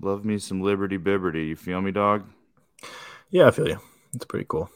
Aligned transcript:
Love 0.00 0.24
me 0.24 0.38
some 0.38 0.60
Liberty 0.60 0.96
Bibberty. 0.96 1.48
You 1.48 1.56
feel 1.56 1.80
me, 1.80 1.90
dog? 1.90 2.24
Yeah, 3.30 3.48
I 3.48 3.50
feel 3.50 3.68
you. 3.68 3.80
It's 4.14 4.24
pretty 4.24 4.46
cool. 4.48 4.70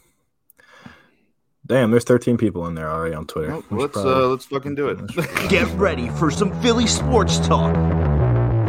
Damn, 1.64 1.92
there's 1.92 2.04
13 2.04 2.38
people 2.38 2.66
in 2.66 2.74
there 2.74 2.90
already 2.90 3.14
on 3.14 3.26
Twitter. 3.26 3.52
Well, 3.52 3.64
let's 3.70 3.92
probably... 3.92 4.12
uh, 4.12 4.26
let's 4.26 4.46
fucking 4.46 4.74
do 4.74 4.88
it. 4.88 4.98
Get 5.48 5.68
ready 5.74 6.08
for 6.08 6.30
some 6.30 6.60
Philly 6.60 6.88
sports 6.88 7.38
talk. 7.38 7.72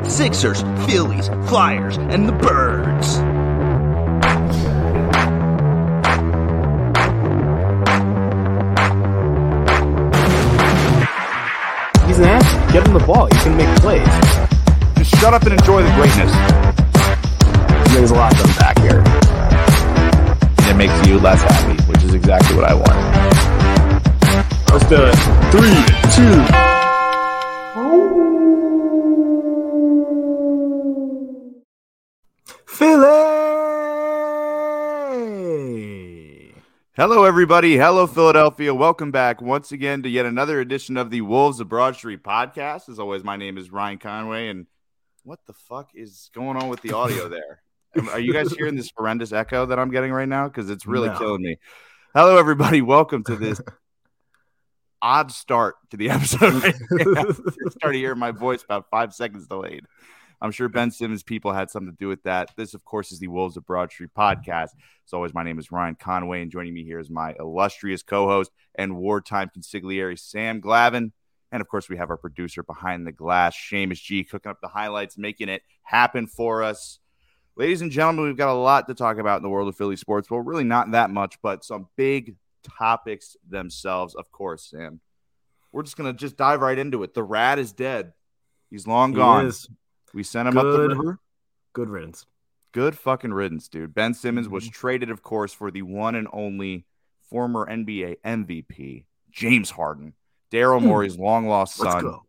Sixers, 0.06 0.62
Phillies, 0.86 1.28
Flyers, 1.48 1.98
and 1.98 2.30
the 2.30 2.34
Birds. 2.34 3.18
He's 12.06 12.20
an 12.20 12.26
ass. 12.26 12.72
Get 12.72 12.86
him 12.86 12.94
the 12.94 13.04
ball. 13.08 13.28
He's 13.32 13.44
gonna 13.44 13.58
make 13.58 13.76
plays. 13.78 14.23
Just 15.24 15.32
shut 15.32 15.42
up 15.42 15.48
and 15.50 15.58
enjoy 15.58 15.82
the 15.82 15.90
greatness. 15.96 16.34
There's 17.94 18.12
a 18.12 18.14
lot 18.14 18.34
to 18.34 18.44
unpack 18.44 18.78
here. 18.80 19.02
It 20.70 20.76
makes 20.76 21.08
you 21.08 21.18
less 21.18 21.42
happy, 21.42 21.82
which 21.84 22.04
is 22.04 22.14
exactly 22.14 22.58
what 22.58 22.66
I 22.66 22.74
want. 22.74 22.90
Let's 24.70 24.86
do 24.90 25.02
it. 25.02 25.16
Three, 25.50 25.80
two. 26.12 26.44
Philly. 32.66 33.34
Hello, 36.98 37.24
everybody. 37.24 37.78
Hello, 37.78 38.08
Philadelphia. 38.08 38.74
Welcome 38.74 39.12
back 39.12 39.42
once 39.42 39.72
again 39.72 40.04
to 40.04 40.10
yet 40.10 40.26
another 40.26 40.60
edition 40.60 40.98
of 40.98 41.12
the 41.12 41.22
Wolves 41.22 41.62
of 41.62 41.70
Broad 41.70 41.96
Street 41.96 42.24
podcast. 42.24 42.90
As 42.90 43.00
always, 43.00 43.24
my 43.24 43.38
name 43.38 43.58
is 43.58 43.72
Ryan 43.72 44.00
Conway, 44.00 44.50
and 44.50 44.66
what 45.24 45.40
the 45.48 45.54
fuck 45.54 45.90
is 45.96 46.30
going 46.34 46.58
on 46.58 46.68
with 46.68 46.82
the 46.82 46.94
audio 46.94 47.30
there? 47.30 47.62
Are 48.12 48.20
you 48.20 48.34
guys 48.34 48.52
hearing 48.52 48.76
this 48.76 48.92
horrendous 48.96 49.32
echo 49.32 49.66
that 49.68 49.80
I'm 49.80 49.92
getting 49.92 50.12
right 50.12 50.28
now? 50.28 50.48
Because 50.48 50.70
it's 50.70 50.86
really 50.86 51.10
no. 51.10 51.18
killing 51.18 51.42
me. 51.42 51.58
Hello, 52.14 52.38
everybody. 52.38 52.82
Welcome 52.82 53.24
to 53.26 53.36
this 53.36 53.62
odd 55.02 55.32
start 55.32 55.76
to 55.92 55.98
the 55.98 56.10
episode. 56.10 56.64
Right 56.64 56.76
started 57.72 57.98
hearing 57.98 58.20
my 58.20 58.32
voice 58.32 58.64
about 58.64 58.90
five 58.90 59.14
seconds 59.14 59.48
delayed. 59.48 59.86
I'm 60.42 60.52
sure 60.52 60.68
Ben 60.68 60.92
Simmons 60.92 61.24
people 61.24 61.54
had 61.54 61.70
something 61.70 61.94
to 61.94 61.98
do 61.98 62.10
with 62.10 62.24
that. 62.24 62.50
This, 62.58 62.74
of 62.74 62.84
course, 62.84 63.14
is 63.14 63.20
the 63.20 63.28
Wolves 63.28 63.56
of 63.56 63.66
Broad 63.66 63.92
Street 63.92 64.10
podcast. 64.18 64.72
As 65.06 65.14
always, 65.14 65.34
my 65.34 65.44
name 65.44 65.58
is 65.58 65.72
Ryan 65.72 65.96
Conway, 65.96 66.42
and 66.42 66.52
joining 66.52 66.74
me 66.74 66.84
here 66.84 67.00
is 67.00 67.10
my 67.10 67.34
illustrious 67.40 68.04
co-host 68.04 68.52
and 68.76 68.98
wartime 68.98 69.52
consigliere 69.56 70.20
Sam 70.20 70.62
Glavin. 70.62 71.12
And 71.54 71.62
of 71.62 71.68
course, 71.70 71.88
we 71.88 71.98
have 71.98 72.10
our 72.10 72.18
producer 72.18 72.64
behind 72.64 73.06
the 73.06 73.12
glass, 73.12 73.56
Seamus 73.56 74.02
G, 74.02 74.24
cooking 74.24 74.50
up 74.50 74.60
the 74.60 74.68
highlights, 74.68 75.20
making 75.20 75.50
it 75.50 75.62
happen 75.84 76.26
for 76.26 76.64
us. 76.64 76.98
Ladies 77.56 77.82
and 77.84 77.92
gentlemen, 77.92 78.26
we've 78.26 78.36
got 78.36 78.52
a 78.52 78.58
lot 78.58 78.88
to 78.88 78.96
talk 78.96 79.20
about 79.20 79.38
in 79.38 79.44
the 79.44 79.50
world 79.52 79.68
of 79.70 79.78
Philly 79.78 79.96
sports. 79.96 80.32
Well, 80.32 80.40
really 80.40 80.64
not 80.64 80.90
that 80.94 81.12
much, 81.12 81.40
but 81.44 81.64
some 81.64 81.90
big 81.96 82.38
topics 82.64 83.38
themselves, 83.48 84.16
of 84.16 84.32
course, 84.32 84.64
Sam. 84.72 85.00
We're 85.72 85.84
just 85.84 85.96
gonna 85.96 86.14
just 86.14 86.38
dive 86.38 86.62
right 86.62 86.78
into 86.80 87.04
it. 87.04 87.14
The 87.14 87.22
rat 87.22 87.60
is 87.60 87.72
dead. 87.72 88.14
He's 88.72 88.88
long 88.88 89.12
He 89.12 89.18
gone. 89.18 89.46
is. 89.46 89.70
We 90.12 90.24
sent 90.24 90.48
him 90.48 90.56
Good. 90.56 90.66
up 90.66 90.72
the 90.74 90.96
river. 90.96 91.20
Good 91.74 91.90
riddance. 91.90 92.26
Good 92.72 92.98
fucking 92.98 93.32
riddance, 93.32 93.68
dude. 93.68 93.94
Ben 93.94 94.16
Simmons 94.16 94.50
was 94.50 94.68
Mhm. 94.68 94.74
traded, 94.74 95.10
of 95.12 95.22
course, 95.22 95.54
for 95.54 95.70
the 95.70 95.84
one 95.84 96.16
and 96.16 96.28
only 96.34 96.88
former 97.22 97.68
NBA 97.70 98.16
MVP, 98.24 99.06
James 99.30 99.70
Harden, 99.72 100.14
Daryl 100.54 100.80
Hmm. 100.80 100.88
Morey's 100.88 101.18
long 101.18 101.48
lost 101.48 101.80
Let's 101.80 101.94
son. 101.94 102.04
go. 102.04 102.26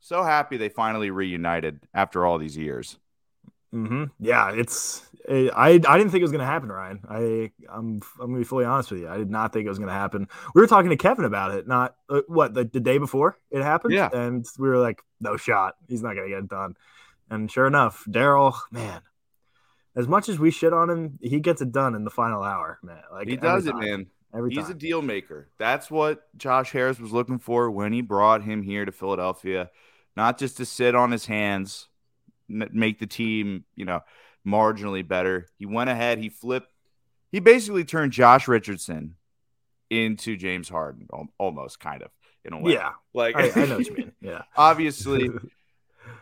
So 0.00 0.22
happy 0.22 0.56
they 0.56 0.68
finally 0.68 1.10
reunited 1.10 1.80
after 1.94 2.26
all 2.26 2.38
these 2.38 2.56
years. 2.56 2.98
hmm 3.72 4.04
Yeah, 4.18 4.52
it's. 4.52 5.02
I 5.28 5.50
I 5.56 5.98
didn't 5.98 6.10
think 6.10 6.20
it 6.20 6.22
was 6.22 6.30
gonna 6.30 6.46
happen, 6.46 6.70
Ryan. 6.70 7.00
I 7.08 7.50
I'm 7.68 8.00
I'm 8.20 8.26
gonna 8.28 8.38
be 8.38 8.44
fully 8.44 8.64
honest 8.64 8.92
with 8.92 9.00
you. 9.00 9.08
I 9.08 9.16
did 9.16 9.30
not 9.30 9.52
think 9.52 9.66
it 9.66 9.68
was 9.68 9.78
gonna 9.80 9.90
happen. 9.92 10.28
We 10.54 10.60
were 10.60 10.68
talking 10.68 10.90
to 10.90 10.96
Kevin 10.96 11.24
about 11.24 11.52
it. 11.52 11.66
Not 11.66 11.96
uh, 12.08 12.20
what 12.28 12.54
the, 12.54 12.64
the 12.64 12.78
day 12.78 12.98
before 12.98 13.36
it 13.50 13.62
happened. 13.62 13.94
Yeah. 13.94 14.08
and 14.12 14.46
we 14.58 14.68
were 14.68 14.78
like, 14.78 15.02
no 15.20 15.36
shot. 15.36 15.74
He's 15.88 16.02
not 16.02 16.14
gonna 16.14 16.28
get 16.28 16.38
it 16.38 16.48
done. 16.48 16.76
And 17.28 17.50
sure 17.50 17.66
enough, 17.66 18.04
Daryl, 18.08 18.54
man. 18.70 19.00
As 19.96 20.06
much 20.06 20.28
as 20.28 20.38
we 20.38 20.50
shit 20.52 20.72
on 20.72 20.88
him, 20.90 21.18
he 21.20 21.40
gets 21.40 21.60
it 21.60 21.72
done 21.72 21.94
in 21.96 22.04
the 22.04 22.10
final 22.10 22.42
hour, 22.44 22.78
man. 22.84 23.02
Like 23.10 23.26
He 23.26 23.36
does 23.36 23.66
it, 23.66 23.74
man. 23.74 24.06
Every 24.36 24.50
He's 24.50 24.64
time. 24.64 24.72
a 24.72 24.74
deal 24.74 25.02
maker. 25.02 25.48
That's 25.58 25.90
what 25.90 26.24
Josh 26.36 26.70
Harris 26.72 27.00
was 27.00 27.12
looking 27.12 27.38
for 27.38 27.70
when 27.70 27.92
he 27.92 28.02
brought 28.02 28.42
him 28.42 28.62
here 28.62 28.84
to 28.84 28.92
Philadelphia, 28.92 29.70
not 30.16 30.38
just 30.38 30.58
to 30.58 30.66
sit 30.66 30.94
on 30.94 31.10
his 31.10 31.26
hands, 31.26 31.88
make 32.48 32.98
the 32.98 33.06
team, 33.06 33.64
you 33.74 33.84
know, 33.84 34.00
marginally 34.46 35.06
better. 35.06 35.46
He 35.58 35.64
went 35.66 35.90
ahead, 35.90 36.18
he 36.18 36.28
flipped, 36.28 36.68
he 37.32 37.40
basically 37.40 37.84
turned 37.84 38.12
Josh 38.12 38.46
Richardson 38.46 39.16
into 39.90 40.36
James 40.36 40.68
Harden, 40.68 41.08
almost 41.38 41.80
kind 41.80 42.02
of 42.02 42.10
in 42.44 42.52
a 42.52 42.60
way. 42.60 42.74
yeah, 42.74 42.92
like 43.14 43.36
I, 43.36 43.50
I 43.54 43.66
know 43.66 43.78
what 43.78 43.86
you 43.86 43.94
mean. 43.94 44.12
Yeah, 44.20 44.42
obviously 44.56 45.30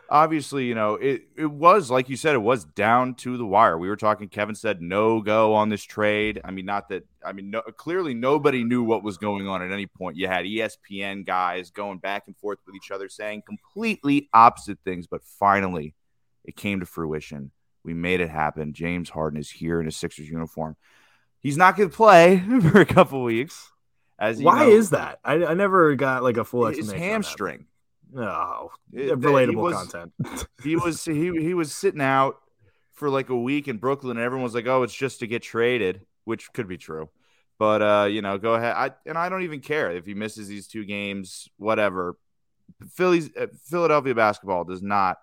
obviously, 0.08 0.66
you 0.66 0.74
know, 0.74 0.94
it 0.94 1.22
it 1.36 1.46
was 1.46 1.90
like 1.90 2.08
you 2.08 2.16
said, 2.16 2.34
it 2.34 2.38
was 2.38 2.64
down 2.64 3.14
to 3.16 3.36
the 3.36 3.46
wire. 3.46 3.78
We 3.78 3.88
were 3.88 3.96
talking. 3.96 4.28
Kevin 4.28 4.54
said 4.54 4.80
no 4.80 5.20
go 5.20 5.54
on 5.54 5.68
this 5.68 5.82
trade. 5.82 6.40
I 6.44 6.50
mean, 6.50 6.66
not 6.66 6.88
that. 6.90 7.04
I 7.24 7.32
mean, 7.32 7.50
no, 7.50 7.62
clearly 7.62 8.14
nobody 8.14 8.64
knew 8.64 8.82
what 8.82 9.02
was 9.02 9.18
going 9.18 9.48
on 9.48 9.62
at 9.62 9.72
any 9.72 9.86
point. 9.86 10.16
You 10.16 10.28
had 10.28 10.44
ESPN 10.44 11.26
guys 11.26 11.70
going 11.70 11.98
back 11.98 12.24
and 12.26 12.36
forth 12.36 12.58
with 12.66 12.76
each 12.76 12.90
other, 12.90 13.08
saying 13.08 13.42
completely 13.46 14.28
opposite 14.32 14.78
things. 14.84 15.06
But 15.06 15.24
finally, 15.24 15.94
it 16.44 16.56
came 16.56 16.80
to 16.80 16.86
fruition. 16.86 17.50
We 17.84 17.94
made 17.94 18.20
it 18.20 18.30
happen. 18.30 18.72
James 18.72 19.10
Harden 19.10 19.38
is 19.38 19.50
here 19.50 19.80
in 19.80 19.86
a 19.86 19.92
Sixers 19.92 20.28
uniform. 20.28 20.76
He's 21.40 21.58
not 21.58 21.76
going 21.76 21.90
to 21.90 21.94
play 21.94 22.42
for 22.70 22.80
a 22.80 22.86
couple 22.86 23.22
weeks. 23.22 23.70
As 24.18 24.40
why 24.40 24.66
know, 24.66 24.70
is 24.70 24.90
that? 24.90 25.18
I, 25.24 25.44
I 25.44 25.54
never 25.54 25.94
got 25.96 26.22
like 26.22 26.36
a 26.36 26.44
full 26.44 26.66
his 26.66 26.78
explanation. 26.78 27.02
on 27.02 27.08
that. 27.08 27.12
hamstring? 27.12 27.66
No, 28.14 28.70
It- 28.92 29.08
that- 29.08 29.19
he 29.19 29.25
relatable 29.26 29.54
was- 29.56 29.75
content. 29.75 30.12
he 30.62 30.76
was 30.76 31.04
he 31.04 31.30
he 31.42 31.52
was 31.54 31.72
sitting 31.75 32.00
out 32.00 32.36
for 32.92 33.10
like 33.10 33.28
a 33.28 33.36
week 33.36 33.66
in 33.69 33.78
Brooklyn, 33.78 34.16
and 34.16 34.25
everyone 34.25 34.44
was 34.44 34.54
like, 34.54 34.66
"Oh, 34.66 34.82
it's 34.84 34.94
just 34.94 35.19
to 35.20 35.26
get 35.26 35.42
traded," 35.42 36.06
which 36.25 36.52
could 36.52 36.69
be 36.69 36.78
true. 36.78 37.10
But 37.58 37.82
uh, 37.82 38.06
you 38.08 38.22
know, 38.22 38.38
go 38.38 38.54
ahead. 38.54 38.75
I 38.76 38.92
and 39.04 39.19
I 39.19 39.28
don't 39.28 39.42
even 39.42 39.60
care 39.60 39.91
if 39.91 40.06
he 40.06 40.14
misses 40.14 40.47
these 40.48 40.69
two 40.69 40.84
games, 40.84 41.48
whatever. 41.56 42.16
Philly's 42.92 43.30
uh, 43.36 43.48
Philadelphia 43.64 44.14
basketball 44.14 44.64
does 44.64 44.81
not 44.82 45.19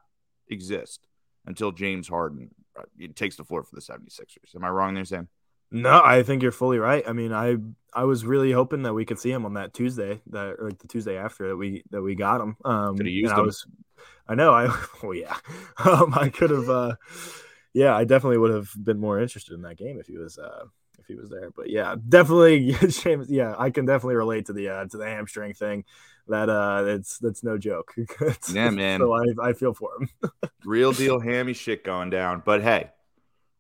exist 0.50 1.08
until 1.46 1.72
James 1.72 2.08
Harden 2.08 2.50
uh, 2.78 2.84
takes 3.16 3.35
the 3.38 3.44
floor 3.44 3.63
for 3.63 3.73
the 3.75 3.81
76ers. 3.81 4.53
Am 4.56 4.63
I 4.63 4.69
wrong 4.69 4.94
there, 4.94 5.06
Sam? 5.06 5.28
No, 5.72 6.02
I 6.04 6.24
think 6.24 6.44
you're 6.44 6.52
fully 6.52 6.80
right. 6.80 7.04
I 7.08 7.14
mean, 7.14 7.32
I 7.32 7.58
I 7.94 8.04
was 8.04 8.26
really 8.26 8.52
hoping 8.52 8.84
that 8.84 8.94
we 8.94 9.06
could 9.06 9.20
see 9.20 9.32
him 9.32 9.46
on 9.46 9.54
that 9.56 9.74
Tuesday, 9.74 10.22
that 10.28 10.56
or 10.59 10.72
the 10.78 10.88
Tuesday 10.88 11.18
after 11.18 11.50
that 11.50 11.58
we 11.58 11.84
that 11.92 12.02
we 12.02 12.16
got 12.16 12.42
him. 12.42 12.58
Um, 12.66 12.98
Coulda 12.98 13.09
used 13.09 13.32
and 13.32 13.40
I 13.40 13.44
was, 13.44 13.66
I 14.28 14.36
know, 14.36 14.54
I 14.54 14.66
well, 15.04 15.14
yeah, 15.14 15.36
um, 15.84 16.14
I 16.16 16.30
could 16.30 16.50
have, 16.50 16.70
uh, 16.70 16.96
yeah, 17.74 17.96
I 17.96 18.04
definitely 18.04 18.38
would 18.38 18.52
have 18.52 18.70
been 18.82 19.00
more 19.00 19.20
interested 19.20 19.54
in 19.54 19.62
that 19.64 19.78
game 19.78 20.00
if 20.00 20.08
he 20.08 20.18
was, 20.18 20.38
uh, 20.38 20.66
if 21.00 21.08
he 21.08 21.16
was 21.16 21.30
there. 21.30 21.52
But 21.52 21.70
yeah, 21.70 21.96
definitely, 22.08 22.74
James. 22.88 23.30
Yeah, 23.30 23.56
I 23.58 23.70
can 23.70 23.86
definitely 23.86 24.16
relate 24.16 24.48
to 24.48 24.53
the 24.53 24.70
uh, 24.70 24.86
to 24.86 24.98
the 24.98 25.06
hamstring 25.06 25.53
thing. 25.53 25.86
That 26.28 26.50
uh, 26.50 26.84
it's 26.88 27.18
that's 27.18 27.44
no 27.44 27.58
joke. 27.58 27.94
Yeah, 28.53 28.70
man. 28.70 29.00
So 29.00 29.14
I 29.14 29.50
I 29.50 29.53
feel 29.53 29.74
for 29.74 29.90
him. 30.00 30.32
Real 30.64 30.94
deal 30.94 31.20
hammy 31.20 31.53
shit 31.53 31.84
going 31.84 32.09
down. 32.09 32.44
But 32.46 32.62
hey, 32.62 32.92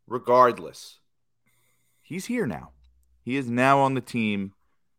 regardless, 0.07 1.00
he's 2.11 2.25
here 2.25 2.45
now. 2.45 2.71
He 3.23 3.37
is 3.37 3.49
now 3.49 3.79
on 3.79 3.93
the 3.93 4.01
team 4.01 4.53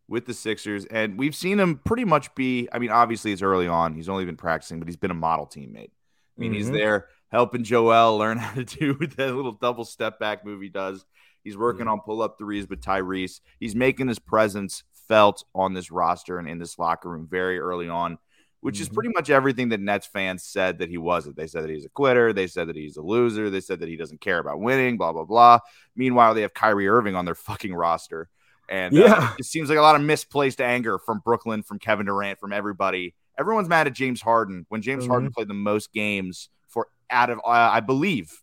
with 0.08 0.26
the 0.26 0.34
Sixers, 0.34 0.84
and 0.86 1.18
we've 1.18 1.34
seen 1.34 1.58
him 1.60 1.80
pretty 1.84 2.04
much 2.04 2.34
be. 2.34 2.68
I 2.72 2.78
mean, 2.78 2.90
obviously 2.90 3.32
it's 3.32 3.42
early 3.42 3.66
on. 3.68 3.94
He's 3.94 4.08
only 4.08 4.24
been 4.24 4.36
practicing, 4.36 4.78
but 4.78 4.88
he's 4.88 4.96
been 4.96 5.10
a 5.10 5.14
model 5.14 5.46
teammate. 5.46 5.90
I 6.36 6.40
mean, 6.40 6.52
he's 6.52 6.70
Mhm. 6.70 6.74
there 6.74 7.08
helping 7.30 7.64
Joel 7.64 8.16
learn 8.18 8.38
how 8.38 8.54
to 8.54 8.64
do 8.64 8.94
that 8.94 9.34
little 9.34 9.52
double 9.52 9.84
step 9.84 10.18
back 10.18 10.44
move 10.44 10.60
he 10.60 10.68
does. 10.68 11.04
He's 11.44 11.56
working 11.56 11.86
Mhm. 11.86 11.92
on 11.92 12.00
pull 12.00 12.22
up 12.22 12.38
threes 12.38 12.68
with 12.68 12.80
Tyrese. 12.80 13.40
He's 13.58 13.74
making 13.74 14.08
his 14.08 14.18
presence 14.18 14.84
felt 15.08 15.44
on 15.54 15.74
this 15.74 15.90
roster 15.90 16.38
and 16.38 16.48
in 16.48 16.58
this 16.58 16.78
locker 16.78 17.10
room 17.10 17.26
very 17.30 17.58
early 17.58 17.88
on, 17.88 18.18
which 18.62 18.80
is 18.80 18.88
Mhm. 18.88 18.94
pretty 18.94 19.08
much 19.14 19.28
everything 19.28 19.68
that 19.68 19.80
Nets 19.80 20.06
fans 20.06 20.42
said 20.44 20.78
that 20.78 20.88
he 20.88 20.96
wasn't. 20.96 21.36
They 21.36 21.46
said 21.46 21.64
that 21.64 21.70
he's 21.70 21.84
a 21.84 21.88
quitter. 21.90 22.32
They 22.32 22.46
said 22.46 22.68
that 22.68 22.76
he's 22.76 22.96
a 22.96 23.02
loser. 23.02 23.50
They 23.50 23.60
said 23.60 23.80
that 23.80 23.88
he 23.88 23.96
doesn't 23.96 24.20
care 24.20 24.38
about 24.38 24.60
winning, 24.60 24.96
blah, 24.96 25.12
blah, 25.12 25.24
blah. 25.24 25.58
Meanwhile, 25.94 26.34
they 26.34 26.42
have 26.42 26.54
Kyrie 26.54 26.88
Irving 26.88 27.14
on 27.14 27.24
their 27.26 27.34
fucking 27.34 27.74
roster. 27.74 28.28
And 28.68 28.96
uh, 28.98 29.32
it 29.38 29.44
seems 29.44 29.68
like 29.68 29.78
a 29.78 29.82
lot 29.82 29.96
of 29.96 30.02
misplaced 30.02 30.60
anger 30.60 30.98
from 30.98 31.20
Brooklyn, 31.24 31.62
from 31.62 31.78
Kevin 31.78 32.06
Durant, 32.06 32.38
from 32.40 32.52
everybody. 32.52 33.14
Everyone's 33.38 33.68
mad 33.68 33.86
at 33.86 33.92
James 33.94 34.22
Harden 34.22 34.64
when 34.68 34.80
James 34.82 35.06
Harden 35.06 35.28
Mm-hmm. 35.28 35.34
played 35.34 35.48
the 35.48 35.54
most 35.54 35.92
games 35.92 36.48
for 36.68 36.86
out 37.10 37.28
of, 37.30 37.38
uh, 37.38 37.48
I 37.48 37.80
believe, 37.80 38.40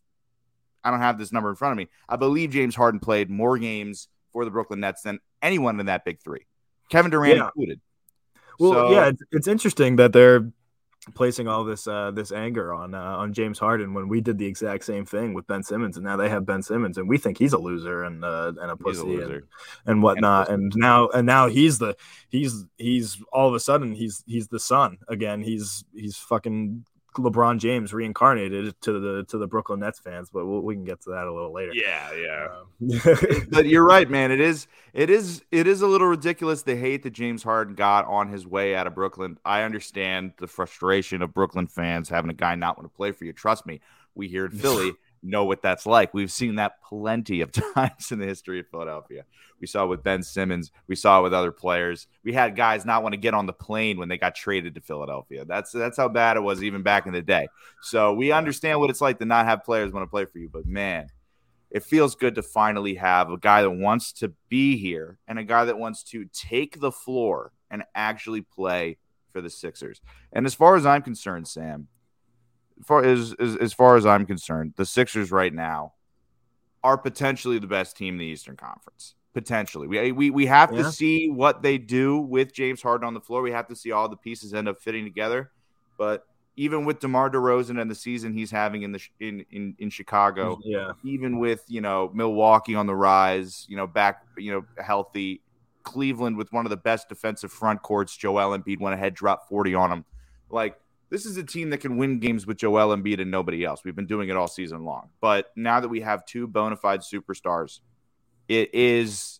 I 0.84 0.92
don't 0.92 1.00
have 1.00 1.18
this 1.18 1.32
number 1.32 1.50
in 1.50 1.56
front 1.56 1.72
of 1.72 1.78
me. 1.78 1.88
I 2.10 2.16
believe 2.18 2.52
James 2.52 2.76
Harden 2.76 3.00
played 3.00 3.30
more 3.30 3.58
games 3.58 4.08
for 4.34 4.46
the 4.46 4.52
Brooklyn 4.52 4.80
Nets 4.82 5.02
than 5.04 5.20
anyone 5.42 5.80
in 5.80 5.86
that 5.88 6.04
big 6.06 6.20
three, 6.22 6.46
Kevin 6.90 7.10
Durant 7.12 7.38
Yeah. 7.38 7.46
included. 7.46 7.80
Well, 8.60 8.74
So- 8.74 8.92
yeah, 8.92 9.08
it's, 9.08 9.22
it's 9.32 9.48
interesting 9.48 9.96
that 9.98 10.14
they're 10.14 10.52
placing 11.16 11.48
all 11.48 11.64
this 11.64 11.88
uh, 11.88 12.12
this 12.12 12.32
anger 12.32 12.74
on 12.74 12.94
uh, 12.94 13.02
on 13.02 13.34
James 13.34 13.58
Harden 13.58 13.94
when 13.94 14.08
we 14.10 14.22
did 14.22 14.38
the 14.38 14.46
exact 14.46 14.84
same 14.84 15.06
thing 15.06 15.34
with 15.34 15.48
Ben 15.48 15.64
Simmons, 15.64 15.96
and 15.98 16.06
now 16.06 16.18
they 16.18 16.30
have 16.30 16.46
Ben 16.46 16.62
Simmons, 16.62 16.98
and 16.98 17.08
we 17.10 17.18
think 17.18 17.38
he's 17.38 17.54
a 17.54 17.58
loser 17.58 18.04
and 18.04 18.24
uh, 18.24 18.52
and 18.62 18.70
a 18.70 18.74
a 18.74 18.78
pussy 18.78 19.02
loser. 19.04 19.34
and, 19.36 19.44
and 19.88 20.04
whatnot. 20.04 20.50
And 20.50 20.64
And, 20.64 20.74
now 20.76 21.08
and 21.10 21.26
now 21.26 21.48
he's 21.48 21.80
the 21.80 21.96
he's 22.30 22.66
he's 22.78 23.18
all 23.32 23.48
of 23.48 23.56
a 23.56 23.60
sudden 23.60 23.94
he's 23.94 24.24
he's 24.28 24.50
the 24.50 24.60
son 24.60 24.98
again. 25.08 25.42
He's 25.42 25.84
he's 25.96 26.18
fucking 26.18 26.86
LeBron 27.16 27.60
James 27.60 27.94
reincarnated 27.94 28.80
to 28.82 29.00
the 29.00 29.24
to 29.26 29.38
the 29.38 29.48
Brooklyn 29.48 29.80
Nets 29.80 30.00
fans, 30.00 30.30
but 30.32 30.46
we'll, 30.46 30.62
we 30.62 30.76
can 30.76 30.84
get 30.84 31.02
to 31.02 31.12
that 31.12 31.26
a 31.26 31.34
little 31.34 31.54
later. 31.54 31.72
Yeah, 31.74 32.10
yeah. 32.14 32.48
Um, 32.52 33.48
but 33.50 33.66
you're 33.66 33.86
right, 33.86 34.10
man. 34.10 34.32
It 34.32 34.40
is 34.40 34.68
it 34.94 35.10
is 35.10 35.44
it 35.52 35.68
is 35.68 35.82
a 35.82 35.88
little 35.88 36.08
ridiculous 36.08 36.62
the 36.64 36.76
hate 36.76 37.04
that 37.04 37.12
James 37.12 37.44
Harden 37.44 37.76
got 37.76 38.06
on 38.06 38.30
his 38.30 38.46
way 38.46 38.76
out 38.76 38.88
of 38.88 38.96
Brooklyn. 38.96 39.38
I 39.44 39.64
understand 39.64 40.34
the 40.38 40.48
frustration 40.48 41.22
of 41.22 41.34
Brooklyn 41.34 41.68
fans 41.68 42.10
having 42.10 42.30
a 42.30 42.36
guy 42.36 42.56
not 42.56 42.78
want 42.78 42.92
to 42.92 42.96
play 42.96 43.12
for 43.12 43.26
you. 43.26 43.34
Trust 43.34 43.66
me, 43.66 43.82
we 44.16 44.28
here 44.28 44.46
in 44.46 44.52
Philly 44.58 44.94
know 45.22 45.46
what 45.46 45.62
that's 45.62 45.86
like. 45.86 46.14
We've 46.14 46.32
seen 46.32 46.56
that 46.56 46.82
plenty 46.84 47.42
of 47.42 47.52
times 47.76 48.12
in 48.12 48.20
the 48.20 48.26
history 48.26 48.60
of 48.60 48.68
Philadelphia. 48.68 49.26
We 49.60 49.68
saw 49.68 49.84
it 49.84 49.88
with 49.88 50.04
Ben 50.04 50.24
Simmons. 50.24 50.72
We 50.88 50.96
saw 50.96 51.20
it 51.20 51.24
with 51.24 51.34
other 51.34 51.52
players. 51.52 52.08
We 52.24 52.34
had 52.34 52.56
guys 52.56 52.86
not 52.86 53.04
want 53.04 53.14
to 53.14 53.20
get 53.20 53.34
on 53.34 53.46
the 53.46 53.54
plane 53.54 53.98
when 53.98 54.10
they 54.10 54.18
got 54.18 54.36
traded 54.36 54.76
to 54.76 54.82
Philadelphia. 54.82 55.46
That's 55.46 55.72
that's 55.72 55.98
how 55.98 56.08
bad 56.08 56.38
it 56.38 56.42
was 56.42 56.64
even 56.64 56.82
back 56.82 57.06
in 57.06 57.14
the 57.14 57.22
day. 57.22 57.48
So 57.82 58.14
we 58.14 58.32
understand 58.32 58.80
what 58.80 58.90
it's 58.90 59.02
like 59.02 59.20
to 59.20 59.26
not 59.26 59.46
have 59.46 59.64
players 59.64 59.92
want 59.92 60.04
to 60.04 60.10
play 60.10 60.26
for 60.26 60.40
you. 60.40 60.50
But 60.50 60.66
man, 60.66 61.08
it 61.70 61.84
feels 61.84 62.16
good 62.16 62.36
to 62.36 62.44
finally 62.44 62.96
have 62.96 63.30
a 63.30 63.38
guy 63.38 63.62
that 63.62 63.72
wants 63.72 64.14
to 64.14 64.34
be 64.48 64.78
here 64.78 65.20
and 65.28 65.38
a 65.38 65.44
guy 65.44 65.66
that 65.66 65.78
wants 65.78 66.04
to 66.04 66.26
take 66.34 66.80
the 66.80 66.92
floor 66.92 67.52
and 67.70 67.84
actually 67.94 68.42
play 68.42 68.98
for 69.32 69.42
the 69.42 69.50
Sixers. 69.50 70.02
And 70.34 70.46
as 70.46 70.56
far 70.56 70.76
as 70.76 70.86
I'm 70.86 71.04
concerned, 71.04 71.48
Sam, 71.48 71.88
far 72.86 73.04
as, 73.04 73.34
as 73.40 73.56
as 73.58 73.74
far 73.74 73.96
as 73.96 74.06
I'm 74.06 74.26
concerned, 74.26 74.74
the 74.78 74.86
Sixers 74.86 75.32
right 75.32 75.54
now 75.54 75.94
are 76.84 76.98
potentially 76.98 77.60
the 77.60 77.68
best 77.68 77.98
team 77.98 78.16
in 78.16 78.20
the 78.20 78.26
Eastern 78.26 78.56
Conference. 78.56 79.16
Potentially, 79.34 79.88
we 79.88 80.12
we 80.12 80.30
we 80.32 80.46
have 80.48 80.72
Yeah. 80.72 80.84
to 80.84 80.92
see 80.92 81.30
what 81.30 81.62
they 81.62 81.78
do 81.78 82.20
with 82.20 82.54
James 82.54 82.82
Harden 82.82 83.06
on 83.06 83.14
the 83.14 83.22
floor. 83.22 83.42
We 83.42 83.52
have 83.52 83.68
to 83.68 83.76
see 83.76 83.92
all 83.92 84.10
the 84.10 84.18
pieces 84.18 84.54
end 84.54 84.68
up 84.68 84.82
fitting 84.82 85.04
together. 85.04 85.52
But 85.98 86.26
even 86.56 86.84
with 86.84 87.00
DeMar 87.00 87.30
DeRozan 87.30 87.80
and 87.80 87.90
the 87.90 87.96
season 87.96 88.34
he's 88.34 88.52
having 88.52 88.82
in 88.82 88.92
the 88.92 89.02
in 89.20 89.46
in, 89.52 89.76
in 89.78 89.90
Chicago, 89.90 90.60
yeah, 90.64 90.94
even 91.04 91.38
with 91.40 91.64
you 91.68 91.80
know 91.80 92.10
Milwaukee 92.14 92.76
on 92.76 92.88
the 92.88 92.96
rise, 92.96 93.66
you 93.70 93.78
know 93.78 93.86
back 93.88 94.24
you 94.38 94.52
know 94.52 94.66
healthy, 94.84 95.42
Cleveland 95.84 96.36
with 96.36 96.52
one 96.52 96.66
of 96.66 96.70
the 96.70 96.78
best 96.78 97.08
defensive 97.08 97.52
front 97.52 97.82
courts, 97.84 98.18
Joel 98.18 98.58
Embiid 98.58 98.80
went 98.80 98.96
ahead, 98.96 99.14
dropped 99.14 99.48
forty 99.48 99.76
on 99.76 99.90
them. 99.90 100.06
Like 100.50 100.76
this 101.10 101.26
is 101.26 101.38
a 101.38 101.44
team 101.44 101.70
that 101.72 101.80
can 101.80 101.98
win 101.98 102.20
games 102.20 102.46
with 102.46 102.58
Joel 102.58 102.96
Embiid 102.96 103.20
and 103.22 103.32
nobody 103.32 103.64
else. 103.66 103.84
We've 103.84 103.96
been 103.96 104.06
doing 104.08 104.30
it 104.30 104.36
all 104.36 104.48
season 104.48 104.84
long, 104.86 105.10
but 105.22 105.52
now 105.56 105.80
that 105.80 105.90
we 105.90 106.02
have 106.02 106.26
two 106.26 106.48
bona 106.48 106.76
fide 106.76 107.02
superstars, 107.02 107.80
it 108.48 108.74
is 108.74 109.40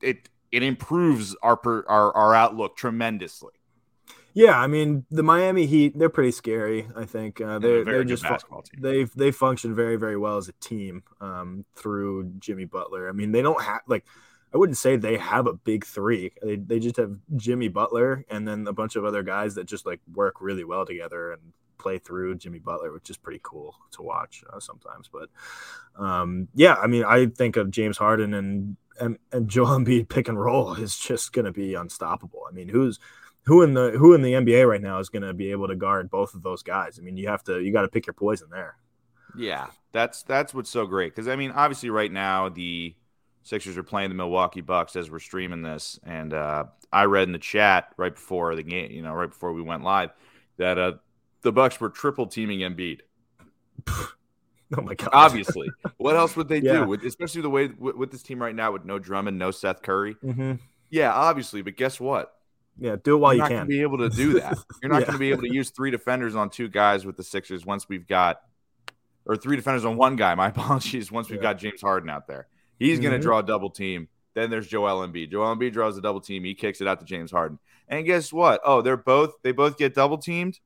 it 0.00 0.28
it 0.50 0.62
improves 0.62 1.36
our 1.42 1.56
per, 1.56 1.84
our 1.88 2.14
our 2.14 2.34
outlook 2.34 2.76
tremendously. 2.76 3.52
yeah. 4.34 4.58
I 4.58 4.66
mean, 4.66 5.04
the 5.10 5.22
Miami 5.22 5.66
Heat 5.66 5.98
they're 5.98 6.08
pretty 6.08 6.30
scary. 6.30 6.88
I 6.96 7.04
think 7.04 7.40
uh, 7.40 7.58
They're 7.58 7.84
they're 7.84 7.94
they're 7.94 8.04
just 8.04 8.22
fu- 8.22 8.30
basketball 8.30 8.62
team. 8.62 8.80
they 8.80 9.04
they 9.04 9.30
function 9.30 9.74
very 9.74 9.96
very 9.96 10.16
well 10.16 10.36
as 10.36 10.48
a 10.48 10.52
team 10.60 11.02
um, 11.20 11.64
through 11.74 12.32
Jimmy 12.38 12.64
Butler. 12.64 13.08
I 13.08 13.12
mean, 13.12 13.32
they 13.32 13.42
don't 13.42 13.60
have 13.62 13.80
like 13.86 14.04
I 14.52 14.56
wouldn't 14.56 14.78
say 14.78 14.96
they 14.96 15.18
have 15.18 15.46
a 15.46 15.52
big 15.52 15.84
three. 15.84 16.32
They 16.42 16.56
they 16.56 16.78
just 16.78 16.96
have 16.96 17.16
Jimmy 17.36 17.68
Butler 17.68 18.24
and 18.30 18.48
then 18.48 18.66
a 18.66 18.72
bunch 18.72 18.96
of 18.96 19.04
other 19.04 19.22
guys 19.22 19.54
that 19.56 19.64
just 19.64 19.86
like 19.86 20.00
work 20.14 20.40
really 20.40 20.64
well 20.64 20.86
together 20.86 21.32
and 21.32 21.52
play 21.78 21.98
through 21.98 22.36
Jimmy 22.36 22.58
Butler, 22.58 22.92
which 22.92 23.10
is 23.10 23.16
pretty 23.16 23.40
cool 23.42 23.76
to 23.92 24.02
watch 24.02 24.42
uh, 24.52 24.60
sometimes. 24.60 25.08
But 25.12 25.28
um, 26.02 26.48
yeah, 26.54 26.74
I 26.74 26.86
mean, 26.86 27.04
I 27.04 27.26
think 27.26 27.56
of 27.56 27.70
James 27.70 27.98
Harden 27.98 28.34
and 28.34 28.76
and, 29.00 29.18
and 29.32 29.48
Joel 29.48 29.78
Embiid 29.78 30.08
pick 30.08 30.28
and 30.28 30.40
roll 30.40 30.74
is 30.74 30.96
just 30.96 31.32
going 31.32 31.44
to 31.44 31.52
be 31.52 31.74
unstoppable. 31.74 32.42
I 32.48 32.52
mean, 32.52 32.68
who's 32.68 32.98
who 33.44 33.62
in 33.62 33.74
the 33.74 33.92
who 33.92 34.14
in 34.14 34.22
the 34.22 34.32
NBA 34.32 34.68
right 34.68 34.82
now 34.82 34.98
is 34.98 35.08
going 35.08 35.22
to 35.22 35.34
be 35.34 35.50
able 35.50 35.68
to 35.68 35.76
guard 35.76 36.10
both 36.10 36.34
of 36.34 36.42
those 36.42 36.62
guys? 36.62 36.98
I 36.98 37.02
mean, 37.02 37.16
you 37.16 37.28
have 37.28 37.42
to 37.44 37.60
you 37.60 37.72
got 37.72 37.82
to 37.82 37.88
pick 37.88 38.06
your 38.06 38.14
poison 38.14 38.48
there. 38.50 38.76
Yeah, 39.36 39.68
that's 39.92 40.22
that's 40.22 40.52
what's 40.52 40.70
so 40.70 40.86
great 40.86 41.14
because 41.14 41.28
I 41.28 41.36
mean, 41.36 41.50
obviously, 41.52 41.90
right 41.90 42.10
now 42.10 42.48
the 42.48 42.94
Sixers 43.42 43.78
are 43.78 43.82
playing 43.82 44.10
the 44.10 44.14
Milwaukee 44.14 44.60
Bucks 44.60 44.94
as 44.96 45.10
we're 45.10 45.18
streaming 45.20 45.62
this, 45.62 45.98
and 46.04 46.34
uh, 46.34 46.64
I 46.92 47.04
read 47.04 47.28
in 47.28 47.32
the 47.32 47.38
chat 47.38 47.92
right 47.96 48.14
before 48.14 48.54
the 48.54 48.62
game, 48.62 48.90
you 48.90 49.02
know, 49.02 49.12
right 49.14 49.28
before 49.30 49.52
we 49.52 49.62
went 49.62 49.82
live, 49.84 50.10
that 50.58 50.78
uh, 50.78 50.92
the 51.42 51.52
Bucks 51.52 51.80
were 51.80 51.88
triple 51.88 52.26
teaming 52.26 52.60
Embiid. 52.60 53.00
Oh 54.76 54.82
my 54.82 54.92
god! 54.94 55.08
Obviously, 55.14 55.70
what 55.96 56.14
else 56.14 56.36
would 56.36 56.46
they 56.46 56.60
Yeah. 56.60 56.80
do? 56.80 56.88
With, 56.88 57.02
especially 57.02 57.40
the 57.40 57.48
way 57.48 57.68
with, 57.68 57.96
with 57.96 58.10
this 58.10 58.22
team 58.22 58.38
right 58.38 58.54
now, 58.54 58.70
with 58.70 58.84
no 58.84 58.98
Drummond, 58.98 59.38
no 59.38 59.50
Seth 59.50 59.80
Curry. 59.80 60.12
hmm 60.20 60.56
Yeah, 60.90 61.10
obviously, 61.10 61.62
but 61.62 61.74
guess 61.74 61.98
what? 61.98 62.34
Yeah, 62.78 62.96
do 63.02 63.14
it 63.16 63.18
while 63.18 63.32
You're 63.32 63.44
you 63.46 63.50
not 63.50 63.60
can. 63.60 63.66
be 63.66 63.80
able 63.80 63.96
to 63.96 64.10
do 64.10 64.34
that. 64.40 64.58
You're 64.82 64.92
not 64.92 65.00
Yeah. 65.00 65.06
going 65.06 65.14
to 65.14 65.18
be 65.18 65.30
able 65.30 65.40
to 65.44 65.50
use 65.52 65.70
three 65.70 65.90
defenders 65.90 66.36
on 66.36 66.50
two 66.50 66.68
guys 66.68 67.06
with 67.06 67.16
the 67.16 67.24
Sixers 67.24 67.64
once 67.64 67.88
we've 67.88 68.06
got, 68.06 68.42
or 69.24 69.36
three 69.36 69.56
defenders 69.56 69.86
on 69.86 69.96
one 69.96 70.16
guy. 70.16 70.34
My 70.34 70.48
apologies. 70.54 71.10
Once 71.10 71.30
we've 71.30 71.38
Yeah. 71.38 71.54
got 71.54 71.58
James 71.58 71.80
Harden 71.80 72.10
out 72.10 72.26
there, 72.26 72.46
he's 72.78 72.98
going 73.00 73.12
to 73.12 73.18
mm-hmm. 73.18 73.22
draw 73.22 73.38
a 73.38 73.42
double 73.42 73.70
team. 73.70 74.08
Then 74.34 74.50
there's 74.50 74.68
Joel 74.68 75.06
Embiid. 75.06 75.30
Joel 75.32 75.56
Embiid 75.56 75.72
draws 75.72 75.98
a 75.98 76.00
double 76.00 76.20
team. 76.20 76.44
He 76.44 76.54
kicks 76.54 76.80
it 76.80 76.86
out 76.86 77.00
to 77.00 77.06
James 77.06 77.30
Harden. 77.30 77.58
And 77.88 78.06
guess 78.06 78.32
what? 78.32 78.60
Oh, 78.64 78.82
they're 78.82 78.96
both 78.96 79.34
they 79.42 79.52
both 79.52 79.78
get 79.78 79.94
double 79.94 80.18
teamed. 80.18 80.60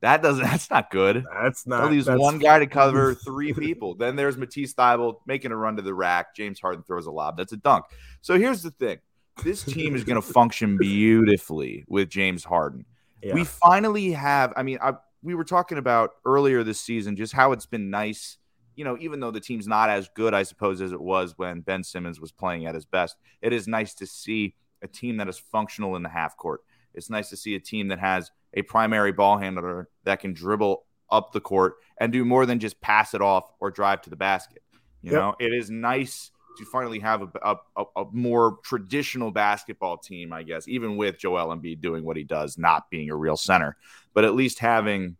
That 0.00 0.22
doesn't. 0.22 0.44
That's 0.50 0.70
not 0.70 0.90
good. 0.90 1.24
That's 1.42 1.66
not. 1.66 1.82
They'll 1.82 1.94
use 1.94 2.08
one 2.08 2.38
guy 2.38 2.58
to 2.58 2.66
cover 2.68 3.14
three 3.14 3.52
people. 3.52 3.94
Then 3.94 4.16
there's 4.16 4.36
Matisse 4.36 4.74
Thybulle 4.74 5.16
making 5.26 5.52
a 5.52 5.56
run 5.56 5.76
to 5.76 5.82
the 5.82 5.94
rack. 5.94 6.34
James 6.34 6.60
Harden 6.60 6.82
throws 6.82 7.06
a 7.06 7.10
lob. 7.10 7.36
That's 7.36 7.52
a 7.52 7.56
dunk. 7.56 7.86
So 8.20 8.38
here's 8.38 8.62
the 8.62 8.70
thing: 8.70 8.98
this 9.44 9.64
team 9.64 9.94
is 9.94 10.04
going 10.04 10.20
to 10.22 10.26
function 10.26 10.78
beautifully 10.78 11.84
with 11.88 12.08
James 12.08 12.44
Harden. 12.44 12.84
Yeah. 13.22 13.34
We 13.34 13.44
finally 13.44 14.12
have. 14.12 14.52
I 14.56 14.62
mean, 14.62 14.78
I, 14.82 14.94
we 15.22 15.34
were 15.34 15.44
talking 15.44 15.78
about 15.78 16.12
earlier 16.24 16.62
this 16.64 16.80
season 16.80 17.16
just 17.16 17.32
how 17.32 17.52
it's 17.52 17.66
been 17.66 17.90
nice. 17.90 18.38
You 18.80 18.84
know, 18.84 18.96
even 18.98 19.20
though 19.20 19.30
the 19.30 19.40
team's 19.40 19.66
not 19.68 19.90
as 19.90 20.08
good, 20.14 20.32
I 20.32 20.42
suppose, 20.42 20.80
as 20.80 20.92
it 20.92 21.00
was 21.02 21.34
when 21.36 21.60
Ben 21.60 21.84
Simmons 21.84 22.18
was 22.18 22.32
playing 22.32 22.64
at 22.64 22.74
his 22.74 22.86
best, 22.86 23.14
it 23.42 23.52
is 23.52 23.68
nice 23.68 23.92
to 23.96 24.06
see 24.06 24.54
a 24.80 24.88
team 24.88 25.18
that 25.18 25.28
is 25.28 25.38
functional 25.38 25.96
in 25.96 26.02
the 26.02 26.08
half 26.08 26.34
court. 26.38 26.62
It's 26.94 27.10
nice 27.10 27.28
to 27.28 27.36
see 27.36 27.54
a 27.54 27.60
team 27.60 27.88
that 27.88 27.98
has 27.98 28.30
a 28.54 28.62
primary 28.62 29.12
ball 29.12 29.36
handler 29.36 29.90
that 30.04 30.20
can 30.20 30.32
dribble 30.32 30.86
up 31.10 31.30
the 31.34 31.42
court 31.42 31.74
and 31.98 32.10
do 32.10 32.24
more 32.24 32.46
than 32.46 32.58
just 32.58 32.80
pass 32.80 33.12
it 33.12 33.20
off 33.20 33.52
or 33.60 33.70
drive 33.70 34.00
to 34.00 34.08
the 34.08 34.16
basket. 34.16 34.62
You 35.02 35.12
Yep. 35.12 35.20
know, 35.20 35.34
it 35.38 35.52
is 35.52 35.68
nice 35.68 36.30
to 36.56 36.64
finally 36.64 37.00
have 37.00 37.20
a, 37.20 37.28
a, 37.42 37.56
a, 37.76 37.84
a 38.00 38.04
more 38.12 38.60
traditional 38.64 39.30
basketball 39.30 39.98
team, 39.98 40.32
I 40.32 40.42
guess, 40.42 40.66
even 40.68 40.96
with 40.96 41.18
Joel 41.18 41.54
Embiid 41.54 41.82
doing 41.82 42.02
what 42.02 42.16
he 42.16 42.24
does, 42.24 42.56
not 42.56 42.88
being 42.88 43.10
a 43.10 43.14
real 43.14 43.36
center, 43.36 43.76
but 44.14 44.24
at 44.24 44.34
least 44.34 44.58
having 44.58 45.18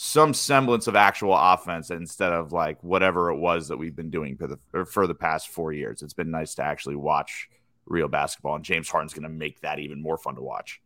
some 0.00 0.32
semblance 0.32 0.86
of 0.86 0.94
actual 0.94 1.36
offense 1.36 1.90
instead 1.90 2.32
of 2.32 2.52
like 2.52 2.80
whatever 2.84 3.32
it 3.32 3.36
was 3.36 3.66
that 3.66 3.76
we've 3.76 3.96
been 3.96 4.10
doing 4.10 4.36
for 4.36 4.46
the 4.46 4.56
or 4.72 4.84
for 4.84 5.08
the 5.08 5.14
past 5.14 5.48
four 5.48 5.72
years. 5.72 6.02
It's 6.02 6.14
been 6.14 6.30
nice 6.30 6.54
to 6.54 6.62
actually 6.62 6.94
watch 6.94 7.48
real 7.84 8.06
basketball, 8.06 8.54
and 8.54 8.64
James 8.64 8.88
Harden's 8.88 9.12
going 9.12 9.24
to 9.24 9.28
make 9.28 9.60
that 9.62 9.80
even 9.80 10.00
more 10.00 10.16
fun 10.16 10.36
to 10.36 10.40
watch. 10.40 10.80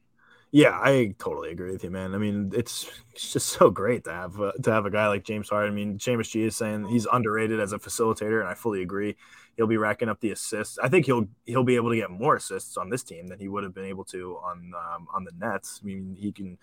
Yeah, 0.50 0.78
I 0.80 1.14
totally 1.18 1.50
agree 1.50 1.72
with 1.72 1.84
you, 1.84 1.90
man. 1.90 2.14
I 2.14 2.18
mean, 2.18 2.52
it's 2.54 2.90
it's 3.12 3.34
just 3.34 3.48
so 3.48 3.68
great 3.68 4.04
to 4.04 4.12
have 4.12 4.40
uh, 4.40 4.52
to 4.62 4.72
have 4.72 4.86
a 4.86 4.90
guy 4.90 5.08
like 5.08 5.24
James 5.24 5.50
Harden. 5.50 5.72
I 5.72 5.74
mean, 5.74 5.98
James 5.98 6.30
G 6.30 6.44
is 6.44 6.56
saying 6.56 6.88
he's 6.88 7.06
underrated 7.12 7.60
as 7.60 7.74
a 7.74 7.78
facilitator, 7.78 8.40
and 8.40 8.48
I 8.48 8.54
fully 8.54 8.80
agree. 8.80 9.16
He'll 9.58 9.66
be 9.66 9.76
racking 9.76 10.08
up 10.08 10.20
the 10.20 10.30
assists. 10.30 10.78
I 10.78 10.88
think 10.88 11.04
he'll 11.04 11.28
he'll 11.44 11.64
be 11.64 11.76
able 11.76 11.90
to 11.90 11.96
get 11.96 12.10
more 12.10 12.36
assists 12.36 12.78
on 12.78 12.88
this 12.88 13.02
team 13.02 13.26
than 13.26 13.38
he 13.38 13.48
would 13.48 13.62
have 13.62 13.74
been 13.74 13.84
able 13.84 14.04
to 14.06 14.38
on 14.42 14.72
um, 14.74 15.06
on 15.12 15.24
the 15.24 15.32
Nets. 15.38 15.80
I 15.82 15.86
mean, 15.86 16.16
he 16.18 16.32
can 16.32 16.56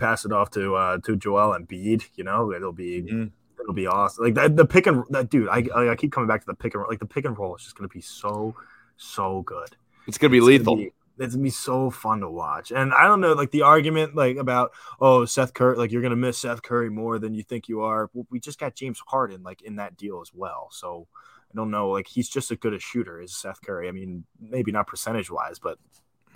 pass 0.00 0.24
it 0.24 0.32
off 0.32 0.50
to 0.52 0.74
uh, 0.74 0.98
to 1.04 1.16
Joel 1.16 1.56
Embiid. 1.58 2.04
You 2.16 2.24
know, 2.24 2.52
it'll 2.52 2.72
be 2.72 3.02
Mhm. 3.02 3.30
it'll 3.60 3.74
be 3.74 3.86
awesome. 3.86 4.24
Like 4.24 4.34
that, 4.34 4.56
the 4.56 4.64
pick 4.66 4.86
and 4.86 5.04
that 5.10 5.30
dude. 5.30 5.48
I 5.48 5.64
I 5.92 5.94
keep 5.96 6.12
coming 6.12 6.28
back 6.28 6.40
to 6.40 6.46
the 6.46 6.54
pick 6.54 6.74
and 6.74 6.80
roll. 6.82 6.90
Like 6.90 6.98
the 7.00 7.06
pick 7.06 7.24
and 7.24 7.38
roll 7.38 7.54
is 7.56 7.62
just 7.62 7.76
going 7.76 7.88
to 7.88 7.92
be 7.94 8.00
so 8.00 8.54
so 8.96 9.42
good. 9.42 9.76
It's 10.06 10.18
going 10.18 10.30
to 10.30 10.32
be 10.32 10.38
It's 10.38 10.46
lethal. 10.46 10.74
Gonna 10.76 10.86
be, 10.86 10.92
it's 11.18 11.34
gonna 11.34 11.42
be 11.44 11.50
so 11.50 11.90
fun 11.90 12.20
to 12.20 12.30
watch. 12.30 12.70
And 12.72 12.92
I 12.94 13.04
don't 13.06 13.20
know, 13.20 13.34
like 13.34 13.50
the 13.50 13.62
argument 13.62 14.14
like 14.14 14.36
about 14.38 14.72
oh 15.00 15.24
Seth 15.26 15.52
Curry, 15.54 15.76
like 15.76 15.92
you're 15.92 16.00
gonna 16.02 16.16
miss 16.16 16.38
Seth 16.38 16.62
Curry 16.62 16.88
more 16.90 17.18
than 17.18 17.34
you 17.34 17.42
think 17.42 17.68
you 17.68 17.82
are. 17.82 18.10
We 18.30 18.40
just 18.40 18.58
got 18.58 18.74
James 18.74 19.00
Harden 19.06 19.42
like 19.42 19.60
in 19.62 19.76
that 19.76 19.96
deal 19.98 20.20
as 20.22 20.32
well. 20.34 20.68
So 20.72 21.06
I 21.52 21.54
don't 21.56 21.70
know, 21.70 21.90
like 21.90 22.06
he's 22.06 22.28
just 22.28 22.50
as 22.50 22.58
good 22.58 22.72
a 22.72 22.78
shooter 22.78 23.20
as 23.20 23.34
Seth 23.36 23.60
Curry. 23.60 23.88
I 23.88 23.92
mean, 23.92 24.24
maybe 24.40 24.72
not 24.72 24.86
percentage 24.86 25.30
wise, 25.30 25.58
but 25.58 25.78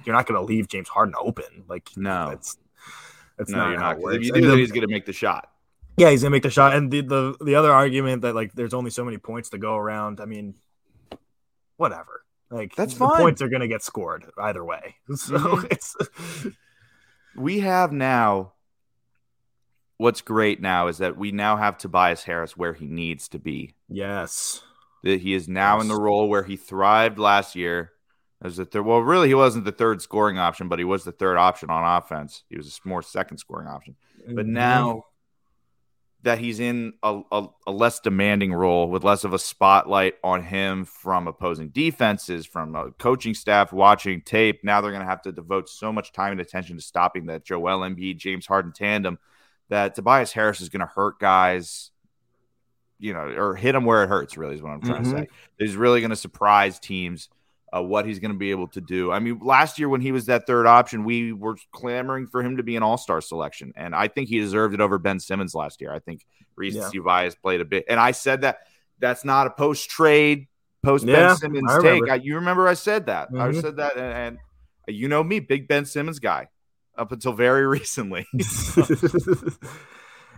you're 0.04 0.14
not 0.14 0.26
gonna 0.26 0.42
leave 0.42 0.68
James 0.68 0.88
Harden 0.90 1.14
open. 1.18 1.64
Like 1.66 1.88
No. 1.97 2.28
that's 2.30 2.59
that's 3.38 3.50
no, 3.50 3.59
not 3.59 3.71
you're 3.71 3.79
not. 3.81 3.91
it 3.91 3.95
'cause 3.97 4.03
works. 4.05 4.17
If 4.17 4.23
you 4.25 4.33
do 4.33 4.41
that, 4.43 4.47
the- 4.49 4.57
he's 4.57 4.73
going 4.73 4.83
to 4.88 4.93
make 4.93 5.07
the 5.07 5.12
shot. 5.12 5.50
yeah, 5.97 6.11
he's 6.11 6.23
gonna 6.23 6.31
make 6.31 6.43
the 6.43 6.50
shot. 6.50 6.75
And 6.75 6.91
the, 6.91 7.00
the 7.03 7.37
the 7.45 7.55
other 7.55 7.73
argument 7.73 8.23
that 8.23 8.35
like 8.35 8.53
there's 8.55 8.75
only 8.75 8.91
so 8.91 9.05
many 9.05 9.19
points 9.19 9.50
to 9.50 9.59
go 9.59 9.76
around. 9.76 10.21
I 10.21 10.25
mean, 10.25 10.55
whatever. 11.76 12.25
Like 12.50 12.75
That's 12.76 12.95
the 12.95 13.00
fine. 13.00 13.21
points 13.21 13.43
are 13.43 13.49
gonna 13.49 13.69
get 13.69 13.83
scored 13.83 14.26
either 14.38 14.64
way. 14.64 14.97
So 15.17 15.38
Mhm. 15.38 15.73
it's 15.73 15.97
we 17.37 17.61
have 17.61 17.93
now 17.93 18.53
what's 19.97 20.21
great 20.21 20.61
now 20.61 20.88
is 20.88 20.99
that 20.99 21.17
we 21.17 21.31
now 21.33 21.57
have 21.57 21.79
Tobias 21.79 22.25
Harris 22.25 22.57
where 22.57 22.73
he 22.75 22.87
needs 22.87 23.29
to 23.29 23.38
be. 23.38 23.75
Yes. 23.88 24.62
That 25.05 25.21
he 25.21 25.35
is 25.35 25.49
now 25.49 25.81
in 25.81 25.88
the 25.88 25.99
role 26.00 26.29
where 26.29 26.43
he 26.45 26.57
thrived 26.57 27.19
last 27.19 27.55
year 27.55 27.93
as 28.44 28.56
the 28.58 28.64
third. 28.64 28.82
Well, 28.82 29.00
really, 29.00 29.28
he 29.28 29.34
wasn't 29.34 29.64
the 29.64 29.72
third 29.72 30.00
scoring 30.02 30.38
option, 30.38 30.68
but 30.68 30.78
he 30.78 30.84
was 30.84 31.02
the 31.04 31.12
third 31.12 31.36
option 31.38 31.70
on 31.70 31.96
offense. 31.98 32.44
He 32.48 32.56
was 32.56 32.80
a 32.84 32.88
more 32.88 33.02
second 33.02 33.38
scoring 33.38 33.66
option. 33.66 33.96
But 34.28 34.46
Mhm. 34.46 34.50
now 34.50 35.02
that 36.22 36.38
he's 36.38 36.58
in 36.60 36.94
a, 37.02 37.20
a, 37.32 37.46
a 37.66 37.70
less 37.72 38.00
demanding 38.00 38.52
role 38.52 38.88
with 38.88 39.04
less 39.04 39.24
of 39.24 39.34
a 39.34 39.38
spotlight 39.38 40.14
on 40.24 40.42
him 40.42 40.84
from 40.86 41.26
opposing 41.28 41.68
defenses, 41.68 42.46
from 42.46 42.74
a 42.74 42.90
coaching 42.92 43.34
staff 43.34 43.72
watching 43.74 44.22
tape, 44.22 44.60
now 44.64 44.80
they're 44.80 44.90
going 44.90 45.02
to 45.02 45.08
have 45.08 45.20
to 45.22 45.32
devote 45.32 45.68
so 45.68 45.92
much 45.92 46.12
time 46.12 46.32
and 46.32 46.40
attention 46.40 46.76
to 46.76 46.82
stopping 46.82 47.26
that 47.26 47.44
Joel 47.44 47.80
Embiid, 47.80 48.16
James 48.16 48.46
Harden 48.46 48.72
tandem 48.72 49.18
that 49.68 49.94
Tobias 49.94 50.32
Harris 50.32 50.60
is 50.62 50.68
going 50.70 50.80
to 50.80 50.86
hurt 50.94 51.18
guys, 51.18 51.90
you 52.98 53.12
know, 53.12 53.20
or 53.36 53.54
hit 53.54 53.72
them 53.72 53.84
where 53.84 54.02
it 54.02 54.08
hurts, 54.08 54.36
really, 54.38 54.54
is 54.54 54.62
what 54.62 54.70
I'm 54.72 54.80
trying 54.82 55.02
Mhm. 55.02 55.10
to 55.12 55.18
say. 55.18 55.28
He's 55.58 55.76
really 55.76 56.00
going 56.00 56.10
to 56.10 56.16
surprise 56.16 56.78
teams 56.78 57.28
uh, 57.75 57.83
what 57.83 58.07
he's 58.07 58.19
going 58.19 58.31
to 58.33 58.38
be 58.38 58.50
able 58.50 58.69
to 58.69 58.81
do. 58.81 59.11
I 59.11 59.19
mean, 59.19 59.38
last 59.43 59.78
year 59.78 59.88
when 59.88 60.00
he 60.00 60.12
was 60.12 60.26
that 60.26 60.47
third 60.47 60.66
option, 60.66 61.04
we 61.04 61.33
were 61.33 61.57
clamoring 61.73 62.26
for 62.28 62.43
him 62.43 62.59
to 62.59 62.62
be 62.62 62.76
an 62.76 62.83
All 62.83 62.97
Star 62.99 63.21
selection, 63.21 63.73
and 63.76 63.95
I 63.95 64.09
think 64.09 64.28
he 64.28 64.38
deserved 64.38 64.75
it 64.75 64.81
over 64.81 64.99
Ben 64.99 65.19
Simmons 65.21 65.54
last 65.54 65.81
year. 65.81 65.93
I 65.93 65.99
think 65.99 66.25
recency 66.57 66.99
bias 67.00 67.35
played 67.35 67.61
a 67.61 67.64
bit, 67.64 67.85
and 67.88 67.99
I 67.99 68.12
said 68.12 68.43
that 68.43 68.59
that's 69.00 69.25
not 69.25 69.47
a 69.47 69.50
post 69.50 69.90
trade, 69.90 70.47
post 70.85 71.04
Ben 71.04 71.14
Yeah, 71.16 71.35
Simmons 71.35 71.71
I 71.71 71.81
take. 71.83 72.09
I, 72.11 72.14
you 72.16 72.37
remember 72.37 72.69
I 72.69 72.75
said 72.75 73.07
that? 73.07 73.28
I 73.31 73.49
Mhm. 73.49 73.61
said 73.61 73.76
that, 73.78 73.97
and, 73.97 74.38
and 74.87 74.97
you 74.97 75.09
know 75.09 75.25
me, 75.25 75.40
big 75.40 75.66
Ben 75.66 75.85
Simmons 75.85 76.19
guy, 76.21 76.49
up 76.97 77.11
until 77.11 77.33
very 77.33 77.66
recently. 77.78 78.25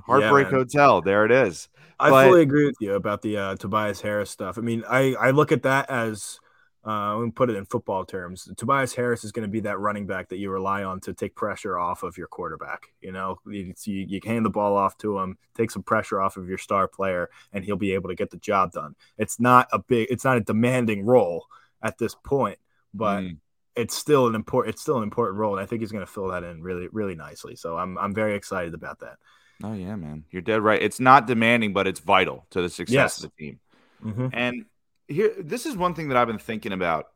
Heartbreak 0.07 0.47
Yeah. 0.51 0.59
Hotel, 0.59 1.03
there 1.03 1.25
it 1.25 1.33
is. 1.33 1.69
I 1.99 2.11
But- 2.11 2.27
fully 2.29 2.43
agree 2.43 2.67
with 2.67 2.77
you 2.81 2.95
about 2.95 3.23
the 3.23 3.37
uh, 3.39 3.55
Tobias 3.57 4.01
Harris 4.01 4.31
stuff. 4.31 4.59
I 4.59 4.61
mean, 4.61 4.85
I, 4.89 5.15
I 5.15 5.31
look 5.31 5.51
at 5.53 5.63
that 5.63 5.91
as 5.91 6.39
uh, 6.87 7.17
let 7.17 7.25
me 7.25 7.31
put 7.33 7.51
it 7.51 7.57
in 7.57 7.65
football 7.65 8.05
terms. 8.05 8.49
Tobias 8.57 8.95
Harris 8.95 9.25
is 9.25 9.33
going 9.33 9.43
to 9.47 9.51
be 9.51 9.61
that 9.61 9.79
running 9.81 10.07
back 10.07 10.29
that 10.29 10.37
you 10.37 10.51
rely 10.51 10.85
on 10.85 11.01
to 11.01 11.13
take 11.13 11.35
pressure 11.35 11.79
off 11.79 12.03
of 12.05 12.17
your 12.17 12.29
quarterback. 12.29 12.93
You 13.01 13.11
know, 13.13 13.39
you, 13.47 13.75
you, 13.85 14.07
you 14.09 14.21
hand 14.25 14.45
the 14.47 14.51
ball 14.51 14.77
off 14.77 14.97
to 14.99 15.19
him, 15.19 15.37
take 15.57 15.71
some 15.73 15.83
pressure 15.83 16.21
off 16.21 16.37
of 16.37 16.49
your 16.49 16.59
star 16.59 16.87
player, 16.87 17.29
and 17.53 17.65
he'll 17.65 17.77
be 17.77 17.93
able 17.95 18.09
to 18.11 18.15
get 18.15 18.31
the 18.31 18.37
job 18.37 18.71
done. 18.73 18.95
It's 19.19 19.41
not 19.41 19.67
a 19.73 19.81
big, 19.81 20.07
it's 20.11 20.25
not 20.25 20.37
a 20.37 20.41
demanding 20.41 21.05
role 21.05 21.47
at 21.83 21.99
this 21.99 22.15
point, 22.15 22.59
but 22.95 23.23
Mm. 23.23 23.37
it's 23.75 23.97
still 23.97 24.27
an 24.29 24.35
important, 24.35 24.75
it's 24.75 24.83
still 24.83 24.97
an 24.99 25.03
important 25.03 25.39
role, 25.39 25.55
and 25.57 25.63
I 25.63 25.67
think 25.67 25.81
he's 25.83 25.93
going 25.93 26.07
to 26.07 26.11
fill 26.11 26.29
that 26.29 26.45
in 26.45 26.63
really, 26.63 26.89
really 26.93 27.15
nicely. 27.17 27.57
So 27.57 27.77
I'm, 27.77 27.99
I'm 27.99 28.15
very 28.15 28.35
excited 28.37 28.75
about 28.75 29.01
that. 29.01 29.17
Oh 29.65 29.73
yeah, 29.73 29.97
man, 29.97 30.25
you're 30.31 30.43
dead 30.43 30.63
right. 30.63 30.81
It's 30.81 31.01
not 31.01 31.27
demanding, 31.27 31.73
but 31.73 31.87
it's 31.87 32.01
vital 32.01 32.47
to 32.51 32.63
the 32.63 32.69
success 32.69 32.95
Yes. 32.95 33.25
of 33.25 33.31
the 33.37 33.37
team. 33.45 33.61
Mhm. 34.05 34.31
And 34.33 34.67
here, 35.09 35.33
this 35.39 35.67
is 35.67 35.77
one 35.77 35.95
thing 35.95 36.09
that 36.09 36.17
I've 36.17 36.27
been 36.27 36.39
thinking 36.39 36.73
about 36.73 37.07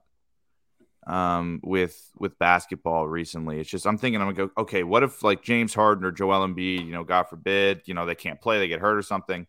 um, 1.06 1.60
with 1.62 2.10
with 2.18 2.38
basketball 2.38 3.08
recently. 3.08 3.58
It's 3.60 3.70
just 3.70 3.86
I'm 3.86 3.98
thinking 3.98 4.20
I'm 4.20 4.32
gonna 4.32 4.48
go, 4.48 4.62
okay, 4.62 4.82
what 4.82 5.02
if 5.02 5.22
like 5.22 5.42
James 5.42 5.74
Harden 5.74 6.04
or 6.04 6.12
Joel 6.12 6.46
Embiid, 6.46 6.84
you 6.86 6.92
know, 6.92 7.04
God 7.04 7.24
forbid, 7.24 7.82
you 7.86 7.94
know, 7.94 8.06
they 8.06 8.14
can't 8.14 8.40
play, 8.40 8.58
they 8.58 8.68
get 8.68 8.80
hurt 8.80 8.96
or 8.96 9.02
something. 9.02 9.46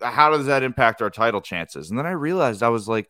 How 0.00 0.30
does 0.30 0.46
that 0.46 0.62
impact 0.62 1.00
our 1.00 1.10
title 1.10 1.40
chances? 1.40 1.90
And 1.90 1.98
then 1.98 2.06
I 2.06 2.12
realized 2.12 2.62
I 2.62 2.70
was 2.70 2.88
like, 2.88 3.08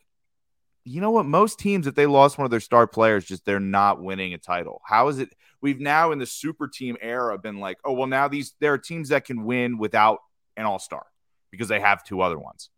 you 0.85 1.01
know 1.01 1.11
what? 1.11 1.27
Most 1.27 1.59
teams, 1.59 1.87
if 1.87 1.95
they 1.95 2.07
lost 2.07 2.39
one 2.39 2.45
of 2.45 2.51
their 2.51 2.61
star 2.61 2.87
players, 2.87 3.25
just 3.25 3.45
they're 3.45 3.61
not 3.61 4.03
winning 4.03 4.35
a 4.35 4.39
title. 4.39 4.83
How 4.85 5.09
is 5.09 5.19
it? 5.19 5.31
We've 5.61 5.81
now 5.81 6.13
in 6.13 6.19
the 6.19 6.27
super 6.27 6.69
team 6.69 6.97
era 7.01 7.39
been 7.39 7.61
like, 7.61 7.79
oh 7.85 7.93
well, 7.93 8.09
now 8.09 8.29
these 8.29 8.55
there 8.61 8.73
are 8.73 8.79
teams 8.79 9.11
that 9.11 9.25
can 9.25 9.45
win 9.45 9.79
without 9.79 10.19
an 10.57 10.65
all 10.65 10.79
star 10.79 11.07
because 11.51 11.69
they 11.69 11.81
have 11.81 12.05
two 12.05 12.21
other 12.21 12.39
ones. 12.39 12.71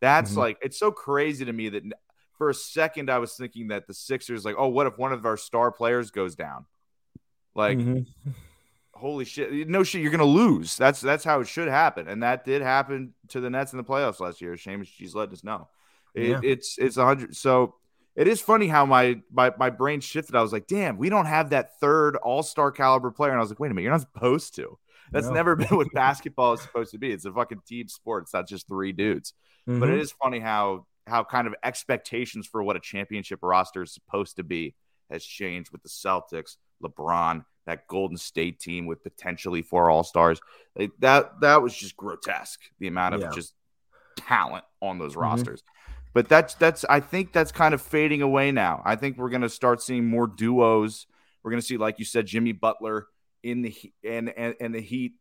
That's 0.00 0.32
Mhm. 0.32 0.36
like 0.36 0.58
it's 0.62 0.78
so 0.78 0.90
crazy 0.90 1.44
to 1.44 1.52
me 1.52 1.68
that 1.70 1.82
for 2.36 2.50
a 2.50 2.54
second 2.54 3.10
I 3.10 3.18
was 3.18 3.34
thinking 3.36 3.68
that 3.68 3.86
the 3.86 3.94
Sixers 3.94 4.44
like, 4.44 4.54
oh, 4.58 4.68
what 4.68 4.86
if 4.86 4.96
one 4.96 5.12
of 5.12 5.26
our 5.26 5.36
star 5.36 5.72
players 5.72 6.10
goes 6.10 6.36
down? 6.36 6.66
Like, 7.54 7.78
Mhm. 7.78 8.06
holy 8.94 9.24
shit, 9.24 9.68
no 9.68 9.82
shit, 9.82 10.02
you're 10.02 10.10
gonna 10.12 10.24
lose. 10.24 10.76
That's 10.76 11.00
that's 11.00 11.24
how 11.24 11.40
it 11.40 11.48
should 11.48 11.68
happen, 11.68 12.08
and 12.08 12.22
that 12.22 12.44
did 12.44 12.62
happen 12.62 13.14
to 13.28 13.40
the 13.40 13.50
Nets 13.50 13.72
in 13.72 13.76
the 13.78 13.84
playoffs 13.84 14.20
last 14.20 14.40
year. 14.40 14.56
Shame 14.56 14.84
she's 14.84 15.14
letting 15.14 15.32
us 15.34 15.44
know. 15.44 15.68
It, 16.14 16.28
Yeah. 16.28 16.40
It's 16.42 16.78
it's 16.78 16.96
a 16.96 17.04
hundred. 17.04 17.36
So 17.36 17.74
it 18.16 18.26
is 18.26 18.40
funny 18.40 18.66
how 18.66 18.84
my, 18.86 19.20
my 19.32 19.52
my 19.58 19.70
brain 19.70 20.00
shifted. 20.00 20.34
I 20.34 20.42
was 20.42 20.52
like, 20.52 20.66
damn, 20.66 20.96
we 20.96 21.08
don't 21.08 21.26
have 21.26 21.50
that 21.50 21.78
third 21.80 22.16
All 22.16 22.42
Star 22.42 22.70
caliber 22.72 23.10
player, 23.10 23.30
and 23.30 23.38
I 23.38 23.42
was 23.42 23.50
like, 23.50 23.60
wait 23.60 23.70
a 23.70 23.74
minute, 23.74 23.82
you're 23.84 23.92
not 23.92 24.00
supposed 24.00 24.54
to. 24.56 24.78
That's 25.12 25.26
No. 25.28 25.32
never 25.34 25.56
been 25.56 25.76
what 25.76 25.92
basketball 25.92 26.52
is 26.54 26.60
supposed 26.62 26.92
to 26.92 26.98
be. 26.98 27.10
It's 27.12 27.24
a 27.24 27.32
fucking 27.32 27.62
team 27.66 27.88
sport. 27.88 28.24
It's 28.24 28.34
not 28.34 28.48
just 28.48 28.66
three 28.68 28.92
dudes. 28.92 29.34
But 29.66 29.74
Mhm. 29.88 29.92
it 29.94 29.98
is 30.00 30.12
funny 30.12 30.40
how 30.40 30.86
how 31.06 31.24
kind 31.24 31.46
of 31.46 31.54
expectations 31.64 32.46
for 32.46 32.62
what 32.62 32.76
a 32.76 32.80
championship 32.80 33.38
roster 33.42 33.82
is 33.82 33.92
supposed 33.94 34.36
to 34.36 34.42
be 34.42 34.74
has 35.10 35.24
changed 35.24 35.72
with 35.72 35.82
the 35.82 35.88
Celtics, 35.88 36.58
LeBron, 36.82 37.46
that 37.64 37.86
Golden 37.86 38.18
State 38.18 38.60
team 38.60 38.84
with 38.84 39.02
potentially 39.02 39.62
four 39.62 39.90
All 39.90 40.04
Stars. 40.04 40.38
Like 40.76 40.90
that 40.98 41.40
that 41.40 41.62
was 41.62 41.74
just 41.74 41.96
grotesque. 41.96 42.60
The 42.78 42.88
amount 42.88 43.14
of 43.14 43.20
Yeah. 43.22 43.30
just 43.34 43.54
talent 44.16 44.64
on 44.82 44.98
those 44.98 45.14
Mhm. 45.16 45.20
rosters. 45.22 45.62
But 46.14 46.28
that's 46.28 46.54
that's 46.54 46.84
I 46.86 47.00
think 47.00 47.32
that's 47.32 47.52
kind 47.52 47.72
of 47.74 47.80
fading 47.82 48.22
away 48.22 48.50
now. 48.52 48.82
I 48.84 48.96
think 48.96 49.16
we're 49.16 49.28
going 49.30 49.42
to 49.42 49.48
start 49.48 49.80
seeing 49.82 50.06
more 50.06 50.26
duos. 50.26 51.06
We're 51.42 51.50
going 51.52 51.60
to 51.60 51.66
see, 51.66 51.76
like 51.76 51.98
you 51.98 52.04
said, 52.04 52.26
Jimmy 52.26 52.52
Butler 52.52 53.06
in 53.42 53.62
the 53.62 53.70
He- 53.70 53.94
and 54.04 54.28
and, 54.30 54.54
and 54.60 54.74
the 54.74 54.80
Heat 54.80 55.14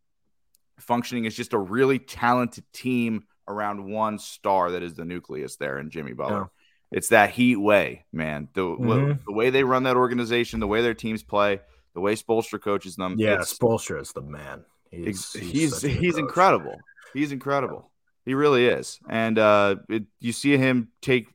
functioning 0.79 1.25
as 1.25 1.35
just 1.35 1.53
a 1.53 1.57
really 1.59 1.99
talented 1.99 2.63
team 2.71 3.25
around 3.47 3.83
one 3.85 4.19
star 4.19 4.71
that 4.71 4.83
is 4.83 4.93
the 4.95 5.05
nucleus 5.05 5.55
there 5.55 5.79
in 5.79 5.89
Jimmy 5.89 6.13
Butler. 6.13 6.49
It's 6.91 7.09
that 7.09 7.31
Heat 7.31 7.57
way, 7.57 8.05
man. 8.13 8.47
The 8.53 8.61
Mhm. 8.61 9.25
the 9.25 9.33
way 9.33 9.49
they 9.49 9.63
run 9.63 9.83
that 9.83 9.97
organization, 9.97 10.59
the 10.59 10.67
way 10.67 10.81
their 10.81 10.93
teams 10.93 11.23
play, 11.23 11.59
the 11.93 11.99
way 12.01 12.15
Spoelstra 12.15 12.61
coaches 12.61 12.95
them. 12.95 13.15
Yeah, 13.17 13.37
Spoelstra 13.37 14.01
is 14.01 14.13
the 14.13 14.21
man. 14.21 14.63
He's 14.91 15.33
he's 15.33 15.79
good 15.79 15.91
he's, 15.91 16.17
incredible. 16.17 16.75
He's 17.13 17.31
incredible. 17.31 17.91
He 18.23 18.33
really 18.33 18.67
is. 18.67 18.99
And 19.09 19.37
uh, 19.37 19.77
it, 19.89 20.03
you 20.19 20.31
see 20.31 20.57
him 20.57 20.89
take 21.01 21.27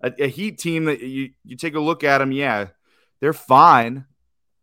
a, 0.00 0.12
a 0.18 0.26
Heat 0.26 0.58
team 0.58 0.86
that 0.86 1.00
you 1.00 1.30
you 1.44 1.56
take 1.56 1.74
a 1.74 1.80
look 1.80 2.02
at 2.02 2.20
him. 2.20 2.32
Yeah, 2.32 2.68
they're 3.20 3.32
fine. 3.32 4.06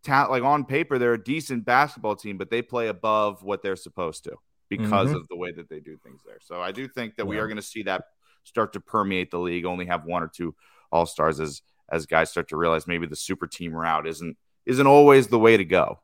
Ta- 0.08 0.28
like 0.30 0.44
on 0.44 0.66
paper, 0.66 0.98
they're 0.98 1.14
a 1.14 1.24
decent 1.24 1.66
basketball 1.66 2.16
team, 2.16 2.38
but 2.38 2.50
they 2.50 2.62
play 2.62 2.88
above 2.88 3.44
what 3.44 3.62
they're 3.62 3.76
supposed 3.76 4.24
to 4.24 4.36
because 4.70 5.10
Mhm. 5.10 5.16
of 5.16 5.28
the 5.28 5.36
way 5.36 5.52
that 5.52 5.70
they 5.70 5.80
do 5.80 5.98
things 5.98 6.22
there. 6.26 6.40
So 6.42 6.62
I 6.62 6.72
do 6.72 6.88
think 6.88 7.16
that 7.18 7.26
we 7.28 7.38
are 7.38 7.48
going 7.48 7.58
to 7.58 7.62
see 7.62 7.84
that 7.84 8.06
start 8.44 8.74
to 8.74 8.80
permeate 8.80 9.32
the 9.32 9.40
league. 9.40 9.66
Only 9.66 9.86
have 9.86 10.06
one 10.06 10.24
or 10.24 10.28
two 10.34 10.56
all 10.92 11.06
stars 11.06 11.40
as 11.40 11.62
as 11.90 12.06
guys 12.06 12.30
start 12.30 12.50
to 12.50 12.58
realize 12.58 12.86
maybe 12.88 13.08
the 13.08 13.16
super 13.16 13.48
team 13.48 13.74
route 13.74 14.08
isn't 14.08 14.38
isn't 14.66 14.88
always 14.88 15.28
the 15.28 15.40
way 15.40 15.56
to 15.58 15.64
go. 15.66 16.00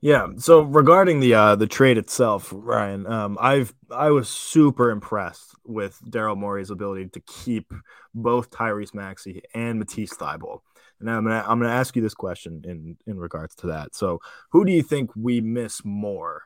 Yeah. 0.00 0.28
So 0.36 0.60
regarding 0.60 1.20
the 1.20 1.34
uh, 1.34 1.56
the 1.56 1.66
trade 1.66 1.96
itself, 1.98 2.52
Ryan, 2.54 3.06
um, 3.06 3.38
I've 3.40 3.72
I 3.90 4.10
was 4.10 4.28
super 4.28 4.90
impressed 4.90 5.54
with 5.64 5.98
Daryl 6.08 6.36
Morey's 6.36 6.70
ability 6.70 7.08
to 7.10 7.20
keep 7.20 7.72
both 8.14 8.50
Tyrese 8.50 8.94
Maxey 8.94 9.42
and 9.54 9.78
Matisse 9.78 10.14
Thybulle. 10.14 10.60
And 11.06 11.14
I'm 11.14 11.24
gonna 11.24 11.44
I'm 11.46 11.60
gonna 11.60 11.72
ask 11.72 11.94
you 11.96 12.00
this 12.02 12.14
question 12.14 12.62
in 12.64 12.96
in 13.06 13.18
regards 13.18 13.54
to 13.56 13.66
that. 13.66 13.94
So 13.94 14.20
who 14.52 14.64
do 14.64 14.72
you 14.72 14.82
think 14.82 15.10
we 15.14 15.42
miss 15.42 15.84
more 15.84 16.44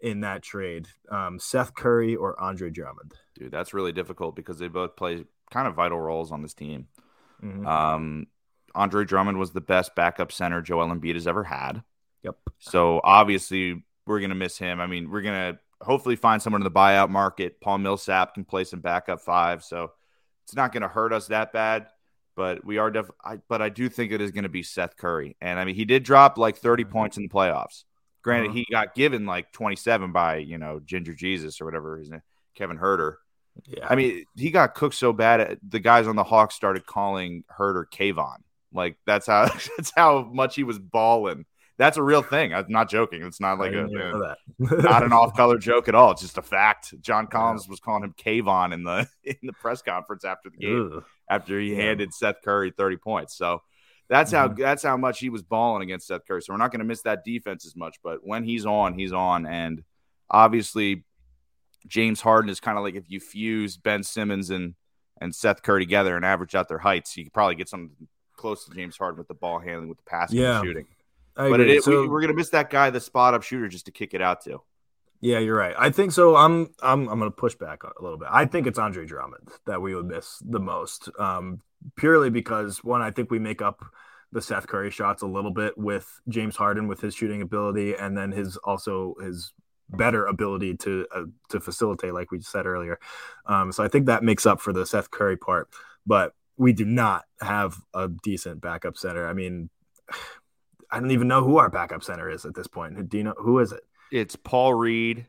in 0.00 0.20
that 0.20 0.42
trade, 0.42 0.88
um, 1.08 1.38
Seth 1.38 1.74
Curry 1.76 2.16
or 2.16 2.38
Andre 2.40 2.70
Drummond? 2.70 3.14
Dude, 3.36 3.52
that's 3.52 3.72
really 3.72 3.92
difficult 3.92 4.34
because 4.34 4.58
they 4.58 4.66
both 4.66 4.96
play 4.96 5.24
kind 5.52 5.68
of 5.68 5.76
vital 5.76 6.00
roles 6.00 6.32
on 6.32 6.42
this 6.42 6.54
team. 6.54 6.88
Mhm. 7.40 7.64
Um, 7.64 8.26
Andre 8.74 9.04
Drummond 9.04 9.38
was 9.38 9.52
the 9.52 9.60
best 9.60 9.94
backup 9.94 10.32
center 10.32 10.60
Joel 10.62 10.88
Embiid 10.88 11.14
has 11.14 11.28
ever 11.28 11.44
had. 11.44 11.84
Yep. 12.24 12.36
So 12.58 13.00
obviously 13.04 13.84
we're 14.04 14.18
gonna 14.18 14.34
miss 14.34 14.58
him. 14.58 14.80
I 14.80 14.88
mean, 14.88 15.10
we're 15.10 15.22
gonna 15.22 15.60
hopefully 15.80 16.16
find 16.16 16.42
someone 16.42 16.62
in 16.62 16.64
the 16.64 16.72
buyout 16.72 17.10
market. 17.10 17.60
Paul 17.60 17.78
Millsap 17.78 18.34
can 18.34 18.44
play 18.44 18.64
some 18.64 18.80
backup 18.80 19.20
five, 19.20 19.62
so 19.62 19.92
it's 20.42 20.56
not 20.56 20.72
gonna 20.72 20.88
hurt 20.88 21.12
us 21.12 21.28
that 21.28 21.52
bad. 21.52 21.86
But 22.34 22.64
we 22.64 22.78
are 22.78 22.90
def. 22.90 23.10
I, 23.24 23.36
but 23.48 23.60
I 23.60 23.68
do 23.68 23.88
think 23.88 24.10
it 24.12 24.20
is 24.20 24.30
going 24.30 24.44
to 24.44 24.48
be 24.48 24.62
Seth 24.62 24.96
Curry, 24.96 25.36
and 25.40 25.58
I 25.58 25.64
mean 25.64 25.74
he 25.74 25.84
did 25.84 26.02
drop 26.02 26.38
like 26.38 26.56
30 26.56 26.84
points 26.84 27.16
in 27.18 27.24
the 27.24 27.28
playoffs. 27.28 27.84
Granted, 28.22 28.48
Uh-huh. 28.50 28.54
he 28.54 28.66
got 28.70 28.94
given 28.94 29.26
like 29.26 29.52
27 29.52 30.12
by 30.12 30.36
you 30.36 30.56
know 30.58 30.80
Ginger 30.84 31.14
Jesus 31.14 31.60
or 31.60 31.64
whatever 31.66 31.98
his 31.98 32.10
name, 32.10 32.22
Kevin 32.56 32.78
Huerter. 32.78 33.16
Yeah. 33.66 33.86
I 33.86 33.96
mean, 33.96 34.24
he 34.34 34.50
got 34.50 34.74
cooked 34.74 34.94
so 34.94 35.12
bad. 35.12 35.58
The 35.68 35.78
guys 35.80 36.06
on 36.06 36.16
the 36.16 36.24
Hawks 36.24 36.54
started 36.54 36.86
calling 36.86 37.44
Huerter 37.58 37.84
Kayvon. 37.92 38.36
Like 38.72 38.96
that's 39.06 39.26
how 39.26 39.44
that's 39.76 39.92
how 39.94 40.22
much 40.22 40.54
he 40.54 40.64
was 40.64 40.78
balling. 40.78 41.44
That's 41.82 41.96
a 41.96 42.02
real 42.02 42.22
thing. 42.22 42.54
I'm 42.54 42.66
not 42.68 42.88
joking. 42.88 43.22
It's 43.22 43.40
not 43.40 43.58
like 43.58 43.70
a, 43.72 43.74
didn't 43.74 43.90
even 43.90 44.10
know 44.12 44.20
that. 44.60 44.82
not 44.84 45.02
an 45.02 45.12
off-color 45.12 45.58
joke 45.70 45.88
at 45.88 45.94
all. 45.94 46.12
It's 46.12 46.20
just 46.22 46.38
a 46.38 46.42
fact. 46.42 46.94
John 47.00 47.26
Collins 47.26 47.66
was 47.68 47.80
calling 47.80 48.04
him 48.04 48.14
Kayvon 48.16 48.72
in 48.72 48.84
the 48.84 49.08
in 49.24 49.36
the 49.42 49.52
press 49.54 49.82
conference 49.82 50.24
after 50.24 50.48
the 50.50 50.58
game 50.58 50.90
Ugh. 50.96 51.04
after 51.28 51.58
he 51.58 51.74
Yeah. 51.74 51.82
handed 51.82 52.14
Seth 52.14 52.36
Curry 52.44 52.70
30 52.76 52.96
points. 52.98 53.36
So 53.36 53.62
that's 54.08 54.30
how 54.30 54.48
Mhm. 54.48 54.58
that's 54.58 54.82
how 54.82 54.96
much 54.96 55.18
he 55.18 55.28
was 55.28 55.42
balling 55.42 55.82
against 55.82 56.06
Seth 56.06 56.26
Curry. 56.26 56.42
So 56.42 56.52
we're 56.52 56.58
not 56.58 56.70
going 56.70 56.78
to 56.80 56.84
miss 56.86 57.02
that 57.02 57.24
defense 57.24 57.66
as 57.66 57.74
much. 57.74 57.96
But 58.04 58.20
when 58.22 58.44
he's 58.44 58.64
on, 58.66 58.94
he's 58.98 59.12
on, 59.12 59.46
and 59.46 59.82
obviously 60.30 61.04
James 61.86 62.20
Harden 62.20 62.48
is 62.50 62.60
kind 62.60 62.78
of 62.78 62.84
like 62.84 62.94
if 62.94 63.10
you 63.10 63.18
fuse 63.20 63.76
Ben 63.76 64.02
Simmons 64.02 64.50
and 64.50 64.74
and 65.20 65.34
Seth 65.34 65.62
Curry 65.62 65.82
together 65.84 66.16
and 66.16 66.24
average 66.24 66.54
out 66.54 66.68
their 66.68 66.78
heights, 66.78 67.16
you 67.16 67.24
could 67.24 67.32
probably 67.32 67.54
get 67.54 67.68
something 67.68 68.08
close 68.36 68.64
to 68.64 68.74
James 68.74 68.96
Harden 68.96 69.18
with 69.18 69.28
the 69.28 69.34
ball 69.34 69.58
handling, 69.60 69.88
with 69.88 69.98
the 69.98 70.04
passing, 70.04 70.38
Yeah. 70.38 70.58
and 70.58 70.66
shooting. 70.66 70.86
I 71.36 71.48
But 71.48 71.60
it, 71.60 71.82
So- 71.82 72.02
we, 72.02 72.08
we're 72.08 72.20
gonna 72.20 72.34
miss 72.34 72.50
that 72.50 72.70
guy, 72.70 72.90
the 72.90 73.00
spot 73.00 73.34
up 73.34 73.42
shooter, 73.42 73.68
just 73.68 73.86
to 73.86 73.92
kick 73.92 74.14
it 74.14 74.20
out 74.22 74.42
to. 74.44 74.62
Yeah, 75.20 75.38
you're 75.38 75.56
right. 75.56 75.74
I 75.78 75.90
think 75.90 76.10
so. 76.10 76.34
I'm 76.34 76.74
I'm 76.82 77.08
I'm 77.08 77.18
gonna 77.18 77.30
push 77.30 77.54
back 77.54 77.84
a 77.84 78.02
little 78.02 78.18
bit. 78.18 78.28
I 78.30 78.44
think 78.44 78.66
it's 78.66 78.78
Andre 78.78 79.06
Drummond 79.06 79.50
that 79.66 79.80
we 79.80 79.94
would 79.94 80.06
miss 80.06 80.42
the 80.44 80.58
most, 80.58 81.08
um, 81.18 81.60
purely 81.96 82.28
because 82.28 82.82
one, 82.82 83.02
I 83.02 83.12
think 83.12 83.30
we 83.30 83.38
make 83.38 83.62
up 83.62 83.84
the 84.32 84.42
Seth 84.42 84.66
Curry 84.66 84.90
shots 84.90 85.22
a 85.22 85.26
little 85.26 85.52
bit 85.52 85.78
with 85.78 86.20
James 86.28 86.56
Harden 86.56 86.88
with 86.88 87.00
his 87.00 87.14
shooting 87.14 87.40
ability, 87.40 87.94
and 87.94 88.16
then 88.18 88.32
his 88.32 88.56
also 88.58 89.14
his 89.22 89.52
better 89.90 90.26
ability 90.26 90.76
to 90.78 91.06
uh, 91.14 91.24
to 91.50 91.60
facilitate, 91.60 92.14
like 92.14 92.32
we 92.32 92.40
said 92.40 92.66
earlier. 92.66 92.98
Um, 93.46 93.70
so 93.70 93.84
I 93.84 93.88
think 93.88 94.06
that 94.06 94.24
makes 94.24 94.44
up 94.44 94.60
for 94.60 94.72
the 94.72 94.84
Seth 94.84 95.12
Curry 95.12 95.36
part, 95.36 95.68
but 96.04 96.32
we 96.56 96.72
do 96.72 96.84
not 96.84 97.26
have 97.40 97.76
a 97.94 98.08
decent 98.08 98.60
backup 98.60 98.96
center. 98.96 99.28
I 99.28 99.34
mean, 99.34 99.70
I 100.92 101.00
don't 101.00 101.10
even 101.10 101.26
know 101.26 101.42
who 101.42 101.56
our 101.56 101.70
backup 101.70 102.04
center 102.04 102.28
is 102.30 102.44
at 102.44 102.54
this 102.54 102.66
point. 102.68 103.08
Do 103.08 103.16
you 103.16 103.24
know 103.24 103.34
who 103.38 103.58
is 103.58 103.72
it? 103.72 103.82
It's 104.12 104.36
Paul 104.36 104.74
Reed, 104.74 105.26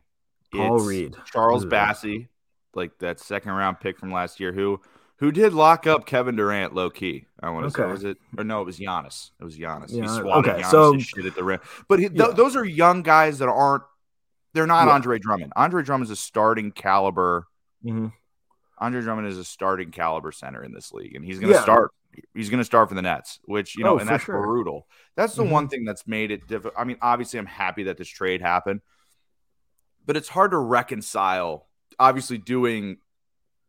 Paul 0.53 0.75
it's 0.75 0.85
Reed. 0.85 1.15
Charles. 1.25 1.65
Bassey, 1.65 2.27
like 2.75 2.99
that 2.99 3.19
second 3.19 3.53
round 3.53 3.79
pick 3.79 3.97
from 3.97 4.11
last 4.11 4.39
year, 4.39 4.51
who 4.51 4.81
who 5.17 5.31
did 5.31 5.53
lock 5.53 5.87
up 5.87 6.05
Kevin 6.05 6.35
Durant 6.35 6.75
low 6.75 6.89
key. 6.89 7.25
I 7.41 7.49
want 7.49 7.65
to 7.65 7.71
say 7.71 7.85
was 7.85 8.03
it 8.03 8.17
or 8.37 8.43
no, 8.43 8.61
it 8.61 8.65
was 8.65 8.77
Giannis. 8.77 9.31
It 9.39 9.43
was 9.45 9.57
Giannis. 9.57 9.89
he 9.91 9.99
Yeah, 9.99 10.07
swatted 10.07 10.51
okay, 10.51 10.61
Giannis 10.63 10.71
so- 10.71 10.97
shit 10.99 11.25
at 11.25 11.35
the 11.35 11.43
rim. 11.45 11.59
But 11.87 11.99
he, 11.99 12.09
th- 12.09 12.19
Yeah. 12.19 12.33
those 12.33 12.55
are 12.57 12.65
young 12.65 13.01
guys 13.03 13.39
that 13.39 13.47
aren't. 13.47 13.83
They're 14.53 14.67
not 14.67 14.87
Yeah. 14.87 14.93
Andre 14.93 15.17
Drummond. 15.17 15.53
Andre 15.55 15.81
Drummond 15.81 16.07
is 16.07 16.11
a 16.11 16.15
starting 16.15 16.71
caliber. 16.71 17.47
Mhm. 17.85 18.11
Andre 18.79 19.01
Drummond 19.01 19.27
is 19.29 19.37
a 19.37 19.43
starting 19.45 19.91
caliber 19.91 20.31
center 20.33 20.61
in 20.63 20.73
this 20.73 20.91
league, 20.91 21.15
and 21.15 21.23
he's 21.23 21.39
going 21.39 21.51
to 21.53 21.57
Yeah. 21.57 21.63
start. 21.63 21.91
He's 22.33 22.49
going 22.49 22.59
to 22.59 22.65
start 22.65 22.89
for 22.89 22.95
the 22.95 23.01
Nets, 23.01 23.39
which 23.45 23.75
you 23.77 23.83
know, 23.83 23.95
Oh, 23.95 23.97
and 23.97 24.07
that's 24.09 24.23
sure. 24.23 24.41
brutal. 24.41 24.87
That's 25.15 25.35
the 25.35 25.43
Mhm. 25.43 25.49
one 25.51 25.67
thing 25.69 25.83
that's 25.85 26.07
made 26.07 26.31
it 26.31 26.47
difficult. 26.47 26.73
I 26.77 26.83
mean, 26.83 26.97
obviously, 27.01 27.39
I'm 27.39 27.45
happy 27.45 27.83
that 27.83 27.97
this 27.97 28.07
trade 28.07 28.41
happened, 28.41 28.81
but 30.05 30.17
it's 30.17 30.29
hard 30.29 30.51
to 30.51 30.57
reconcile. 30.57 31.67
Obviously, 31.99 32.37
doing 32.37 32.97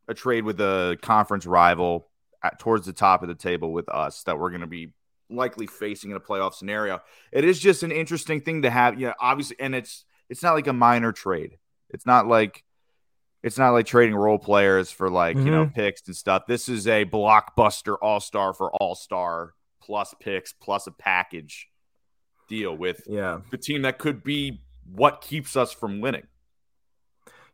a 0.08 0.14
trade 0.14 0.44
with 0.44 0.60
a 0.60 0.98
conference 1.02 1.46
rival 1.46 2.10
at, 2.42 2.58
towards 2.58 2.86
the 2.86 2.92
top 2.92 3.22
of 3.22 3.28
the 3.28 3.34
table 3.34 3.72
with 3.72 3.88
us 3.88 4.22
that 4.24 4.38
we're 4.38 4.50
going 4.50 4.60
to 4.60 4.66
be 4.66 4.92
likely 5.30 5.66
facing 5.66 6.10
in 6.10 6.16
a 6.16 6.20
playoff 6.20 6.54
scenario. 6.54 7.00
It 7.32 7.44
is 7.44 7.58
just 7.58 7.82
an 7.82 7.90
interesting 7.92 8.40
thing 8.40 8.62
to 8.62 8.70
have. 8.70 8.98
Yeah, 9.00 9.14
obviously, 9.20 9.56
and 9.60 9.74
it's 9.74 10.04
it's 10.28 10.42
not 10.42 10.54
like 10.54 10.66
a 10.66 10.72
minor 10.72 11.12
trade. 11.12 11.58
It's 11.90 12.06
not 12.06 12.26
like 12.26 12.63
it's 13.44 13.58
not 13.58 13.72
like 13.72 13.84
trading 13.84 14.16
role 14.16 14.38
players 14.38 14.90
for 14.90 15.10
like 15.10 15.36
you 15.36 15.44
know 15.44 15.66
mm-hmm. 15.66 15.74
picks 15.74 16.06
and 16.06 16.16
stuff. 16.16 16.46
This 16.48 16.68
is 16.68 16.88
a 16.88 17.04
blockbuster 17.04 17.96
all 18.00 18.18
star 18.18 18.54
for 18.54 18.72
all 18.72 18.94
star 18.94 19.52
plus 19.80 20.14
picks 20.18 20.54
plus 20.54 20.86
a 20.86 20.90
package 20.90 21.68
deal 22.48 22.74
with 22.74 23.02
Yeah. 23.06 23.40
the 23.50 23.58
team 23.58 23.82
that 23.82 23.98
could 23.98 24.24
be 24.24 24.62
what 24.90 25.20
keeps 25.20 25.56
us 25.56 25.72
from 25.72 26.00
winning. 26.00 26.26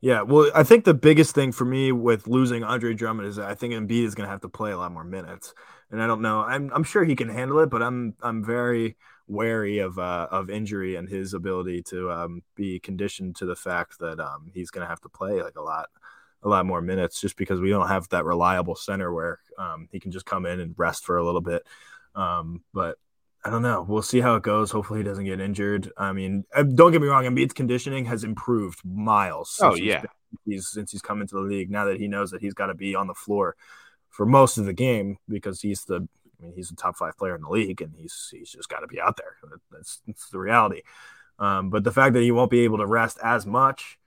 Yeah, 0.01 0.23
well, 0.23 0.51
I 0.55 0.63
think 0.63 0.85
the 0.85 0.95
biggest 0.95 1.35
thing 1.35 1.53
for 1.53 1.65
me 1.65 1.93
with 1.93 2.27
losing 2.27 2.65
Andre 2.65 2.95
Drummond 2.95 3.29
is 3.29 3.37
that 3.37 3.51
I 3.51 3.55
think 3.55 3.75
Embiid 3.75 4.05
is 4.05 4.15
going 4.15 4.27
to 4.27 4.31
have 4.31 4.41
to 4.43 4.49
play 4.49 4.71
a 4.71 4.79
lot 4.79 4.93
more 4.93 5.05
minutes, 5.05 5.53
and 5.91 6.01
I 6.01 6.07
don't 6.07 6.23
know. 6.23 6.41
I'm 6.41 6.71
I'm 6.73 6.85
sure 6.85 7.05
he 7.05 7.15
can 7.17 7.29
handle 7.29 7.59
it, 7.59 7.69
but 7.69 7.83
I'm 7.83 8.15
I'm 8.23 8.43
very 8.43 8.97
wary 9.31 9.79
of 9.79 9.99
uh, 9.99 10.27
of 10.31 10.51
injury 10.51 10.97
and 10.97 11.09
his 11.09 11.35
ability 11.35 11.83
to 11.83 12.11
um, 12.11 12.43
be 12.57 12.81
conditioned 12.81 13.37
to 13.37 13.47
the 13.47 13.57
fact 13.57 13.99
that 14.01 14.19
um, 14.21 14.51
he's 14.53 14.71
going 14.71 14.85
to 14.85 14.89
have 14.89 15.01
to 15.01 15.09
play 15.09 15.43
like 15.43 15.57
a 15.57 15.63
lot 15.63 15.89
a 16.43 16.49
lot 16.49 16.67
more 16.67 16.81
minutes 16.81 17.21
just 17.21 17.37
because 17.37 17.61
we 17.61 17.71
don't 17.71 17.89
have 17.89 18.09
that 18.09 18.25
reliable 18.25 18.75
center 18.75 19.13
where 19.13 19.39
um, 19.59 19.89
he 19.93 20.01
can 20.01 20.11
just 20.11 20.27
come 20.27 20.47
in 20.47 20.59
and 20.59 20.75
rest 20.77 21.05
for 21.05 21.19
a 21.19 21.25
little 21.25 21.41
bit. 21.41 21.67
Um, 22.15 22.63
but 22.73 22.97
I 23.45 23.51
don't 23.51 23.63
know. 23.63 23.85
We'll 23.87 24.03
see 24.03 24.21
how 24.21 24.35
it 24.35 24.43
goes. 24.43 24.71
Hopefully, 24.71 25.01
he 25.01 25.05
doesn't 25.05 25.25
get 25.25 25.41
injured. 25.41 25.91
I 25.97 26.13
mean, 26.13 26.45
uh, 26.55 26.63
don't 26.63 26.93
get 26.93 27.01
me 27.01 27.09
wrong. 27.09 27.25
Embiid's 27.25 27.53
conditioning 27.53 28.07
has 28.07 28.25
improved 28.25 28.81
miles. 28.85 29.59
Oh, 29.63 29.75
since 29.75 29.87
yeah. 29.87 30.03
he's 30.45 30.69
since 30.69 30.91
he's 30.93 31.03
come 31.03 31.21
into 31.21 31.37
the 31.37 31.43
league. 31.43 31.71
Now 31.71 31.85
that 31.87 31.99
he 31.99 32.09
knows 32.09 32.31
that 32.33 32.41
he's 32.41 32.55
got 32.55 32.67
to 32.67 32.75
be 32.75 32.95
on 32.95 33.07
the 33.07 33.15
floor 33.15 33.57
for 34.09 34.27
most 34.27 34.59
of 34.59 34.67
the 34.67 34.73
game 34.73 35.19
because 35.29 35.61
he's 35.61 35.85
the, 35.85 36.07
I 36.41 36.45
mean, 36.45 36.53
he's 36.55 36.71
the 36.71 36.77
top 36.77 36.97
five 36.97 37.17
player 37.19 37.35
in 37.35 37.43
the 37.43 37.49
league, 37.51 37.83
and 37.83 37.93
he's 37.97 38.29
he's 38.33 38.51
just 38.51 38.69
got 38.69 38.81
to 38.81 38.87
be 38.87 39.01
out 39.01 39.17
there. 39.17 39.37
That's, 39.71 40.01
that's 40.07 40.31
the 40.31 40.39
reality. 40.39 40.83
Um, 41.39 41.71
but 41.71 41.85
the 41.85 41.93
fact 41.93 42.15
that 42.15 42.23
he 42.23 42.31
won't 42.31 42.51
be 42.51 42.61
able 42.61 42.79
to 42.79 42.87
rest 42.87 43.19
as 43.23 43.47
much, 43.47 43.99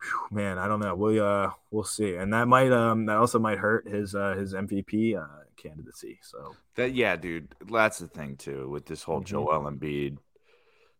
whew, 0.00 0.36
man, 0.36 0.58
I 0.58 0.66
don't 0.68 0.80
know. 0.80 0.94
We 0.94 1.20
uh, 1.20 1.50
we'll 1.70 1.84
see, 1.84 2.14
and 2.14 2.32
that 2.32 2.46
might 2.48 2.72
um, 2.72 3.06
that 3.06 3.16
also 3.16 3.38
might 3.38 3.58
hurt 3.58 3.88
his 3.88 4.14
uh, 4.14 4.34
his 4.34 4.54
MVP 4.54 5.16
uh, 5.20 5.44
candidacy. 5.56 6.18
So 6.22 6.54
That 6.76 6.94
yeah, 6.94 7.16
dude. 7.16 7.54
That's 7.70 7.98
the 7.98 8.08
thing 8.08 8.36
too 8.36 8.68
with 8.68 8.86
this 8.86 9.02
whole 9.02 9.20
Mhm. 9.20 9.26
Joel 9.26 9.70
Embiid 9.70 10.18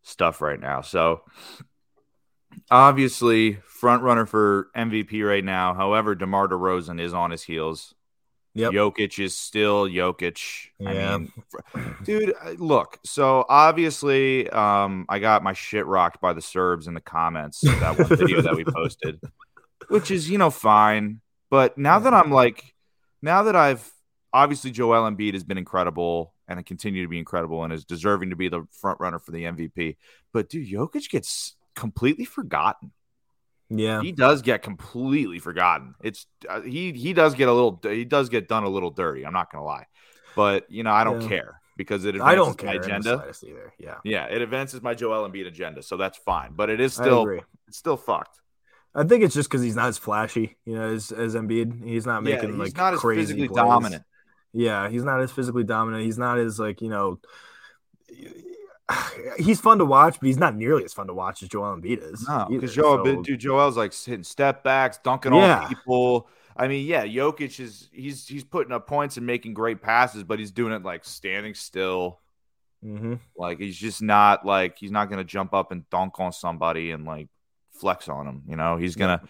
stuff 0.02 0.40
right 0.40 0.58
now. 0.60 0.80
So 0.82 1.22
obviously, 2.70 3.54
front 3.66 4.02
runner 4.02 4.26
for 4.26 4.68
MVP 4.76 5.26
right 5.26 5.44
now. 5.44 5.74
However, 5.74 6.14
DeMar 6.14 6.48
DeRozan 6.48 7.00
is 7.00 7.14
on 7.14 7.30
his 7.30 7.42
heels. 7.44 7.94
Yep. 8.54 8.72
Jokic 8.72 9.18
is 9.18 9.36
still 9.36 9.86
Jokic. 9.88 10.68
I 10.86 10.92
Yeah. 10.92 11.18
mean, 11.18 11.32
dude, 12.04 12.34
look. 12.58 12.98
So 13.04 13.46
obviously, 13.48 14.48
um, 14.50 15.06
I 15.08 15.18
got 15.20 15.42
my 15.42 15.54
shit 15.54 15.86
rocked 15.86 16.20
by 16.20 16.32
the 16.34 16.42
Serbs 16.42 16.86
in 16.86 16.94
the 16.94 17.00
comments 17.00 17.64
of 17.64 17.80
that 17.80 17.98
one 17.98 18.08
video 18.08 18.42
that 18.42 18.54
we 18.54 18.64
posted, 18.64 19.20
which 19.88 20.10
is 20.10 20.28
you 20.28 20.36
know 20.38 20.50
fine. 20.50 21.20
But 21.50 21.78
now 21.78 21.98
that 22.00 22.12
I'm 22.12 22.30
like, 22.30 22.74
now 23.22 23.44
that 23.44 23.56
I've 23.56 23.90
obviously 24.32 24.70
Joel 24.70 25.10
Embiid 25.10 25.32
has 25.34 25.44
been 25.44 25.58
incredible 25.58 26.34
and 26.48 26.64
continue 26.66 27.02
to 27.02 27.08
be 27.08 27.18
incredible 27.18 27.64
and 27.64 27.72
is 27.72 27.84
deserving 27.84 28.30
to 28.30 28.36
be 28.36 28.48
the 28.48 28.66
front 28.72 29.00
runner 29.00 29.18
for 29.18 29.30
the 29.30 29.44
MVP. 29.44 29.96
But 30.32 30.48
dude, 30.50 30.68
Jokic 30.68 31.08
gets 31.08 31.56
completely 31.74 32.24
forgotten. 32.26 32.92
Yeah, 33.78 34.00
He 34.02 34.12
does 34.12 34.42
get 34.42 34.62
completely 34.62 35.38
forgotten. 35.38 35.94
It's 36.02 36.26
uh, 36.48 36.60
he 36.62 36.92
he 36.92 37.12
does 37.12 37.34
get 37.34 37.48
a 37.48 37.52
little 37.52 37.80
he 37.82 38.04
does 38.04 38.28
get 38.28 38.48
done 38.48 38.64
a 38.64 38.68
little 38.68 38.90
dirty. 38.90 39.24
I'm 39.26 39.32
not 39.32 39.50
gonna 39.50 39.64
lie, 39.64 39.86
but 40.36 40.70
you 40.70 40.82
know 40.82 40.92
I 40.92 41.04
don't 41.04 41.20
Yeah. 41.20 41.28
care 41.28 41.60
because 41.76 42.04
it 42.04 42.14
advances 42.16 42.26
I 42.26 42.34
don't 42.34 42.64
my 42.64 42.74
agenda. 42.74 43.24
either. 43.44 43.72
Yeah, 43.78 43.96
Yeah, 44.04 44.26
it 44.26 44.42
advances 44.42 44.82
my 44.82 44.94
Joel 44.94 45.28
Embiid 45.28 45.46
agenda, 45.46 45.82
so 45.82 45.96
that's 45.96 46.18
fine. 46.18 46.52
But 46.54 46.70
it 46.70 46.80
is 46.80 46.92
still 46.94 47.26
it's 47.68 47.78
still 47.78 47.96
fucked. 47.96 48.38
I 48.94 49.04
think 49.04 49.24
it's 49.24 49.34
just 49.34 49.48
because 49.48 49.62
he's 49.62 49.76
not 49.76 49.88
as 49.88 49.96
flashy, 49.98 50.56
you 50.66 50.74
know, 50.74 50.92
as, 50.92 51.12
as 51.12 51.34
Embiid. 51.34 51.82
He's 51.84 52.04
not 52.06 52.22
Yeah, 52.24 52.36
making 52.36 52.50
he's 52.50 52.58
like 52.58 52.76
not 52.76 52.92
as 52.92 53.00
crazy 53.00 53.24
physically 53.24 53.48
plays. 53.48 53.64
dominant. 53.64 54.04
Yeah, 54.52 54.90
he's 54.90 55.02
not 55.02 55.20
as 55.22 55.32
physically 55.32 55.64
dominant. 55.64 56.04
He's 56.04 56.18
not 56.18 56.38
as 56.38 56.58
like 56.58 56.82
you 56.82 56.90
know. 56.90 57.18
He's 59.38 59.60
fun 59.60 59.78
to 59.78 59.84
watch, 59.84 60.18
but 60.20 60.26
he's 60.26 60.36
not 60.38 60.56
nearly 60.56 60.84
as 60.84 60.92
fun 60.92 61.06
to 61.06 61.14
watch 61.14 61.42
as 61.42 61.48
Joel 61.48 61.76
Embiid 61.76 62.12
is. 62.12 62.26
No, 62.28 62.46
because 62.50 62.74
Joel, 62.74 63.04
so- 63.04 63.22
dude, 63.22 63.40
Joel's 63.40 63.76
like 63.76 63.94
hitting 63.94 64.24
step 64.24 64.62
backs, 64.64 64.98
dunking 65.02 65.32
Yeah. 65.34 65.60
on 65.62 65.68
people. 65.68 66.28
I 66.56 66.68
mean, 66.68 66.86
yeah, 66.86 67.06
Jokic 67.06 67.58
is 67.60 67.88
he's 67.92 68.26
he's 68.26 68.44
putting 68.44 68.72
up 68.72 68.86
points 68.86 69.16
and 69.16 69.26
making 69.26 69.54
great 69.54 69.80
passes, 69.80 70.22
but 70.22 70.38
he's 70.38 70.50
doing 70.50 70.72
it 70.72 70.82
like 70.82 71.04
standing 71.04 71.54
still. 71.54 72.20
Mhm. 72.84 73.20
Like 73.36 73.58
he's 73.58 73.76
just 73.76 74.02
not 74.02 74.44
like 74.44 74.76
he's 74.78 74.90
not 74.90 75.08
gonna 75.08 75.24
jump 75.24 75.54
up 75.54 75.72
and 75.72 75.88
dunk 75.88 76.20
on 76.20 76.32
somebody 76.32 76.90
and 76.90 77.04
like 77.06 77.28
flex 77.70 78.08
on 78.08 78.26
him. 78.26 78.42
You 78.48 78.56
know, 78.56 78.76
he's 78.76 78.96
gonna. 78.96 79.22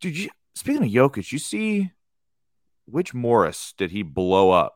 Dude, 0.00 0.16
you, 0.18 0.28
speaking 0.54 0.82
of 0.84 0.90
Jokic, 0.90 1.32
you 1.32 1.38
see 1.38 1.92
which 2.84 3.14
Morris 3.14 3.72
did 3.78 3.90
he 3.90 4.02
blow 4.02 4.50
up? 4.50 4.74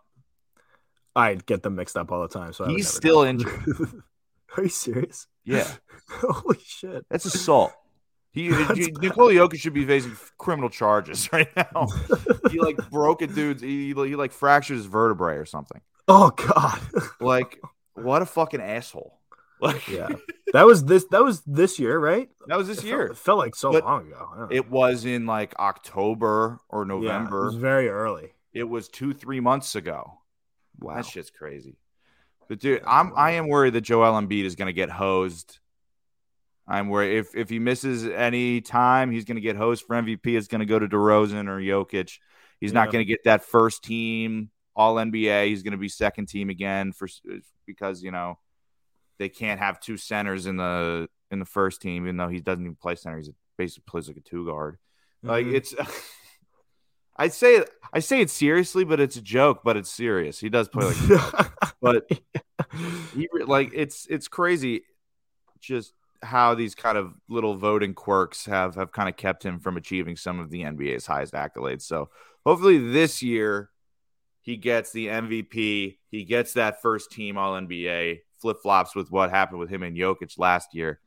I 1.15 1.35
get 1.35 1.63
them 1.63 1.75
mixed 1.75 1.97
up 1.97 2.11
all 2.13 2.23
the 2.23 2.29
time. 2.29 2.53
So 2.53 2.67
He's 2.67 2.89
still 2.89 3.23
know. 3.25 3.29
injured. 3.31 3.53
Are 4.57 4.63
you 4.65 4.69
serious? 4.69 5.27
Yeah, 5.45 5.67
Holy 6.09 6.59
shit! 6.65 7.05
that's 7.11 7.25
assault. 7.25 7.73
He 8.33 8.49
That's 8.51 8.75
J- 8.79 8.91
bad. 8.93 9.03
Nikola 9.03 9.33
Jokic 9.33 9.59
should 9.59 9.75
be 9.75 9.85
facing 9.85 10.17
criminal 10.39 10.71
charges 10.71 11.33
right 11.33 11.49
now. 11.57 11.89
he 12.51 12.61
like 12.61 12.77
broke 12.91 13.23
a 13.23 13.27
dude's 13.27 13.61
he, 13.63 13.89
he 13.89 13.95
like 13.95 14.33
fractured 14.33 14.77
his 14.77 14.87
vertebrae 14.87 15.35
or 15.37 15.45
something. 15.47 15.81
oh 16.09 16.31
god. 16.31 16.81
Like 17.21 17.61
what 17.95 18.23
a 18.23 18.27
fucking 18.27 18.61
asshole. 18.61 19.19
Like 19.61 19.89
yeah, 19.89 20.09
that 20.55 20.65
was 20.65 20.85
this. 20.85 21.05
That 21.11 21.23
was 21.23 21.43
this 21.47 21.79
year, 21.79 21.99
right? 21.99 22.31
that 22.47 22.57
was 22.57 22.67
this 22.69 22.79
It 22.79 22.87
year. 22.87 22.99
felt, 23.09 23.11
it 23.11 23.17
felt 23.19 23.39
like 23.39 23.55
so 23.55 23.73
But 23.73 23.85
long 23.85 24.07
ago. 24.07 24.29
I 24.33 24.39
don't 24.39 24.51
know. 24.51 24.57
It 24.57 24.71
was 24.71 25.05
in 25.05 25.27
like 25.27 25.55
October 25.59 26.61
or 26.71 26.83
Yeah, 26.85 26.89
November. 26.89 27.43
it 27.43 27.47
was 27.47 27.55
very 27.57 27.89
early. 27.89 28.33
it 28.55 28.65
was 28.65 28.89
two, 28.89 29.13
three 29.13 29.41
months 29.41 29.75
ago. 29.75 30.15
Wow. 30.79 30.95
That 30.97 31.05
shit's 31.05 31.29
crazy. 31.31 31.77
But 32.51 32.59
dude, 32.59 32.83
I'm 32.85 33.13
I 33.15 33.31
am 33.33 33.47
worried 33.47 33.75
that 33.75 33.83
Joel 33.83 34.21
Embiid 34.21 34.43
is 34.45 34.57
gonna 34.57 34.73
get 34.73 34.91
hosed. 34.91 35.61
I'm 36.67 36.89
worried 36.89 37.19
if 37.19 37.37
if 37.37 37.49
he 37.49 37.61
misses 37.61 38.05
any 38.05 38.61
time, 38.61 39.13
he's 39.13 39.25
gonna 39.25 39.41
get 39.41 39.55
hosed 39.55 39.85
for 39.87 39.95
MVP. 39.95 40.37
It's 40.37 40.49
gonna 40.49 40.67
go 40.67 40.77
to 40.77 40.89
DeRozan 40.89 41.47
or 41.47 41.61
Jokic. 41.61 42.19
He's 42.61 42.73
not 42.73 42.91
gonna 42.91 43.05
get 43.05 43.23
that 43.23 43.45
first 43.45 43.85
team 43.85 44.51
All 44.75 44.97
NBA. 44.97 45.47
He's 45.47 45.63
gonna 45.63 45.77
be 45.77 45.89
second 45.89 46.27
team 46.27 46.51
again 46.51 46.91
for 46.91 47.07
because 47.67 48.03
you 48.03 48.11
know 48.11 48.37
they 49.21 49.29
can't 49.29 49.61
have 49.61 49.79
two 49.79 49.97
centers 49.97 50.47
in 50.47 50.57
the 50.57 51.09
in 51.31 51.39
the 51.39 51.45
first 51.45 51.81
team, 51.81 52.03
even 52.03 52.17
though 52.17 52.27
he 52.27 52.41
doesn't 52.41 52.65
even 52.65 52.75
play 52.75 52.97
center. 52.97 53.19
He's 53.19 53.31
basically 53.59 53.85
plays 53.87 54.09
like 54.09 54.17
a 54.17 54.23
two 54.23 54.45
guard. 54.45 54.77
Like 55.23 55.47
Mhm. 55.47 55.55
it's. 55.55 55.73
I 57.21 57.29
say 57.29 57.57
it. 57.57 57.71
I 57.93 57.99
say 57.99 58.23
it 58.23 58.31
seriously, 58.31 58.85
but 58.85 58.99
it's 58.99 59.17
a 59.17 59.21
joke. 59.21 59.61
But 59.63 59.77
it's 59.77 59.91
serious. 59.91 60.41
He 60.41 60.49
does 60.49 60.69
play 60.69 60.87
like, 60.87 61.53
but 61.83 62.11
he, 63.15 63.29
like 63.45 63.73
it's 63.75 64.07
it's 64.09 64.27
crazy, 64.27 64.85
just 65.61 65.93
how 66.23 66.55
these 66.55 66.75
kind 66.75 66.97
of 66.97 67.13
little 67.29 67.57
voting 67.57 67.93
quirks 67.93 68.47
have 68.47 68.75
have 68.77 68.91
kind 68.91 69.09
of 69.09 69.19
kept 69.19 69.45
him 69.45 69.61
from 69.61 69.77
achieving 69.77 70.17
some 70.17 70.41
of 70.41 70.49
the 70.51 70.63
NBA's 70.63 71.07
highest 71.07 71.35
accolades. 71.35 71.83
So 71.83 72.09
hopefully 72.47 72.79
this 72.79 73.23
year 73.23 73.69
he 74.41 74.57
gets 74.57 74.91
the 74.91 75.09
MVP. 75.09 75.99
He 76.09 76.25
gets 76.25 76.55
that 76.55 76.81
first 76.81 77.13
team 77.13 77.37
All 77.37 77.53
NBA. 77.53 78.21
Flip 78.39 78.57
flops 78.63 78.95
with 78.95 79.11
what 79.11 79.29
happened 79.29 79.61
with 79.61 79.69
him 79.69 79.83
and 79.83 79.95
Jokic 79.95 80.39
last 80.39 80.75
year, 80.75 81.01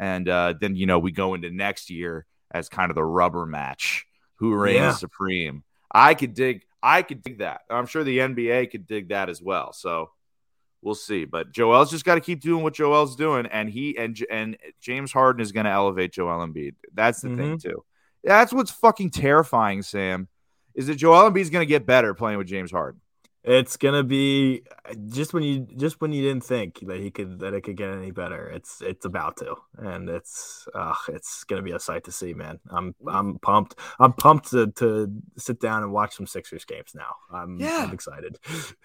and 0.00 0.26
uh, 0.26 0.54
then 0.58 0.76
you 0.76 0.86
know 0.86 0.98
we 0.98 1.12
go 1.12 1.34
into 1.34 1.50
next 1.50 1.90
year 1.90 2.24
as 2.50 2.70
kind 2.70 2.90
of 2.90 2.94
the 2.94 3.04
rubber 3.04 3.44
match. 3.44 4.07
Who 4.38 4.54
reigns 4.54 4.76
Yeah. 4.76 4.92
supreme? 4.92 5.64
I 5.90 6.14
could 6.14 6.34
dig. 6.34 6.62
I 6.82 7.02
could 7.02 7.22
dig 7.22 7.38
that. 7.38 7.62
I'm 7.68 7.86
sure 7.86 8.04
the 8.04 8.18
NBA 8.20 8.66
could 8.66 8.86
dig 8.86 9.08
that 9.08 9.28
as 9.28 9.42
well. 9.42 9.72
So 9.72 10.10
we'll 10.82 10.94
see. 10.94 11.24
But 11.24 11.52
Joel's 11.52 11.90
just 11.90 12.04
got 12.04 12.14
to 12.14 12.20
keep 12.20 12.40
doing 12.40 12.62
what 12.62 12.74
Joel's 12.74 13.16
doing, 13.16 13.46
and 13.46 13.68
he 13.68 13.96
and 13.96 14.18
and 14.30 14.56
James 14.80 15.12
Harden 15.12 15.42
is 15.42 15.52
going 15.52 15.64
to 15.64 15.70
elevate 15.72 16.12
Joel 16.12 16.46
Embiid. 16.46 16.74
That's 16.92 17.20
the 17.20 17.28
thing 17.30 17.58
mm-hmm. 17.58 17.68
too. 17.68 17.84
That's 18.24 18.52
what's 18.52 18.70
fucking 18.70 19.10
terrifying, 19.10 19.82
Sam. 19.82 20.28
Is 20.74 20.86
that 20.86 20.96
Joel 20.96 21.30
Embiid's 21.30 21.50
going 21.50 21.62
to 21.62 21.68
get 21.68 21.86
better 21.86 22.14
playing 22.14 22.38
with 22.38 22.46
James 22.46 22.70
Harden? 22.70 23.00
It's 23.50 23.78
gonna 23.78 24.04
be 24.04 24.62
just 25.08 25.32
when 25.32 25.42
you 25.42 25.66
just 25.74 26.02
when 26.02 26.12
you 26.12 26.20
didn't 26.20 26.44
think 26.44 26.80
that 26.86 27.00
he 27.00 27.10
could 27.10 27.38
that 27.38 27.54
it 27.54 27.62
could 27.62 27.78
get 27.78 27.88
any 27.88 28.10
better. 28.10 28.46
It's 28.46 28.82
it's 28.82 29.06
about 29.06 29.38
to, 29.38 29.56
and 29.78 30.06
it's 30.10 30.68
uh, 30.74 30.94
it's 31.08 31.44
gonna 31.44 31.62
be 31.62 31.72
a 31.72 31.78
sight 31.80 32.04
to 32.04 32.12
see, 32.12 32.34
man. 32.34 32.60
I'm 32.68 32.94
I'm 33.06 33.38
pumped. 33.38 33.76
I'm 33.98 34.12
pumped 34.12 34.50
to, 34.50 34.66
to 34.72 35.10
sit 35.38 35.60
down 35.60 35.82
and 35.82 35.92
watch 35.92 36.14
some 36.14 36.26
Sixers 36.26 36.66
games 36.66 36.92
now. 36.94 37.14
I'm, 37.32 37.58
Yeah. 37.58 37.84
I'm 37.84 37.92
excited. 37.94 38.38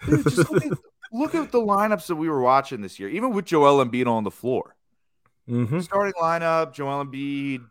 Dude, 0.06 0.24
just 0.24 0.50
look, 0.50 0.64
at, 0.64 0.78
look 1.12 1.34
at 1.34 1.52
the 1.52 1.60
lineups 1.60 2.06
that 2.06 2.16
we 2.16 2.30
were 2.30 2.40
watching 2.40 2.80
this 2.80 2.98
year, 2.98 3.10
even 3.10 3.34
with 3.34 3.44
Joel 3.44 3.84
Embiid 3.84 4.06
on 4.06 4.24
the 4.24 4.30
floor. 4.30 4.76
Mhm. 5.46 5.82
Starting 5.82 6.14
lineup: 6.14 6.72
Joel 6.72 7.04
Embiid, 7.04 7.66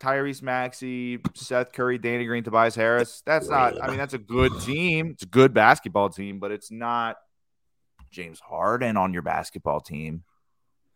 Tyrese 0.00 0.42
Maxey, 0.42 1.18
Seth 1.34 1.72
Curry, 1.72 1.98
Danny 1.98 2.24
Green, 2.24 2.44
Tobias 2.44 2.74
Harris. 2.74 3.22
That's 3.26 3.48
not. 3.48 3.82
I 3.82 3.88
mean, 3.88 3.96
that's 3.96 4.14
a 4.14 4.18
good 4.18 4.52
team. 4.60 5.10
It's 5.12 5.24
a 5.24 5.26
good 5.26 5.52
basketball 5.52 6.08
team, 6.08 6.38
but 6.38 6.50
it's 6.50 6.70
not 6.70 7.16
James 8.10 8.40
Harden 8.40 8.96
on 8.96 9.12
your 9.12 9.22
basketball 9.22 9.80
team. 9.80 10.24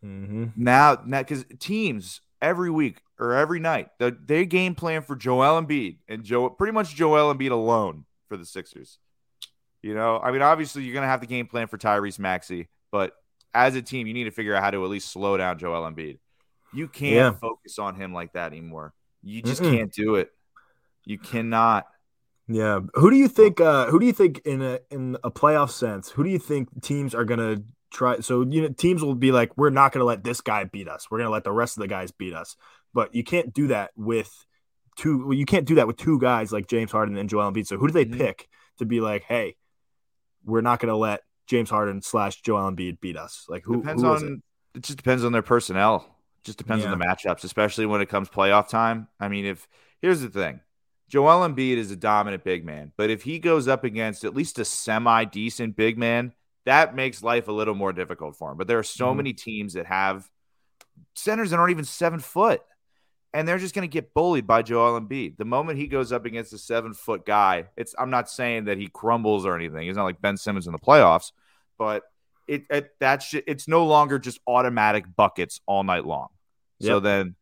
Mm-hmm. 0.03 0.45
Now, 0.55 1.01
now, 1.05 1.19
because 1.19 1.45
teams 1.59 2.21
every 2.41 2.69
week 2.69 3.01
or 3.19 3.33
every 3.33 3.59
night, 3.59 3.89
the, 3.99 4.17
they 4.25 4.45
game 4.45 4.75
plan 4.75 5.01
for 5.01 5.15
Joel 5.15 5.61
Embiid 5.61 5.97
and 6.07 6.23
Joe, 6.23 6.49
pretty 6.49 6.73
much 6.73 6.95
Joel 6.95 7.33
Embiid 7.33 7.51
alone 7.51 8.05
for 8.27 8.37
the 8.37 8.45
Sixers. 8.45 8.99
You 9.81 9.95
know, 9.95 10.17
I 10.17 10.31
mean, 10.31 10.41
obviously 10.41 10.83
you're 10.83 10.93
gonna 10.93 11.07
have 11.07 11.21
the 11.21 11.27
game 11.27 11.47
plan 11.47 11.67
for 11.67 11.77
Tyrese 11.77 12.19
Maxey, 12.19 12.69
but 12.91 13.13
as 13.53 13.75
a 13.75 13.81
team, 13.81 14.07
you 14.07 14.13
need 14.13 14.23
to 14.25 14.31
figure 14.31 14.55
out 14.55 14.63
how 14.63 14.71
to 14.71 14.83
at 14.83 14.89
least 14.89 15.11
slow 15.11 15.37
down 15.37 15.59
Joel 15.59 15.89
Embiid. 15.89 16.19
You 16.73 16.87
can't 16.87 17.13
Yeah. 17.15 17.31
focus 17.33 17.79
on 17.79 17.95
him 17.95 18.13
like 18.13 18.33
that 18.33 18.51
anymore. 18.51 18.93
You 19.21 19.41
just 19.41 19.61
Mm-mm. 19.61 19.71
can't 19.77 19.93
do 19.93 20.15
it. 20.15 20.31
You 21.05 21.17
cannot. 21.17 21.85
Yeah. 22.47 22.79
Who 22.95 23.09
do 23.09 23.15
you 23.15 23.27
think? 23.27 23.61
Uh, 23.61 23.87
who 23.87 23.99
do 23.99 24.05
you 24.05 24.13
think 24.13 24.39
in 24.45 24.61
a 24.61 24.79
in 24.91 25.17
a 25.23 25.31
playoff 25.31 25.69
sense? 25.71 26.09
Who 26.09 26.23
do 26.23 26.29
you 26.29 26.39
think 26.39 26.69
teams 26.81 27.15
are 27.15 27.23
gonna 27.25 27.63
try? 27.91 28.19
So 28.19 28.41
you 28.41 28.63
know, 28.63 28.67
teams 28.69 29.01
will 29.03 29.15
be 29.15 29.31
like, 29.31 29.55
we're 29.57 29.69
not 29.69 29.91
gonna 29.93 30.05
let 30.05 30.23
this 30.23 30.41
guy 30.41 30.65
beat 30.65 30.87
us. 30.89 31.07
We're 31.09 31.19
gonna 31.19 31.29
let 31.29 31.43
the 31.45 31.51
rest 31.53 31.77
of 31.77 31.81
the 31.81 31.87
guys 31.87 32.11
beat 32.11 32.33
us. 32.33 32.55
But 32.93 33.15
you 33.15 33.23
can't 33.23 33.53
do 33.53 33.67
that 33.67 33.91
with 33.95 34.29
two. 34.97 35.25
Well, 35.27 35.33
you 35.33 35.45
can't 35.45 35.65
do 35.65 35.75
that 35.75 35.87
with 35.87 35.97
two 35.97 36.19
guys 36.19 36.51
like 36.51 36.67
James 36.67 36.91
Harden 36.91 37.17
and 37.17 37.29
Joel 37.29 37.51
Embiid. 37.51 37.65
So 37.67 37.77
who 37.77 37.87
do 37.87 37.93
they 37.93 38.05
Mhm. 38.05 38.17
pick 38.17 38.49
to 38.79 38.85
be 38.85 38.99
like, 38.99 39.23
hey, 39.23 39.55
we're 40.43 40.61
not 40.61 40.79
gonna 40.79 40.97
let 40.97 41.21
James 41.47 41.69
Harden 41.69 42.01
slash 42.01 42.41
Joel 42.41 42.69
Embiid 42.71 42.99
beat 42.99 43.15
us? 43.17 43.45
Like 43.47 43.63
who? 43.63 43.77
depends 43.77 44.03
who 44.03 44.09
on 44.09 44.23
it? 44.23 44.77
it? 44.77 44.83
just 44.83 44.97
depends 44.97 45.23
on 45.23 45.31
their 45.31 45.41
personnel. 45.41 46.12
Just 46.43 46.57
depends 46.57 46.83
on 46.85 46.97
the 46.97 47.05
matchups, 47.05 47.43
especially 47.43 47.85
when 47.85 48.01
it 48.01 48.09
comes 48.09 48.29
playoff 48.29 48.67
time. 48.67 49.07
I 49.19 49.27
mean, 49.29 49.45
if 49.45 49.67
here's 50.01 50.21
the 50.21 50.29
thing. 50.29 50.59
Joel 51.09 51.47
Embiid 51.47 51.77
is 51.77 51.91
a 51.91 51.95
dominant 51.95 52.43
big 52.43 52.65
man, 52.65 52.91
but 52.97 53.09
if 53.09 53.21
he 53.21 53.37
goes 53.37 53.67
up 53.67 53.83
against 53.83 54.23
at 54.23 54.35
least 54.35 54.57
a 54.59 54.65
semi 54.65 55.25
decent 55.25 55.75
big 55.75 55.97
man, 55.97 56.33
that 56.65 56.95
makes 56.95 57.21
life 57.21 57.47
a 57.47 57.51
little 57.51 57.75
more 57.75 57.93
difficult 57.93 58.35
for 58.35 58.51
him. 58.51 58.57
But 58.57 58.67
there 58.67 58.79
are 58.79 58.83
so 58.83 59.13
Mhm. 59.13 59.17
many 59.17 59.33
teams 59.33 59.73
that 59.73 59.85
have 59.85 60.29
centers 61.13 61.51
that 61.51 61.59
aren't 61.59 61.71
even 61.71 61.85
seven 61.85 62.19
foot, 62.19 62.61
and 63.33 63.47
they're 63.47 63.59
just 63.59 63.75
going 63.75 63.87
to 63.87 63.91
get 63.91 64.13
bullied 64.13 64.47
by 64.47 64.61
Joel 64.63 64.99
Embiid. 64.99 65.37
The 65.37 65.45
moment 65.45 65.77
he 65.77 65.87
goes 65.87 66.11
up 66.11 66.25
against 66.25 66.53
a 66.53 66.57
seven 66.57 66.93
foot 66.93 67.25
guy, 67.25 67.65
it's 67.77 67.93
I'm 67.99 68.09
not 68.09 68.29
saying 68.29 68.65
that 68.65 68.77
he 68.77 68.87
crumbles 68.87 69.45
or 69.45 69.55
anything. 69.55 69.87
He's 69.87 69.97
not 69.97 70.05
like 70.05 70.21
Ben 70.21 70.37
Simmons 70.37 70.65
in 70.67 70.73
the 70.73 70.79
playoffs, 70.79 71.31
but 71.77 72.03
it, 72.47 72.63
it 72.69 72.89
that's 72.99 73.29
ju- 73.29 73.41
it's 73.47 73.67
no 73.67 73.85
longer 73.85 74.19
just 74.19 74.39
automatic 74.47 75.05
buckets 75.15 75.59
all 75.65 75.83
night 75.83 76.05
long. 76.05 76.27
So 76.87 76.99
then, 76.99 77.35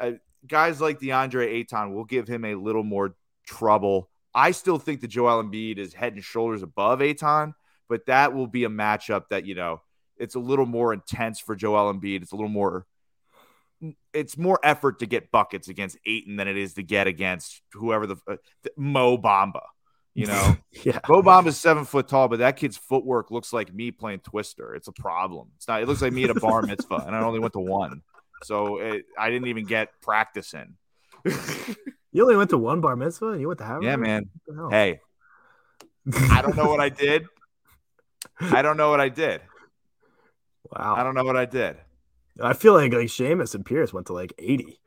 uh, 0.00 0.12
guys 0.46 0.80
like 0.80 1.00
DeAndre 1.00 1.46
Ayton 1.46 1.94
will 1.94 2.04
give 2.04 2.28
him 2.28 2.44
a 2.44 2.54
little 2.54 2.84
more 2.84 3.16
trouble. 3.46 4.10
I 4.34 4.50
still 4.50 4.78
think 4.78 5.00
that 5.00 5.08
Joel 5.08 5.42
Embiid 5.42 5.78
is 5.78 5.94
head 5.94 6.14
and 6.14 6.22
shoulders 6.22 6.62
above 6.62 7.00
Ayton, 7.02 7.54
but 7.88 8.06
that 8.06 8.34
will 8.34 8.46
be 8.46 8.64
a 8.64 8.68
matchup 8.68 9.28
that 9.30 9.46
you 9.46 9.54
know 9.54 9.80
it's 10.18 10.34
a 10.34 10.40
little 10.40 10.66
more 10.66 10.92
intense 10.92 11.40
for 11.40 11.54
Joel 11.54 11.92
Embiid. 11.92 12.22
It's 12.22 12.32
a 12.32 12.36
little 12.36 12.50
more. 12.50 12.86
It's 14.14 14.38
more 14.38 14.58
effort 14.62 15.00
to 15.00 15.06
get 15.06 15.30
buckets 15.30 15.68
against 15.68 15.98
Ayton 16.06 16.36
than 16.36 16.48
it 16.48 16.56
is 16.56 16.74
to 16.74 16.82
get 16.82 17.06
against 17.06 17.60
whoever 17.72 18.06
the 18.06 18.16
uh, 18.26 18.36
Mo 18.76 19.18
Bamba. 19.18 19.60
You 20.16 20.26
know, 20.32 20.56
yeah. 20.84 20.98
Mo 21.08 21.40
is 21.46 21.58
seven 21.58 21.84
foot 21.84 22.08
tall, 22.08 22.28
but 22.28 22.38
that 22.38 22.56
kid's 22.56 22.76
footwork 22.76 23.30
looks 23.30 23.52
like 23.52 23.72
me 23.72 23.90
playing 23.90 24.20
Twister. 24.20 24.74
It's 24.74 24.88
a 24.88 24.92
problem. 24.92 25.48
It's 25.56 25.68
not. 25.68 25.82
It 25.82 25.88
looks 25.88 26.00
like 26.00 26.12
me 26.12 26.24
at 26.24 26.30
a 26.30 26.40
bar 26.40 26.62
mitzvah, 26.62 27.04
and 27.06 27.14
I 27.14 27.22
only 27.22 27.38
went 27.38 27.52
to 27.52 27.60
one, 27.60 28.02
so 28.42 28.78
it, 28.78 29.04
I 29.18 29.28
didn't 29.30 29.48
even 29.48 29.66
get 29.66 30.00
practice 30.00 30.54
in. 30.54 30.74
You 32.16 32.22
only 32.22 32.36
went 32.36 32.48
to 32.48 32.56
one 32.56 32.80
bar 32.80 32.96
mitzvah 32.96 33.32
and 33.32 33.42
you 33.42 33.48
went 33.48 33.58
to 33.58 33.66
Harvard. 33.66 33.84
yeah, 33.84 33.96
man. 33.96 34.30
What 34.46 34.54
the 34.54 34.58
hell? 34.58 34.70
Hey, 34.70 35.00
I 36.30 36.40
don't 36.40 36.56
know 36.56 36.70
what 36.70 36.80
I 36.80 36.88
did. 36.88 37.26
I 38.40 38.62
don't 38.62 38.78
know 38.78 38.88
what 38.88 39.02
I 39.02 39.10
did. 39.10 39.42
Wow. 40.72 40.94
I 40.96 41.02
don't 41.02 41.14
know 41.14 41.24
what 41.24 41.36
I 41.36 41.44
did. 41.44 41.76
I 42.40 42.54
feel 42.54 42.72
like 42.72 42.90
like 42.94 43.08
Seamus 43.08 43.54
and 43.54 43.66
Pierce 43.66 43.92
went 43.92 44.06
to 44.06 44.14
like 44.14 44.32
80. 44.38 44.80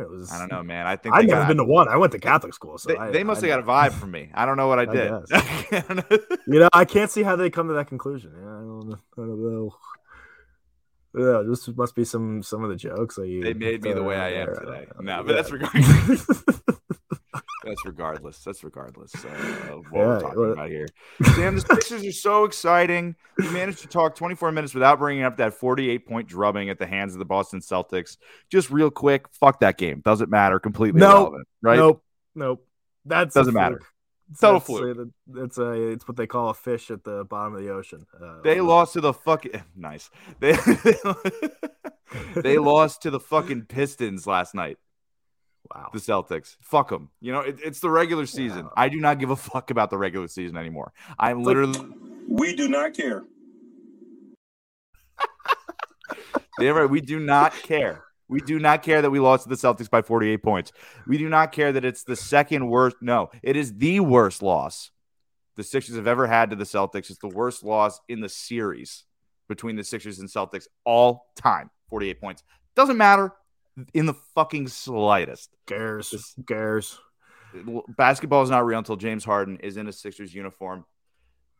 It 0.00 0.10
was 0.10 0.32
I 0.32 0.38
don't 0.38 0.50
know, 0.50 0.62
man. 0.62 0.86
I 0.86 0.96
think 0.96 1.14
I've 1.14 1.26
never 1.26 1.42
got- 1.42 1.48
been 1.48 1.56
to 1.58 1.64
one. 1.64 1.88
I 1.88 1.96
went 1.96 2.12
to 2.12 2.18
Catholic 2.18 2.54
school, 2.54 2.78
so 2.78 2.88
They, 2.88 2.96
I, 2.96 3.10
they 3.10 3.24
must 3.24 3.42
I, 3.44 3.48
have 3.48 3.64
got 3.64 3.88
a 3.88 3.90
vibe 3.90 3.92
from 3.98 4.10
me. 4.10 4.30
I 4.34 4.46
don't 4.46 4.56
know 4.56 4.68
what 4.68 4.78
I 4.78 4.82
I 4.82 4.86
did. 4.86 6.38
You 6.46 6.60
know, 6.60 6.68
I 6.72 6.84
can't 6.84 7.10
see 7.10 7.22
how 7.22 7.36
they 7.36 7.50
come 7.50 7.68
to 7.68 7.74
that 7.74 7.88
conclusion. 7.88 8.32
Yeah, 8.34 8.42
I 8.42 8.60
don't 8.60 8.88
know. 8.88 8.98
I 9.16 9.20
don't 9.20 9.52
know. 9.52 9.76
Yeah, 11.12 11.42
this 11.48 11.68
must 11.68 11.94
be 11.96 12.04
some 12.04 12.42
some 12.42 12.62
of 12.62 12.70
the 12.70 12.76
jokes 12.76 13.16
that 13.16 13.26
you. 13.26 13.42
they 13.42 13.52
made 13.52 13.82
me 13.82 13.92
the 13.92 14.02
way 14.02 14.16
I 14.16 14.30
am 14.30 14.54
today. 14.54 14.86
No, 15.00 15.24
but 15.24 15.30
yeah. 15.30 15.36
that's 15.36 15.50
regardless. 15.50 16.26
That's 17.64 17.84
regardless. 17.84 18.38
That's 18.42 18.64
regardless 18.64 19.14
uh, 19.24 19.28
of 19.72 19.84
what 19.90 20.00
Yeah, 20.00 20.06
we're 20.06 20.20
talking 20.20 20.52
about 20.52 20.68
here. 20.70 20.86
Sam, 21.34 21.54
the 21.56 21.60
Sixers 21.60 22.04
are 22.06 22.12
so 22.12 22.44
exciting. 22.44 23.16
We 23.38 23.50
managed 23.50 23.80
to 23.80 23.88
talk 23.88 24.14
24 24.14 24.52
minutes 24.52 24.72
without 24.74 24.98
bringing 24.98 25.24
up 25.24 25.36
that 25.36 25.54
48 25.54 26.06
point 26.06 26.28
drubbing 26.28 26.70
at 26.70 26.78
the 26.78 26.86
hands 26.86 27.12
of 27.14 27.18
the 27.18 27.24
Boston 27.24 27.60
Celtics. 27.60 28.16
Just 28.50 28.70
real 28.70 28.90
quick, 28.90 29.26
fuck 29.32 29.60
that 29.60 29.76
game. 29.76 30.00
Doesn't 30.04 30.30
matter. 30.30 30.58
Completely 30.58 31.00
Nope. 31.00 31.10
irrelevant, 31.12 31.48
right? 31.62 31.76
Nope, 31.78 32.04
nope. 32.34 32.66
That's 33.04 33.34
Doesn't 33.34 33.54
matter. 33.54 33.80
Total 34.40 34.60
fluke. 34.60 35.08
It's 35.36 35.58
a 35.58 35.72
it's 35.72 36.06
what 36.06 36.16
they 36.16 36.26
call 36.28 36.50
a 36.50 36.54
fish 36.54 36.90
at 36.92 37.02
the 37.02 37.24
bottom 37.24 37.54
of 37.56 37.62
the 37.62 37.70
ocean. 37.70 38.06
Uh, 38.22 38.40
They 38.42 38.60
lost 38.60 38.92
to 38.92 39.00
the 39.00 39.12
fucking 39.12 39.60
nice. 39.76 40.08
They 40.38 40.52
they 42.36 42.58
lost 42.58 43.02
to 43.02 43.10
the 43.10 43.20
fucking 43.20 43.62
Pistons 43.66 44.26
last 44.26 44.54
night. 44.54 44.78
Wow. 45.74 45.90
The 45.92 45.98
Celtics. 45.98 46.56
Fuck 46.60 46.88
them. 46.88 47.10
You 47.20 47.32
know, 47.32 47.40
it, 47.40 47.58
it's 47.62 47.80
the 47.80 47.90
regular 47.90 48.26
season. 48.26 48.68
I 48.76 48.88
do 48.88 48.98
not 48.98 49.18
give 49.18 49.30
a 49.30 49.36
fuck 49.36 49.70
about 49.70 49.90
the 49.90 49.98
regular 49.98 50.28
season 50.28 50.56
anymore. 50.56 50.92
I'm 51.18 51.42
literally. 51.42 51.80
We 52.28 52.54
do 52.54 52.68
not 52.68 52.94
care. 52.94 53.24
Damn 56.58 56.76
right. 56.76 56.90
We 56.90 57.00
do 57.00 57.18
not 57.20 57.52
care. 57.54 58.04
We 58.28 58.40
do 58.40 58.58
not 58.58 58.82
care 58.82 59.02
that 59.02 59.10
we 59.10 59.18
lost 59.18 59.44
to 59.44 59.48
the 59.48 59.56
Celtics 59.56 59.90
by 59.90 60.02
48 60.02 60.42
points. 60.42 60.72
We 61.06 61.18
do 61.18 61.28
not 61.28 61.52
care 61.52 61.72
that 61.72 61.84
it's 61.84 62.04
the 62.04 62.16
second 62.16 62.68
worst. 62.68 62.96
No, 63.00 63.30
it 63.42 63.56
is 63.56 63.76
the 63.76 64.00
worst 64.00 64.42
loss 64.42 64.90
the 65.60 65.64
Sixers 65.64 65.96
have 65.96 66.06
ever 66.06 66.26
had 66.26 66.50
to 66.50 66.56
the 66.56 66.64
Celtics. 66.64 67.10
It's 67.10 67.18
the 67.18 67.28
worst 67.28 67.62
loss 67.62 68.00
in 68.08 68.20
the 68.20 68.30
series 68.30 69.04
between 69.46 69.76
the 69.76 69.84
Sixers 69.84 70.18
and 70.18 70.28
Celtics 70.28 70.66
all 70.84 71.26
time. 71.36 71.70
48 71.90 72.20
points. 72.20 72.42
Doesn't 72.74 72.96
matter 72.96 73.32
in 73.94 74.06
the 74.06 74.14
fucking 74.34 74.68
slightest. 74.68 75.50
Cares. 75.66 76.34
Cares. 76.46 76.98
Basketball 77.96 78.42
is 78.42 78.50
not 78.50 78.64
real 78.64 78.78
until 78.78 78.96
James 78.96 79.24
Harden 79.24 79.56
is 79.58 79.76
in 79.76 79.88
a 79.88 79.92
Sixers 79.92 80.34
uniform. 80.34 80.84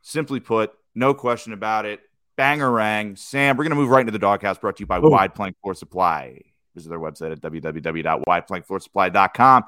Simply 0.03 0.41
put, 0.41 0.73
no 0.95 1.15
question 1.15 1.53
about 1.53 1.87
it. 1.87 2.01
Bangerang. 2.39 3.19
Sam, 3.19 3.57
we're 3.57 3.65
going 3.65 3.71
to 3.71 3.77
move 3.77 3.91
right 3.91 4.01
into 4.01 4.13
the 4.13 4.19
doghouse 4.19 4.59
brought 4.59 4.77
to 4.77 4.83
you 4.83 4.87
by 4.87 4.99
Ooh. 4.99 5.11
Wide 5.11 5.35
Plank 5.35 5.57
Floor 5.63 5.75
Supply. 5.75 6.41
visit 6.75 6.89
their 6.89 7.01
website 7.01 7.33
at 7.33 7.41
www.wideplankfloorsupply.com. 7.41 9.65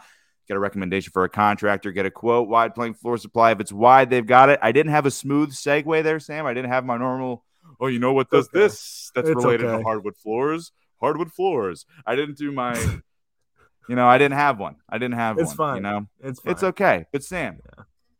Get 0.49 0.57
a 0.57 0.61
recommendation 0.61 1.12
for 1.12 1.23
a 1.25 1.29
contractor, 1.29 1.93
get 1.93 2.05
a 2.05 2.11
quote, 2.11 2.49
wide 2.49 2.75
plank 2.75 2.99
floor 2.99 3.17
supply. 3.17 3.53
If 3.53 3.61
it's 3.61 3.73
wide, 3.73 4.11
they've 4.11 4.27
got 4.27 4.49
it. 4.49 4.59
I 4.61 4.73
didn't 4.73 4.91
have 4.91 5.07
a 5.07 5.11
smooth 5.11 5.53
segue 5.53 6.03
there, 6.03 6.19
Sam. 6.19 6.47
I 6.47 6.53
didn't 6.55 6.73
have 6.73 6.85
my 6.85 6.99
normal, 6.99 7.45
oh, 7.81 7.87
you 7.87 8.01
know 8.01 8.12
what 8.12 8.29
does 8.29 8.49
Okay. 8.49 8.59
this? 8.59 9.12
That's 9.15 9.29
It's 9.29 9.37
related 9.37 9.67
okay. 9.67 9.77
to 9.79 9.85
hardwood 9.85 10.17
floors. 10.17 10.73
Hardwood 11.03 11.33
floors. 11.33 11.85
I 12.07 12.15
didn't 12.17 12.38
do 12.38 12.53
my, 12.53 12.75
you 13.88 13.97
know, 13.97 14.07
I 14.07 14.17
didn't 14.19 14.38
have 14.38 14.59
one. 14.59 14.77
I 14.88 14.99
didn't 14.99 15.17
have 15.17 15.38
It's 15.38 15.49
one. 15.51 15.57
fine. 15.57 15.77
You 15.77 15.83
know, 15.83 16.07
It's 16.21 16.41
fine. 16.41 16.53
it's 16.53 16.62
okay. 16.62 17.05
But 17.12 17.25
Sam, 17.25 17.59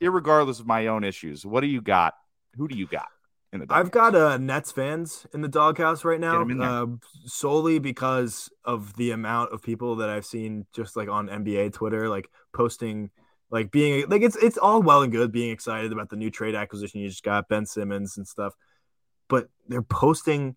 irregardless 0.03 0.61
of 0.61 0.67
my 0.67 0.89
own 0.89 1.05
issues, 1.05 1.47
what 1.47 1.61
do 1.61 1.69
you 1.69 1.81
got? 1.81 2.15
Who 2.57 2.69
do 2.69 2.77
you 2.77 2.87
got 2.87 3.07
in 3.53 3.61
the 3.61 3.67
I've 3.71 3.91
got 3.91 4.15
uh, 4.15 4.37
Nets 4.37 4.73
fans 4.73 5.27
in 5.33 5.41
the 5.43 5.49
doghouse 5.49 6.05
right 6.05 6.21
now, 6.21 6.43
uh, 6.43 6.87
solely 7.25 7.79
because 7.79 8.51
of 8.65 8.95
the 8.97 9.13
amount 9.13 9.53
of 9.53 9.63
people 9.63 9.97
that 9.97 10.09
I've 10.11 10.27
seen 10.27 10.67
just 10.75 10.97
like 10.97 11.09
on 11.09 11.29
NBA 11.29 11.73
Twitter, 11.73 12.09
like 12.09 12.29
posting, 12.53 13.11
like 13.51 13.71
being 13.71 14.07
like 14.09 14.23
it's 14.23 14.37
it's 14.37 14.59
all 14.59 14.83
well 14.83 15.03
and 15.03 15.13
good 15.13 15.33
being 15.33 15.51
excited 15.51 15.93
about 15.93 16.09
the 16.11 16.17
new 16.17 16.31
trade 16.31 16.55
acquisition 16.55 17.01
you 17.01 17.09
just 17.09 17.23
got, 17.23 17.49
Ben 17.49 17.65
Simmons 17.65 18.17
and 18.17 18.27
stuff, 18.27 18.55
but 19.29 19.49
they're 19.69 19.83
posting 19.83 20.57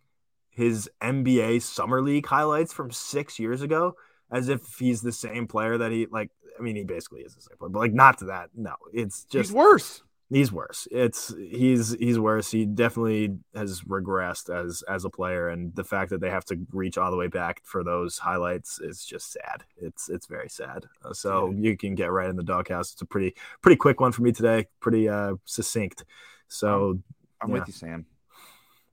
his 0.55 0.89
NBA 1.01 1.59
summer 1.61 2.01
league 2.01 2.25
highlights 2.25 2.73
from 2.73 2.91
six 2.91 3.39
years 3.39 3.61
ago 3.61 3.95
as 4.31 4.49
if 4.49 4.61
he's 4.79 5.01
the 5.01 5.11
same 5.11 5.47
player 5.47 5.77
that 5.77 5.91
he 5.91 6.07
like. 6.11 6.31
I 6.57 6.61
mean, 6.61 6.75
he 6.77 6.83
basically 6.85 7.21
is 7.21 7.35
the 7.35 7.41
same 7.41 7.57
player, 7.57 7.69
but 7.69 7.79
like 7.79 7.93
not 7.93 8.17
to 8.19 8.25
that. 8.25 8.49
No, 8.55 8.75
it's 8.93 9.25
just 9.25 9.49
He's 9.49 9.55
worse. 9.55 10.01
He's 10.31 10.51
worse. 10.51 10.87
It's 10.89 11.35
he's 11.37 11.91
he's 11.99 12.17
worse. 12.17 12.49
He 12.49 12.65
definitely 12.65 13.37
has 13.53 13.81
regressed 13.81 14.49
as 14.49 14.81
as 14.89 15.05
a 15.05 15.09
player, 15.09 15.49
and 15.49 15.75
the 15.75 15.83
fact 15.83 16.09
that 16.09 16.19
they 16.21 16.31
have 16.31 16.45
to 16.45 16.57
reach 16.71 16.97
all 16.97 17.11
the 17.11 17.17
way 17.17 17.27
back 17.27 17.61
for 17.63 17.83
those 17.83 18.17
highlights 18.17 18.79
is 18.79 19.05
just 19.05 19.31
sad. 19.31 19.65
It's 19.77 20.09
it's 20.09 20.25
very 20.25 20.49
sad. 20.49 20.85
Uh, 21.03 21.13
So 21.13 21.51
you 21.51 21.77
can 21.77 21.93
get 21.93 22.11
right 22.11 22.27
in 22.29 22.37
the 22.37 22.43
doghouse. 22.43 22.93
It's 22.93 23.01
a 23.03 23.05
pretty 23.05 23.35
pretty 23.61 23.75
quick 23.75 23.99
one 24.01 24.11
for 24.13 24.23
me 24.23 24.31
today. 24.31 24.65
Pretty 24.79 25.07
uh 25.07 25.35
succinct. 25.45 26.05
So 26.47 26.99
I'm 27.41 27.49
Yeah. 27.49 27.59
with 27.59 27.67
you, 27.67 27.73
Sam. 27.73 28.05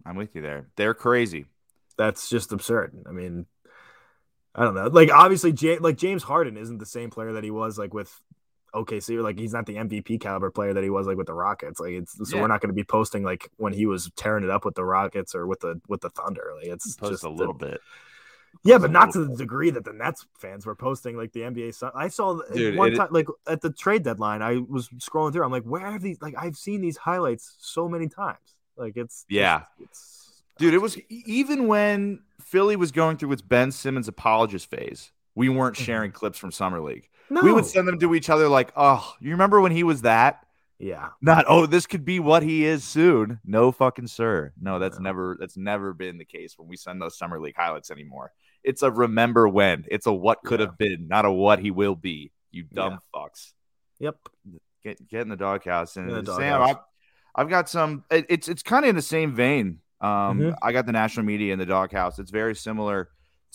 I'm 0.04 0.16
with 0.16 0.34
you 0.34 0.42
there. 0.42 0.66
They're 0.76 0.94
crazy. 0.94 1.46
That's 1.96 2.28
just 2.28 2.52
absurd. 2.52 2.94
I 3.08 3.12
mean, 3.12 3.46
I 4.54 4.64
don't 4.64 4.74
know. 4.74 4.86
Like 4.88 5.10
obviously, 5.10 5.52
Ja- 5.52 5.78
like 5.80 5.96
James 5.96 6.22
Harden 6.22 6.56
isn't 6.56 6.78
the 6.78 6.86
same 6.86 7.10
player 7.10 7.32
that 7.34 7.44
he 7.44 7.50
was 7.50 7.78
like 7.78 7.94
with 7.94 8.12
OKC. 8.74 9.22
Like 9.22 9.38
he's 9.38 9.52
not 9.52 9.66
the 9.66 9.76
MVP 9.76 10.20
caliber 10.20 10.50
player 10.50 10.74
that 10.74 10.82
he 10.84 10.90
was 10.90 11.06
like 11.06 11.16
with 11.16 11.26
the 11.26 11.34
Rockets. 11.34 11.80
Like 11.80 11.92
it's 11.92 12.16
so 12.28 12.36
Yeah. 12.36 12.42
we're 12.42 12.48
not 12.48 12.60
going 12.60 12.68
to 12.70 12.74
be 12.74 12.84
posting 12.84 13.22
like 13.22 13.48
when 13.56 13.72
he 13.72 13.86
was 13.86 14.10
tearing 14.16 14.44
it 14.44 14.50
up 14.50 14.64
with 14.64 14.74
the 14.74 14.84
Rockets 14.84 15.34
or 15.34 15.46
with 15.46 15.60
the 15.60 15.80
with 15.88 16.00
the 16.00 16.10
Thunder. 16.10 16.52
Like 16.56 16.66
it's 16.68 16.96
Post 16.96 17.12
just 17.12 17.24
a 17.24 17.30
little 17.30 17.54
bit. 17.54 17.80
Yeah, 18.64 18.76
but 18.76 18.90
not 18.90 19.12
to 19.14 19.24
the 19.24 19.34
degree 19.34 19.70
that 19.70 19.84
the 19.84 19.94
Nets 19.94 20.26
fans 20.38 20.66
were 20.66 20.74
posting 20.74 21.16
like 21.16 21.32
the 21.32 21.40
NBA. 21.40 21.72
I 21.94 22.08
saw 22.08 22.38
Dude, 22.52 22.76
one 22.76 22.92
it- 22.92 22.96
time 22.96 23.08
like 23.10 23.26
at 23.46 23.62
the 23.62 23.72
trade 23.72 24.02
deadline. 24.02 24.42
I 24.42 24.58
was 24.58 24.88
scrolling 24.98 25.32
through. 25.32 25.44
I'm 25.44 25.50
like, 25.50 25.64
where 25.64 25.90
have 25.90 26.02
these? 26.02 26.20
Like 26.20 26.34
I've 26.36 26.56
seen 26.56 26.82
these 26.82 26.98
highlights 26.98 27.54
so 27.58 27.88
many 27.88 28.08
times. 28.08 28.38
Like 28.76 28.96
it's 28.96 29.24
Yeah. 29.30 29.62
it's 29.80 30.21
Dude, 30.58 30.74
it 30.74 30.78
was 30.78 30.98
even 31.08 31.66
when 31.66 32.20
Philly 32.40 32.76
was 32.76 32.92
going 32.92 33.16
through 33.16 33.32
its 33.32 33.42
Ben 33.42 33.72
Simmons 33.72 34.08
apologist 34.08 34.70
phase, 34.70 35.12
we 35.34 35.48
weren't 35.48 35.76
mm-hmm. 35.76 35.84
sharing 35.84 36.12
clips 36.12 36.38
from 36.38 36.52
Summer 36.52 36.80
League. 36.80 37.08
no. 37.30 37.40
We 37.42 37.52
would 37.52 37.66
send 37.66 37.88
them 37.88 37.98
to 38.00 38.14
each 38.14 38.28
other 38.30 38.48
like, 38.48 38.72
oh, 38.76 39.14
you 39.20 39.30
remember 39.30 39.60
when 39.60 39.72
he 39.72 39.82
was 39.82 40.02
that? 40.02 40.44
yeah. 40.78 41.10
Not, 41.20 41.44
oh, 41.48 41.66
this 41.66 41.86
could 41.86 42.04
be 42.04 42.18
what 42.18 42.42
he 42.42 42.64
is 42.64 42.82
soon. 42.82 43.38
No 43.44 43.70
fucking 43.70 44.08
sir. 44.08 44.52
No, 44.60 44.78
that's 44.80 44.98
No. 44.98 45.04
never 45.04 45.36
that's 45.38 45.56
never 45.56 45.94
been 45.94 46.18
the 46.18 46.24
case 46.24 46.58
when 46.58 46.66
we 46.68 46.76
send 46.76 47.00
those 47.00 47.16
summer 47.16 47.38
league 47.38 47.54
highlights 47.56 47.90
anymore. 47.92 48.32
It's 48.64 48.82
a 48.82 48.90
remember 48.90 49.48
when. 49.48 49.84
It's 49.88 50.06
a 50.06 50.12
what 50.12 50.42
could 50.44 50.58
Yeah. 50.60 50.66
have 50.66 50.78
been, 50.78 51.06
not 51.08 51.24
a 51.24 51.30
what 51.30 51.60
he 51.60 51.70
will 51.70 51.94
be. 51.94 52.32
You 52.50 52.64
dumb 52.64 52.98
fucks. 53.14 53.52
Yep. 54.00 54.16
Get 54.82 55.08
get 55.08 55.20
in 55.22 55.28
the 55.28 55.36
doghouse. 55.36 55.96
And 55.96 56.10
the 56.10 56.24
Sam, 56.34 56.58
doghouse. 56.60 56.70
I've, 56.70 56.76
I've 57.44 57.48
got 57.48 57.68
some. 57.68 58.04
it- 58.10 58.26
It's 58.28 58.48
it's 58.48 58.62
kind 58.64 58.84
of 58.84 58.88
in 58.88 58.96
the 58.96 59.02
same 59.02 59.34
vein. 59.34 59.78
Um, 60.02 60.40
Mhm. 60.40 60.56
I 60.60 60.72
got 60.72 60.84
the 60.84 60.92
national 60.92 61.24
media 61.24 61.52
in 61.52 61.58
the 61.58 61.66
doghouse. 61.66 62.18
It's 62.18 62.30
very 62.30 62.54
similar 62.54 63.08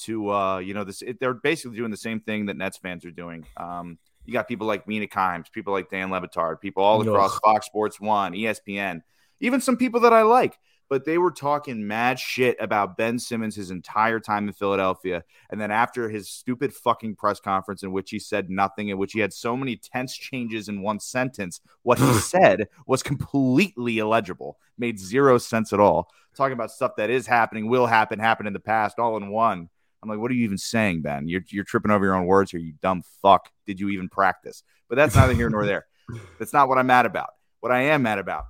to 0.05 0.29
uh, 0.31 0.57
you 0.59 0.73
know, 0.73 0.83
this. 0.83 1.01
It, 1.01 1.19
they're 1.19 1.33
basically 1.33 1.77
doing 1.77 1.91
the 1.91 1.97
same 1.97 2.19
thing 2.19 2.45
that 2.47 2.55
Nets 2.57 2.77
fans 2.77 3.03
are 3.05 3.11
doing. 3.11 3.45
Um, 3.57 3.97
you 4.25 4.33
got 4.33 4.47
people 4.47 4.67
like 4.67 4.87
Mina 4.87 5.07
Kimes, 5.07 5.51
people 5.51 5.73
like 5.73 5.89
Dan 5.89 6.09
Le 6.11 6.21
Batard, 6.21 6.61
people 6.61 6.83
all 6.83 7.01
across 7.01 7.33
Ugh. 7.35 7.41
Fox 7.43 7.65
Sports 7.65 7.99
One, 7.99 8.33
ESPN, 8.33 9.01
even 9.39 9.59
some 9.61 9.77
people 9.77 10.01
that 10.01 10.13
I 10.13 10.21
like. 10.23 10.57
But 10.89 11.05
they 11.05 11.17
were 11.17 11.31
talking 11.31 11.85
mad 11.85 12.17
shit 12.17 12.55
about 12.61 12.95
Ben 12.95 13.19
Simmons 13.19 13.55
his 13.55 13.71
entire 13.71 14.19
time 14.19 14.47
in 14.47 14.53
Philadelphia. 14.53 15.23
And 15.49 15.59
then 15.59 15.69
after 15.69 16.09
his 16.09 16.29
stupid 16.29 16.73
fucking 16.73 17.15
press 17.15 17.39
conference, 17.39 17.83
in 17.83 17.91
which 17.91 18.09
he 18.09 18.19
said 18.19 18.49
nothing, 18.49 18.87
in 18.87 18.97
which 18.97 19.13
he 19.13 19.19
had 19.19 19.33
so 19.33 19.57
many 19.57 19.75
tense 19.75 20.15
changes 20.15 20.69
in 20.69 20.81
one 20.81 20.99
sentence, 20.99 21.59
what 21.83 21.99
he 21.99 22.13
said 22.13 22.69
was 22.85 23.03
completely 23.03 23.97
illegible, 23.97 24.57
made 24.77 24.99
zero 24.99 25.37
sense 25.37 25.73
at 25.73 25.79
all. 25.79 26.09
Talking 26.35 26.53
about 26.53 26.71
stuff 26.71 26.95
that 26.97 27.09
is 27.09 27.27
happening, 27.27 27.67
will 27.67 27.87
happen, 27.87 28.19
happened 28.19 28.47
in 28.47 28.53
the 28.53 28.59
past, 28.59 28.99
all 28.99 29.17
in 29.17 29.29
one. 29.29 29.69
I'm 30.01 30.09
like, 30.09 30.19
what 30.19 30.31
are 30.31 30.35
you 30.35 30.45
even 30.45 30.57
saying, 30.57 31.01
Ben? 31.01 31.27
You're, 31.27 31.43
you're 31.49 31.63
tripping 31.63 31.91
over 31.91 32.05
your 32.05 32.15
own 32.15 32.27
words 32.27 32.51
here, 32.51 32.59
you 32.59 32.73
dumb 32.81 33.01
fuck. 33.21 33.49
Did 33.65 33.79
you 33.79 33.89
even 33.89 34.07
practice? 34.07 34.63
But 34.87 34.95
that's 34.95 35.15
neither 35.15 35.33
here 35.33 35.49
nor 35.49 35.65
there. 35.65 35.87
That's 36.39 36.53
not 36.53 36.69
what 36.69 36.77
I'm 36.77 36.87
mad 36.87 37.05
about. 37.05 37.31
What 37.59 37.73
I 37.73 37.81
am 37.81 38.03
mad 38.03 38.17
about 38.17 38.45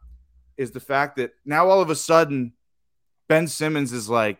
is 0.58 0.72
the 0.72 0.80
fact 0.80 1.18
that 1.18 1.32
now 1.46 1.70
all 1.70 1.82
of 1.82 1.90
a 1.90 1.96
sudden 1.96 2.54
Ben 3.28 3.48
Simmons 3.48 3.94
is 3.94 4.10
like 4.10 4.38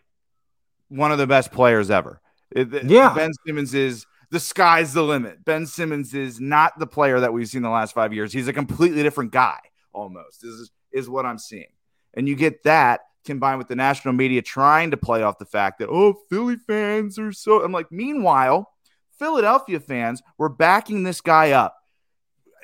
one 0.90 1.12
of 1.12 1.18
the 1.18 1.28
best 1.28 1.52
players 1.52 1.90
ever. 1.90 2.22
Yeah. 2.56 3.14
Ben 3.14 3.32
Simmons 3.46 3.74
is 3.74 4.06
the 4.32 4.40
sky's 4.40 4.94
the 4.94 5.04
limit. 5.04 5.44
Ben 5.44 5.66
Simmons 5.66 6.14
is 6.14 6.40
not 6.40 6.78
the 6.80 6.88
player 6.88 7.20
that 7.20 7.34
we've 7.34 7.48
seen 7.48 7.62
the 7.62 7.70
last 7.70 7.94
five 7.94 8.14
years. 8.14 8.34
He's 8.34 8.48
a 8.48 8.54
completely 8.54 9.04
different 9.04 9.32
guy, 9.32 9.60
almost, 9.94 10.44
is, 10.44 10.72
is 10.92 11.10
what 11.10 11.26
I'm 11.26 11.38
seeing. 11.38 11.72
And 12.14 12.28
you 12.28 12.36
get 12.36 12.64
that 12.64 13.02
combined 13.26 13.58
with 13.58 13.68
the 13.68 13.76
national 13.76 14.14
media 14.14 14.42
trying 14.42 14.92
to 14.92 14.98
play 14.98 15.22
off 15.24 15.38
the 15.38 15.46
fact 15.46 15.80
that, 15.80 15.90
oh, 15.90 16.14
Philly 16.30 16.56
fans 16.56 17.20
are 17.20 17.32
so. 17.32 17.64
I'm 17.64 17.72
like, 17.72 17.92
meanwhile, 17.92 18.72
Philadelphia 19.20 19.80
fans 19.80 20.22
were 20.38 20.50
backing 20.50 21.04
this 21.04 21.22
guy 21.22 21.52
up. 21.52 21.76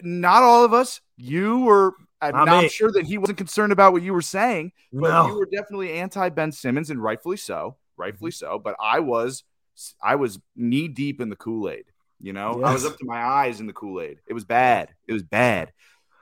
Not 0.01 0.43
all 0.43 0.63
of 0.65 0.73
us. 0.73 1.01
You 1.17 1.59
were. 1.59 1.93
I'm 2.31 2.45
Not 2.45 2.71
sure 2.71 2.91
that 2.91 3.05
he 3.05 3.17
wasn't 3.17 3.37
concerned 3.37 3.71
about 3.73 3.93
what 3.93 4.01
you 4.01 4.13
were 4.13 4.21
saying, 4.21 4.71
but 4.91 5.09
No. 5.09 5.27
you 5.27 5.37
were 5.37 5.45
definitely 5.45 5.93
anti 5.93 6.29
Ben 6.29 6.51
Simmons, 6.51 6.89
and 6.89 7.01
rightfully 7.01 7.37
so, 7.37 7.77
rightfully 7.97 8.31
so. 8.31 8.59
But 8.59 8.75
I 8.79 8.99
was, 8.99 9.43
I 10.01 10.15
was 10.15 10.39
knee 10.55 10.87
deep 10.87 11.19
in 11.21 11.29
the 11.29 11.35
Kool 11.35 11.69
Aid. 11.69 11.85
You 12.21 12.31
know, 12.33 12.61
I 12.63 12.71
was 12.71 12.85
up 12.85 12.97
to 12.97 13.05
my 13.05 13.21
eyes 13.21 13.59
in 13.59 13.67
the 13.67 13.73
Kool 13.73 13.99
Aid. 14.01 14.19
It 14.27 14.33
was 14.33 14.45
bad. 14.45 14.93
It 15.07 15.13
was 15.13 15.23
bad. 15.23 15.73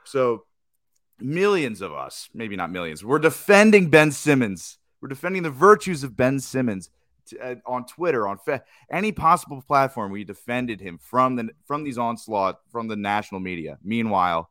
So 0.03 0.45
millions 1.19 1.81
of 1.81 1.93
us, 1.93 2.29
maybe 2.33 2.55
not 2.55 2.71
millions, 2.71 3.03
we're 3.03 3.19
defending 3.19 3.89
Ben 3.89 4.11
Simmons. 4.11 4.77
We're 5.01 5.09
defending 5.09 5.43
the 5.43 5.49
virtues 5.51 6.03
of 6.03 6.15
Ben 6.15 6.39
Simmons 6.39 6.89
t- 7.27 7.37
uh, 7.39 7.55
on 7.65 7.85
Twitter, 7.85 8.27
on 8.27 8.37
fa- 8.37 8.63
any 8.91 9.11
possible 9.11 9.61
platform. 9.61 10.11
We 10.11 10.23
defended 10.23 10.79
him 10.81 10.97
from 10.99 11.35
the 11.35 11.49
from 11.65 11.83
these 11.83 11.97
onslaught 11.97 12.59
from 12.71 12.87
the 12.87 12.95
national 12.95 13.41
media. 13.41 13.77
Meanwhile, 13.83 14.49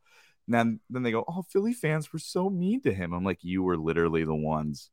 then 0.55 0.81
then 0.91 1.03
they 1.03 1.11
go, 1.13 1.25
"Oh, 1.29 1.43
Philly 1.43 1.73
fans 1.73 2.13
were 2.13 2.19
so 2.19 2.51
mean 2.51 2.81
to 2.83 2.93
him." 2.93 3.13
I'm 3.13 3.25
like, 3.25 3.39
"You 3.43 3.63
were 3.63 3.77
literally 3.77 4.25
the 4.25 4.35
ones 4.35 4.91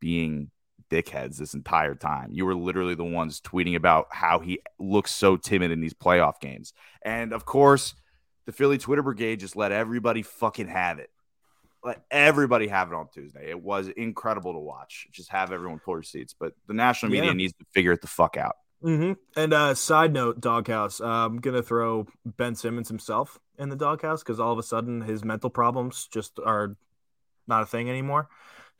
being 0.00 0.50
dickheads 0.90 1.36
this 1.38 1.54
entire 1.54 1.94
time. 1.94 2.30
You 2.32 2.44
were 2.44 2.54
literally 2.54 2.94
the 2.94 3.04
ones 3.04 3.40
tweeting 3.40 3.74
about 3.76 4.08
how 4.10 4.38
he 4.40 4.60
looks 4.78 5.10
so 5.10 5.36
timid 5.36 5.70
in 5.70 5.80
these 5.80 5.94
playoff 5.94 6.40
games." 6.40 6.72
And 7.02 7.32
of 7.32 7.44
course, 7.44 7.94
the 8.46 8.52
Philly 8.52 8.78
Twitter 8.78 9.02
brigade 9.02 9.40
just 9.40 9.56
let 9.56 9.72
everybody 9.72 10.22
fucking 10.22 10.68
have 10.68 10.98
it. 10.98 11.10
Let 11.82 12.02
everybody 12.10 12.68
have 12.68 12.88
it 12.90 12.94
on 12.94 13.08
Tuesday. 13.12 13.50
It 13.50 13.60
was 13.62 13.88
incredible 13.88 14.54
to 14.54 14.58
watch. 14.58 15.06
Just 15.12 15.30
have 15.30 15.52
everyone 15.52 15.78
pull 15.80 15.94
their 15.94 16.02
seats. 16.02 16.34
But 16.38 16.54
the 16.66 16.72
national 16.74 17.12
media 17.12 17.26
Yeah. 17.30 17.32
needs 17.34 17.52
to 17.54 17.64
figure 17.74 17.92
it 17.92 18.00
the 18.00 18.06
fuck 18.06 18.36
out. 18.36 18.56
hmm 18.82 19.12
And 19.36 19.52
uh, 19.54 19.74
side 19.74 20.12
note, 20.12 20.40
doghouse. 20.40 21.00
Uh, 21.00 21.06
I'm 21.06 21.38
gonna 21.38 21.62
throw 21.62 22.06
Ben 22.24 22.54
Simmons 22.54 22.88
himself 22.88 23.38
in 23.58 23.68
the 23.68 23.76
doghouse 23.76 24.22
because 24.22 24.40
all 24.40 24.52
of 24.52 24.58
a 24.58 24.62
sudden 24.62 25.00
his 25.02 25.24
mental 25.24 25.50
problems 25.50 26.08
just 26.10 26.38
are 26.44 26.76
not 27.46 27.62
a 27.62 27.66
thing 27.66 27.88
anymore. 27.90 28.28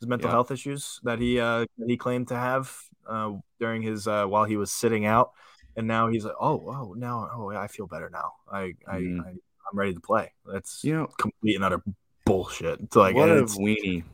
His 0.01 0.09
mental 0.09 0.29
Yeah. 0.29 0.33
health 0.33 0.51
issues 0.51 1.01
that 1.05 1.19
he 1.19 1.39
uh, 1.41 1.67
he 1.87 1.97
claimed 1.97 2.29
to 2.29 2.37
have 2.37 2.77
uh, 3.07 3.33
during 3.61 3.83
his 3.83 4.07
uh, 4.09 4.27
while 4.27 4.45
he 4.45 4.57
was 4.57 4.71
sitting 4.73 5.05
out, 5.07 5.33
and 5.77 5.87
now 5.87 6.09
he's 6.09 6.25
like, 6.25 6.35
oh, 6.41 6.65
oh, 6.69 6.95
now, 6.97 7.29
oh, 7.33 7.51
I 7.51 7.69
feel 7.69 7.87
better 7.87 8.11
now. 8.11 8.33
I, 8.51 8.75
I, 8.89 8.99
Mhm. 9.01 9.21
I 9.25 9.29
I'm 9.31 9.79
ready 9.79 9.95
to 9.95 10.01
play. 10.01 10.33
That's 10.45 10.83
You 10.85 10.95
know, 10.95 11.07
complete 11.19 11.55
and 11.55 11.65
utter 11.65 11.83
bullshit. 12.27 12.81
It's 12.81 12.97
like, 12.97 13.15
what 13.15 13.31
a 13.31 13.43
weenie. 13.45 14.05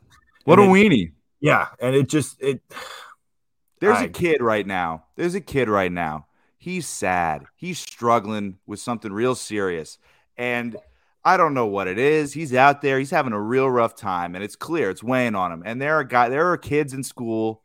What 0.44 0.59
a 0.59 0.62
it- 0.62 0.68
weenie. 0.68 1.12
yeah, 1.40 1.68
and 1.81 1.94
it 1.96 2.09
just 2.09 2.40
it. 2.42 2.61
There's 3.81 3.96
I- 3.96 4.05
a 4.05 4.09
kid 4.09 4.42
right 4.42 4.66
now. 4.66 5.05
There's 5.16 5.35
a 5.35 5.40
kid 5.40 5.68
right 5.68 5.90
now. 5.92 6.27
He's 6.59 6.87
sad. 6.87 7.44
He's 7.57 7.79
struggling 7.79 8.59
with 8.66 8.79
something 8.81 9.11
real 9.12 9.35
serious. 9.35 9.96
And 10.40 10.76
I 11.22 11.37
don't 11.37 11.53
know 11.53 11.66
what 11.66 11.87
it 11.87 11.98
is. 11.98 12.33
He's 12.33 12.55
out 12.55 12.81
there. 12.81 12.98
He's 12.98 13.11
having 13.11 13.35
a 13.35 13.40
real 13.40 13.68
rough 13.68 13.94
time. 13.94 14.35
And 14.35 14.42
it's 14.42 14.57
clear 14.57 14.88
it's 14.88 15.03
weighing 15.03 15.35
on 15.35 15.53
him. 15.53 15.62
And 15.66 15.81
there 15.81 15.96
are 15.96 16.05
guy 16.05 16.31
there 16.31 16.50
are 16.50 16.57
kids 16.57 16.94
in 16.94 17.05
school 17.05 17.62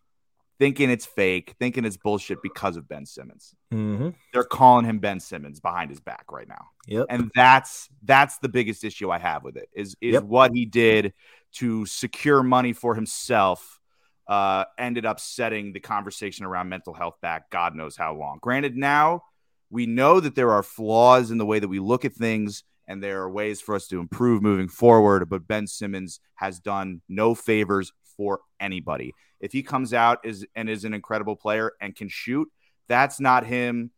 thinking 0.59 0.89
it's 0.89 1.05
fake, 1.05 1.55
thinking 1.57 1.85
it's 1.85 1.95
bullshit 1.95 2.41
because 2.41 2.75
of 2.75 2.87
Ben 2.87 3.05
Simmons. 3.05 3.55
Mm-hmm. 3.73 4.09
They're 4.33 4.43
calling 4.43 4.85
him 4.85 4.99
Ben 4.99 5.21
Simmons 5.21 5.61
behind 5.61 5.89
his 5.89 6.01
back 6.01 6.31
right 6.31 6.47
now. 6.47 6.67
Yep. 6.87 7.05
And 7.09 7.31
that's 7.33 7.87
that's 8.03 8.39
the 8.39 8.49
biggest 8.49 8.83
issue 8.83 9.09
I 9.09 9.19
have 9.19 9.43
with 9.43 9.55
it 9.55 9.69
is 9.73 9.95
is 10.01 10.15
Yep. 10.15 10.23
what 10.23 10.51
he 10.53 10.65
did 10.65 11.13
to 11.53 11.85
secure 11.85 12.43
money 12.43 12.73
for 12.73 12.93
himself 12.93 13.79
uh 14.27 14.65
ended 14.77 15.05
up 15.05 15.19
setting 15.21 15.71
the 15.71 15.79
conversation 15.79 16.45
around 16.45 16.67
mental 16.67 16.93
health 16.93 17.15
back 17.21 17.49
God 17.51 17.73
knows 17.73 17.95
how 17.95 18.15
long. 18.15 18.39
Granted 18.41 18.75
now 18.75 19.21
we 19.69 19.85
know 19.85 20.19
that 20.19 20.35
there 20.35 20.51
are 20.51 20.63
flaws 20.63 21.31
in 21.31 21.37
the 21.37 21.45
way 21.45 21.59
that 21.59 21.67
we 21.67 21.79
look 21.79 22.05
at 22.05 22.13
things 22.13 22.63
and 22.87 23.01
there 23.01 23.21
are 23.21 23.29
ways 23.29 23.61
for 23.61 23.75
us 23.75 23.87
to 23.87 23.99
improve 23.99 24.43
moving 24.43 24.67
forward, 24.67 25.27
but 25.27 25.47
Ben 25.47 25.65
Simmons 25.65 26.19
has 26.35 26.59
done 26.59 27.01
no 27.09 27.33
favors 27.33 27.91
for 28.15 28.41
anybody. 28.59 29.13
If 29.39 29.51
he 29.51 29.63
comes 29.63 29.93
out 29.93 30.19
is 30.23 30.45
and 30.55 30.69
is 30.69 30.85
an 30.85 30.93
incredible 30.93 31.35
player 31.35 31.73
and 31.81 31.95
can 31.95 32.09
shoot, 32.09 32.49
that's 32.87 33.19
not 33.19 33.45
him 33.45 33.91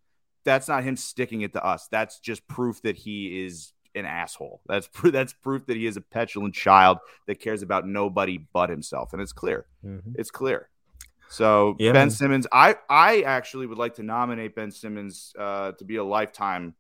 that's 0.46 0.70
not 0.70 0.84
him 0.84 0.96
sticking 0.96 1.42
it 1.42 1.52
to 1.52 1.64
us. 1.64 1.90
That's 1.92 2.22
just 2.22 2.48
proof 2.48 2.82
that 2.84 2.96
he 2.96 3.46
is 3.46 3.74
an 3.96 4.06
asshole. 4.06 4.62
That's 4.66 4.88
pr- 4.88 5.10
that's 5.10 5.34
proof 5.34 5.66
that 5.66 5.76
he 5.76 5.86
is 5.86 5.98
a 5.98 6.02
petulant 6.02 6.56
child 6.56 7.00
that 7.28 7.42
cares 7.42 7.62
about 7.62 7.86
nobody 7.86 8.38
but 8.54 8.70
himself, 8.70 9.12
and 9.12 9.22
it's 9.22 9.34
clear. 9.34 9.66
Mhm. 9.86 10.16
It's 10.18 10.32
clear. 10.32 10.70
So 11.30 11.76
Yeah, 11.80 11.92
Ben 11.92 12.08
man. 12.08 12.10
Simmons, 12.12 12.48
I 12.52 12.76
I 12.90 13.22
actually 13.22 13.68
would 13.68 13.78
like 13.78 13.96
to 13.96 14.04
nominate 14.04 14.56
Ben 14.56 14.72
Simmons 14.72 15.34
uh, 15.38 15.74
to 15.74 15.86
be 15.86 15.98
a 15.98 16.04
lifetime 16.04 16.74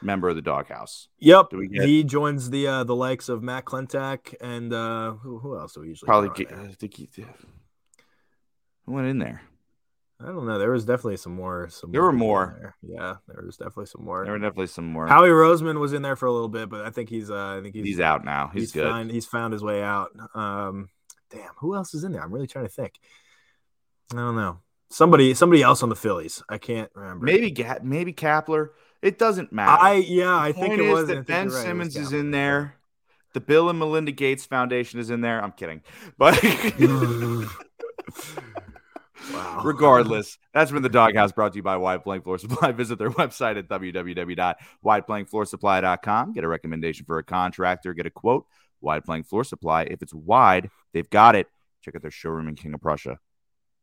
member 0.00 0.28
of 0.28 0.36
the 0.36 0.42
Doghouse. 0.42 1.08
Yep. 1.18 1.50
Get- 1.72 1.84
He 1.84 2.02
joins 2.04 2.50
the 2.50 2.66
uh, 2.66 2.84
the 2.84 2.96
likes 2.96 3.28
of 3.28 3.42
Matt 3.42 3.64
Klentak 3.64 4.34
and 4.40 4.72
uh, 4.72 5.12
who, 5.12 5.38
who 5.38 5.58
else 5.58 5.74
do 5.74 5.80
we 5.80 5.88
usually 5.88 6.06
Probably 6.06 6.30
get. 6.44 6.52
I 6.52 6.68
think 6.72 6.94
he 6.94 7.08
who 8.84 8.92
went 8.92 9.06
in 9.06 9.18
there. 9.18 9.42
I 10.20 10.26
don't 10.26 10.46
know. 10.46 10.58
There 10.58 10.70
was 10.70 10.84
definitely 10.84 11.16
some 11.16 11.34
more. 11.34 11.68
Some 11.68 11.90
There 11.90 12.02
were 12.02 12.12
more. 12.12 12.56
there. 12.60 12.76
Yeah, 12.82 13.14
there 13.26 13.44
was 13.44 13.56
definitely 13.56 13.86
some 13.86 14.04
more. 14.04 14.24
There 14.24 14.32
were 14.32 14.38
definitely 14.38 14.68
some 14.68 14.86
more. 14.86 15.08
Howie 15.08 15.28
Roseman 15.28 15.80
was 15.80 15.92
in 15.92 16.02
there 16.02 16.14
for 16.14 16.26
a 16.26 16.32
little 16.32 16.48
bit, 16.48 16.68
but 16.68 16.86
I 16.86 16.90
think 16.90 17.08
he's 17.08 17.28
uh, 17.30 17.56
I 17.58 17.60
think 17.60 17.74
he's, 17.74 17.84
he's 17.84 18.00
out 18.00 18.24
now. 18.24 18.50
He's, 18.54 18.70
good. 18.70 18.84
Found, 18.88 19.10
he's 19.10 19.26
found 19.26 19.52
his 19.52 19.64
way 19.64 19.82
out. 19.82 20.10
Um, 20.34 20.90
damn, 21.30 21.50
who 21.58 21.74
else 21.74 21.92
is 21.94 22.04
in 22.04 22.12
there? 22.12 22.22
I'm 22.22 22.32
really 22.32 22.46
trying 22.46 22.66
to 22.66 22.70
think. 22.72 22.94
I 24.12 24.16
don't 24.16 24.36
know. 24.36 24.58
Somebody, 24.90 25.32
somebody 25.34 25.62
else 25.62 25.82
on 25.82 25.88
the 25.88 25.96
Phillies. 25.96 26.42
I 26.48 26.58
can't 26.58 26.90
remember. 26.94 27.24
Maybe 27.24 27.50
Ga- 27.50 27.78
maybe 27.82 28.12
Kapler. 28.12 28.68
It 29.00 29.18
doesn't 29.18 29.52
matter. 29.52 29.82
I 29.82 29.94
yeah, 29.94 30.38
I 30.38 30.52
think 30.52 30.74
it 30.74 30.80
is 30.80 30.92
was. 30.92 31.08
That 31.08 31.26
Ben 31.26 31.48
right, 31.48 31.64
Simmons 31.64 31.96
is 31.96 32.12
in 32.12 32.30
there. 32.30 32.76
The 33.32 33.40
Bill 33.40 33.70
and 33.70 33.78
Melinda 33.78 34.12
Gates 34.12 34.44
Foundation 34.44 35.00
is 35.00 35.08
in 35.08 35.22
there. 35.22 35.42
I'm 35.42 35.52
kidding, 35.52 35.80
but 36.18 36.38
Wow. 39.32 39.62
regardless, 39.64 40.36
that's 40.52 40.70
been 40.72 40.82
the 40.82 40.88
Doghouse 40.88 41.30
brought 41.32 41.52
to 41.52 41.56
you 41.56 41.62
by 41.62 41.76
Wide 41.76 42.02
Plank 42.02 42.24
Floor 42.24 42.38
Supply. 42.38 42.72
Visit 42.72 42.98
their 42.98 43.10
website 43.10 43.56
at 43.56 43.68
www.wideplankfloorsupply.com. 43.68 46.32
Get 46.32 46.42
a 46.44 46.48
recommendation 46.48 47.06
for 47.06 47.18
a 47.18 47.24
contractor. 47.24 47.94
Get 47.94 48.06
a 48.06 48.10
quote. 48.10 48.46
Wide 48.80 49.04
Plank 49.04 49.28
Floor 49.28 49.44
Supply. 49.44 49.82
If 49.84 50.02
it's 50.02 50.12
wide, 50.12 50.70
they've 50.92 51.08
got 51.08 51.36
it. 51.36 51.46
Check 51.82 51.94
out 51.94 52.02
their 52.02 52.10
showroom 52.10 52.48
in 52.48 52.56
King 52.56 52.74
of 52.74 52.80
Prussia. 52.80 53.20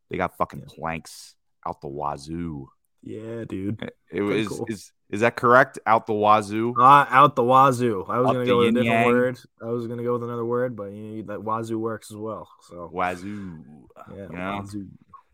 They 0.09 0.17
got 0.17 0.37
fucking 0.37 0.61
planks 0.61 1.35
out 1.67 1.81
the 1.81 1.87
wazoo. 1.87 2.69
Yeah, 3.03 3.45
dude. 3.47 3.81
It 3.81 3.93
Pretty 4.11 4.39
is 4.41 4.47
cool. 4.49 4.65
is 4.67 4.91
is 5.09 5.21
that 5.21 5.35
correct? 5.35 5.79
Out 5.85 6.05
the 6.05 6.13
wazoo. 6.13 6.73
Uh, 6.77 7.05
out 7.09 7.35
the 7.35 7.43
wazoo. 7.43 8.05
I 8.09 8.19
was 8.19 8.27
Up 8.27 8.33
gonna 8.33 8.45
go 8.45 8.57
with 8.59 8.67
a 8.67 8.71
different 8.71 8.85
yin-yang. 8.87 9.05
word. 9.07 9.39
I 9.61 9.65
was 9.67 9.87
gonna 9.87 10.03
go 10.03 10.13
with 10.13 10.23
another 10.23 10.45
word, 10.45 10.75
but 10.75 10.91
you 10.91 11.23
know, 11.23 11.33
that 11.33 11.41
wazoo 11.43 11.79
works 11.79 12.11
as 12.11 12.17
well. 12.17 12.49
So 12.69 12.89
Wazoo. 12.93 13.63
yeah, 14.11 14.15
You 14.23 14.29
know? 14.29 14.59
wazoo. 14.61 14.87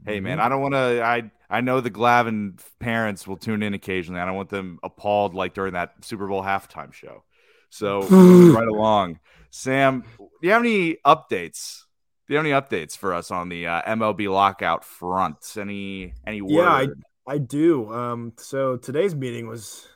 Hey 0.06 0.20
man, 0.20 0.38
Mhm. 0.38 0.42
I 0.42 0.50
don't 0.50 0.62
want 0.62 0.74
to. 0.76 1.04
I 1.04 1.32
I 1.50 1.62
know 1.62 1.82
the 1.82 1.90
Glavin 1.90 2.60
parents 2.80 3.28
will 3.28 3.38
tune 3.38 3.64
in 3.64 3.74
occasionally. 3.74 4.22
I 4.22 4.26
don't 4.26 4.36
want 4.36 4.50
them 4.50 4.78
appalled 4.84 5.34
like 5.34 5.54
during 5.56 5.74
that 5.74 6.06
Super 6.06 6.28
Bowl 6.28 6.44
halftime 6.44 6.94
show. 6.94 7.24
So 7.72 8.02
right 8.10 8.68
along, 8.68 9.20
Sam. 9.50 10.04
Do 10.20 10.30
you 10.44 10.52
have 10.52 10.62
any 10.62 10.98
updates? 11.06 11.85
You 12.28 12.38
have 12.38 12.46
any 12.46 12.54
updates 12.54 12.98
for 12.98 13.14
us 13.14 13.30
on 13.30 13.50
the 13.50 13.68
uh, 13.68 13.82
MLB 13.84 14.32
lockout 14.32 14.84
front? 14.84 15.38
Any 15.58 16.14
any 16.26 16.42
word? 16.42 16.52
Yeah, 16.52 16.70
I- 16.70 16.88
I 17.28 17.40
do. 17.40 17.92
Um, 17.92 18.34
so 18.38 18.78
today's 18.78 19.16
meeting 19.16 19.48
was 19.48 19.88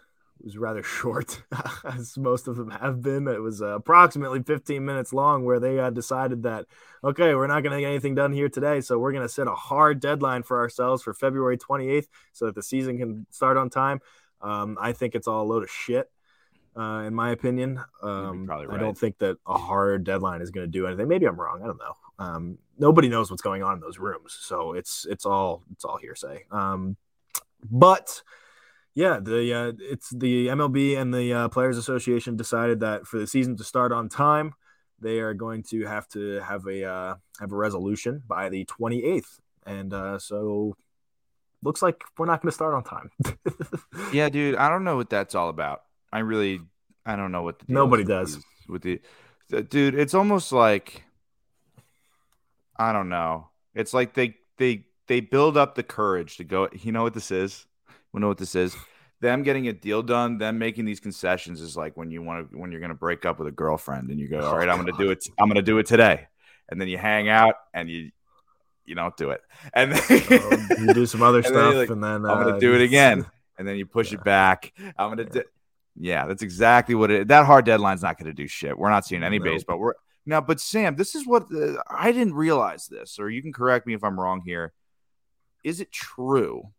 was 0.42 0.58
rather 0.58 0.82
short, 0.98 1.42
as 1.84 2.18
most 2.18 2.48
of 2.48 2.56
them 2.56 2.72
have 2.72 3.02
been. 3.04 3.28
It 3.28 3.42
was 3.42 3.62
uh, 3.62 3.76
approximately 3.76 4.42
15 4.42 4.84
minutes 4.84 5.14
long, 5.14 5.44
where 5.44 5.60
they 5.60 5.80
uh, 5.80 5.90
decided 5.92 6.44
that 6.44 6.66
okay, 7.04 7.36
we're 7.36 7.46
not 7.48 7.62
going 7.62 7.74
to 7.76 7.82
get 7.82 7.90
anything 7.90 8.16
done 8.16 8.34
here 8.34 8.50
today, 8.50 8.82
so 8.82 8.98
we're 8.98 9.12
going 9.12 9.24
to 9.26 9.30
set 9.30 9.48
a 9.48 9.54
hard 9.54 10.00
deadline 10.00 10.42
for 10.44 10.58
ourselves 10.60 11.04
for 11.04 11.14
February 11.14 11.58
28th, 11.58 12.08
so 12.34 12.46
that 12.48 12.56
the 12.56 12.64
season 12.64 12.98
can 12.98 13.26
start 13.30 13.58
on 13.58 13.70
time. 13.70 14.00
Um, 14.42 14.78
I 14.82 14.94
think 14.94 15.14
it's 15.16 15.28
all 15.28 15.44
a 15.44 15.48
load 15.48 15.64
of 15.64 15.70
shit. 15.70 16.10
Uh, 16.76 17.04
in 17.06 17.14
my 17.14 17.30
opinion, 17.32 17.80
um, 18.02 18.46
probably 18.48 18.68
I 18.76 18.80
don't 18.80 18.98
think 18.98 19.18
that 19.20 19.38
a 19.46 19.58
hard 19.58 20.04
deadline 20.04 20.42
is 20.42 20.50
going 20.52 20.66
to 20.66 20.72
do 20.72 20.88
anything. 20.88 21.08
Maybe 21.08 21.28
I'm 21.28 21.40
wrong. 21.40 21.62
I 21.62 21.68
don't 21.68 21.78
know. 21.80 21.94
Um, 22.20 22.58
nobody 22.78 23.08
knows 23.10 23.32
what's 23.32 23.42
going 23.42 23.64
on 23.64 23.74
in 23.74 23.80
those 23.80 23.98
rooms, 23.98 24.38
so 24.40 24.74
it's 24.74 25.06
it's 25.10 25.26
all 25.26 25.64
it's 25.72 25.86
all 25.86 25.98
hearsay. 25.98 26.46
Um, 26.52 26.98
but 27.72 28.22
yeah, 28.94 29.20
the 29.22 29.54
uh, 29.54 29.72
it's 29.80 30.10
the 30.10 30.48
MLB 30.48 30.98
and 30.98 31.14
the 31.14 31.34
uh, 31.34 31.50
Players 31.50 31.78
Association 31.78 32.36
decided 32.36 32.82
that 32.82 33.08
for 33.08 33.18
the 33.20 33.28
season 33.28 33.56
to 33.58 33.64
start 33.64 33.92
on 33.92 34.10
time, 34.10 34.54
they 35.00 35.20
are 35.20 35.34
going 35.34 35.64
to 35.70 35.86
have 35.86 36.08
to 36.10 36.42
have 36.42 36.66
a 36.68 36.84
uh, 36.84 37.16
have 37.40 37.52
a 37.52 37.56
resolution 37.56 38.22
by 38.28 38.50
the 38.50 38.66
28th, 38.66 39.40
and 39.66 39.94
uh, 39.94 40.20
so 40.20 40.76
looks 41.64 41.82
like 41.82 42.04
we're 42.18 42.26
not 42.26 42.42
going 42.42 42.50
to 42.52 42.56
start 42.56 42.74
on 42.74 42.84
time. 42.84 43.10
yeah, 44.14 44.30
dude. 44.30 44.56
I 44.56 44.70
don't 44.70 44.84
know 44.84 44.98
what 44.98 45.10
that's 45.10 45.36
all 45.36 45.50
about. 45.50 45.84
I 46.12 46.20
really, 46.20 46.60
I 47.06 47.16
don't 47.16 47.32
know 47.32 47.44
what 47.44 47.60
the 47.60 47.66
deal 47.66 47.76
Nobody 47.76 48.04
does. 48.04 48.40
with 48.68 48.82
the- 48.82 49.02
dude. 49.70 49.96
It's 49.96 50.14
almost 50.14 50.52
like 50.52 51.04
I 52.80 52.94
don't 52.94 53.10
know. 53.10 53.50
It's 53.76 53.94
like 53.94 54.14
they 54.14 54.36
they 54.58 54.86
they 55.08 55.20
build 55.20 55.58
up 55.58 55.76
the 55.76 55.84
courage 55.84 56.38
to 56.38 56.44
go. 56.44 56.70
You 56.74 56.92
know 56.92 57.04
what 57.04 57.14
this 57.14 57.30
is? 57.30 57.66
We 58.14 58.22
know 58.22 58.28
what 58.30 58.38
this 58.38 58.56
is. 58.56 58.76
Them 59.22 59.44
getting 59.44 59.68
a 59.68 59.74
deal 59.74 60.02
done, 60.02 60.38
them 60.38 60.58
making 60.58 60.86
these 60.86 61.02
concessions 61.02 61.60
is 61.60 61.76
like 61.76 61.98
when 61.98 62.10
you 62.10 62.22
want 62.24 62.50
to 62.52 62.58
when 62.58 62.72
you're 62.72 62.80
gonna 62.82 62.96
break 62.96 63.26
up 63.26 63.38
with 63.38 63.50
a 63.50 63.52
girlfriend 63.52 64.10
and 64.10 64.18
you 64.20 64.30
go, 64.30 64.40
all 64.40 64.56
Oh, 64.56 64.60
I'm 64.62 64.78
gonna 64.78 64.94
do 64.98 65.12
it. 65.12 65.28
I'm 65.38 65.50
gonna 65.50 65.62
do 65.62 65.78
it 65.78 65.86
today, 65.86 66.28
and 66.70 66.80
then 66.80 66.88
you 66.88 66.98
hang 66.98 67.28
out 67.28 67.56
and 67.74 67.90
you 67.90 68.12
you 68.86 68.96
don't 68.96 69.16
do 69.18 69.32
it, 69.32 69.42
and 69.74 69.92
then 69.92 70.02
Um, 70.42 70.70
you 70.80 70.94
do 70.94 71.06
some 71.06 71.22
other 71.22 71.40
And 71.44 71.48
stuff, 71.48 71.74
you're 71.74 71.82
like, 71.82 71.90
and 71.90 72.04
then 72.04 72.26
I'm 72.26 72.38
uh, 72.38 72.44
gonna 72.46 72.60
do 72.62 72.74
it 72.76 72.82
again, 72.82 73.26
and 73.58 73.68
then 73.68 73.76
you 73.76 73.86
push 73.98 74.12
Yeah. 74.14 74.20
it 74.20 74.24
back. 74.24 74.72
I'm 74.98 75.10
gonna 75.10 75.26
do. 75.26 75.44
Yeah, 76.00 76.26
that's 76.28 76.42
exactly 76.42 76.96
what 76.96 77.12
it. 77.12 77.28
That 77.28 77.46
hard 77.46 77.66
deadline's 77.66 78.02
not 78.02 78.18
gonna 78.18 78.34
do 78.34 78.48
shit. 78.48 78.78
We're 78.78 78.90
not 78.90 79.06
seeing 79.06 79.22
any 79.24 79.38
No. 79.38 79.44
base, 79.44 79.66
but 79.68 79.80
we're 79.80 79.94
now. 80.30 80.42
But 80.42 80.60
Sam, 80.62 80.96
this 80.96 81.16
is 81.16 81.28
what 81.28 81.50
the, 81.50 81.84
I 81.90 82.12
didn't 82.12 82.36
realize 82.36 82.88
this, 82.88 83.20
or 83.20 83.30
you 83.30 83.42
can 83.42 83.52
correct 83.52 83.86
me 83.86 83.94
if 83.94 84.04
I'm 84.04 84.20
wrong 84.20 84.42
here. 84.46 84.74
Is 85.64 85.82
it 85.82 85.92
true 85.92 86.70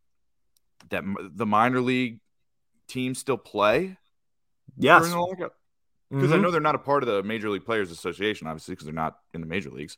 that 0.88 1.02
m- 1.02 1.32
the 1.34 1.46
minor 1.46 1.80
league 1.80 2.20
teams 2.88 3.18
still 3.18 3.36
play 3.36 3.98
yes, 4.78 5.00
during 5.02 5.12
the 5.12 5.18
lockout? 5.18 5.54
Because 6.10 6.32
I 6.32 6.38
Mhm. 6.38 6.42
know 6.42 6.50
they're 6.50 6.60
not 6.60 6.74
a 6.74 6.78
part 6.78 7.02
of 7.02 7.08
the 7.08 7.22
Major 7.22 7.50
League 7.50 7.64
Players 7.64 7.90
Association, 7.90 8.46
obviously, 8.46 8.72
because 8.72 8.86
they're 8.86 8.94
not 8.94 9.18
in 9.34 9.40
the 9.40 9.46
major 9.46 9.70
leagues. 9.70 9.96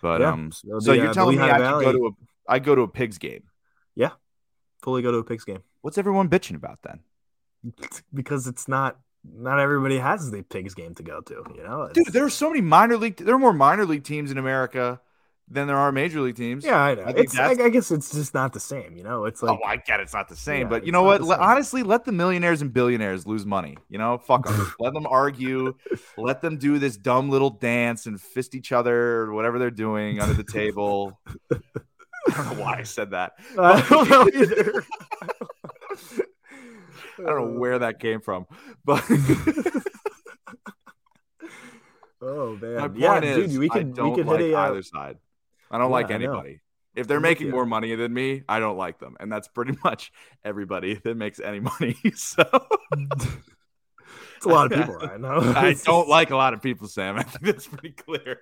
But 0.00 0.20
Yeah. 0.22 0.32
um, 0.32 0.52
So 0.52 0.78
so 0.80 0.92
the, 0.92 0.96
you're 0.98 1.10
uh, 1.10 1.14
telling 1.14 1.36
me 1.36 1.50
I 1.50 1.58
go 1.58 1.92
to 1.92 2.06
a 2.06 2.10
I 2.52 2.58
go 2.58 2.74
to 2.74 2.82
a 2.82 2.88
pigs 2.88 3.18
game. 3.18 3.44
Yeah, 3.94 4.12
fully 4.82 5.02
go 5.02 5.10
to 5.12 5.18
a 5.18 5.24
Pigs 5.24 5.44
game 5.44 5.62
What's 5.82 5.98
everyone 5.98 6.28
bitching 6.28 6.54
about 6.56 6.78
then? 6.82 7.00
because 8.14 8.46
it's 8.46 8.68
not 8.68 8.98
not 9.24 9.58
everybody 9.58 9.98
has 9.98 10.30
the 10.30 10.42
Pigs 10.42 10.74
game 10.74 10.94
to 10.94 11.02
go 11.02 11.20
to. 11.20 11.44
You 11.54 11.62
know, 11.62 11.90
Dude, 11.92 12.06
there 12.08 12.24
are 12.24 12.30
so 12.30 12.48
many 12.48 12.60
minor 12.60 12.96
league. 12.96 13.16
There 13.16 13.34
are 13.34 13.38
more 13.38 13.52
minor 13.52 13.84
league 13.84 14.04
teams 14.04 14.30
in 14.30 14.38
America 14.38 15.00
than 15.50 15.66
there 15.66 15.76
are 15.76 15.90
major 15.90 16.20
league 16.20 16.36
teams. 16.36 16.64
Yeah, 16.64 16.78
I 16.78 16.94
know. 16.94 17.02
I 17.02 17.10
it's, 17.10 17.38
I, 17.38 17.50
I 17.50 17.68
guess 17.70 17.90
it's 17.90 18.12
just 18.12 18.34
not 18.34 18.52
the 18.52 18.60
same. 18.60 18.96
You 18.96 19.02
know, 19.02 19.24
it's 19.24 19.42
like 19.42 19.58
oh, 19.58 19.66
I 19.66 19.76
get 19.76 20.00
it's 20.00 20.14
not 20.14 20.28
the 20.28 20.36
same, 20.36 20.62
Yeah, 20.62 20.68
but 20.68 20.86
you 20.86 20.92
know 20.92 21.02
what? 21.02 21.22
Let- 21.22 21.40
honestly, 21.40 21.82
let 21.82 22.04
the 22.04 22.12
millionaires 22.12 22.62
and 22.62 22.72
billionaires 22.72 23.26
lose 23.26 23.44
money. 23.44 23.76
You 23.88 23.98
know, 23.98 24.16
fuck 24.18 24.46
them. 24.46 24.72
let 24.80 24.94
them 24.94 25.06
argue. 25.06 25.74
Let 26.16 26.40
them 26.40 26.56
do 26.56 26.78
this 26.78 26.96
dumb 26.96 27.30
little 27.30 27.50
dance 27.50 28.06
and 28.06 28.20
fist 28.20 28.54
each 28.54 28.70
other 28.70 29.22
or 29.22 29.32
whatever 29.32 29.58
they're 29.58 29.70
doing 29.70 30.20
under 30.20 30.34
the 30.34 30.44
table. 30.44 31.18
I 31.52 32.36
don't 32.36 32.56
know 32.56 32.62
why 32.62 32.78
I 32.78 32.82
said 32.84 33.10
that. 33.10 33.32
I 33.58 33.80
don't 33.88 34.08
know 34.08 34.28
either. 34.32 34.84
I 37.26 37.30
don't 37.30 37.54
know 37.54 37.58
where 37.60 37.78
that 37.80 37.98
came 38.00 38.20
from, 38.20 38.46
but 38.84 39.04
Oh 42.22 42.56
man, 42.56 42.76
my 42.76 42.88
point 42.88 43.24
yeah, 43.24 43.24
is, 43.24 43.36
dude, 43.48 43.58
we 43.58 43.68
I 43.68 43.82
don't 43.82 44.10
we 44.10 44.10
could 44.12 44.26
like 44.26 44.50
a. 44.52 44.54
uh, 44.54 44.58
either 44.66 44.82
side. 44.82 45.18
I 45.70 45.78
don't 45.78 45.90
Yeah, 45.90 45.90
like 45.90 46.10
anybody. 46.10 46.60
If 46.94 47.06
they're 47.06 47.18
I'm 47.18 47.22
making 47.22 47.50
more 47.50 47.66
money 47.66 47.94
than 47.94 48.12
me, 48.12 48.42
I 48.48 48.58
don't 48.58 48.76
like 48.76 48.98
them, 48.98 49.16
and 49.20 49.30
that's 49.30 49.48
pretty 49.48 49.76
much 49.84 50.12
everybody 50.44 50.94
that 51.04 51.16
makes 51.16 51.40
any 51.40 51.60
money. 51.60 51.96
So 52.14 52.44
it's 54.36 54.46
a 54.46 54.48
lot 54.48 54.66
of 54.66 54.72
people, 54.72 54.98
I 55.02 55.16
know. 55.18 55.40
I 55.54 55.74
don't 55.84 56.08
like 56.08 56.30
a 56.30 56.36
lot 56.36 56.54
of 56.54 56.62
people, 56.62 56.88
Sam. 56.88 57.16
I 57.16 57.22
think 57.22 57.44
that's 57.44 57.66
pretty 57.66 57.92
clear. 57.92 58.40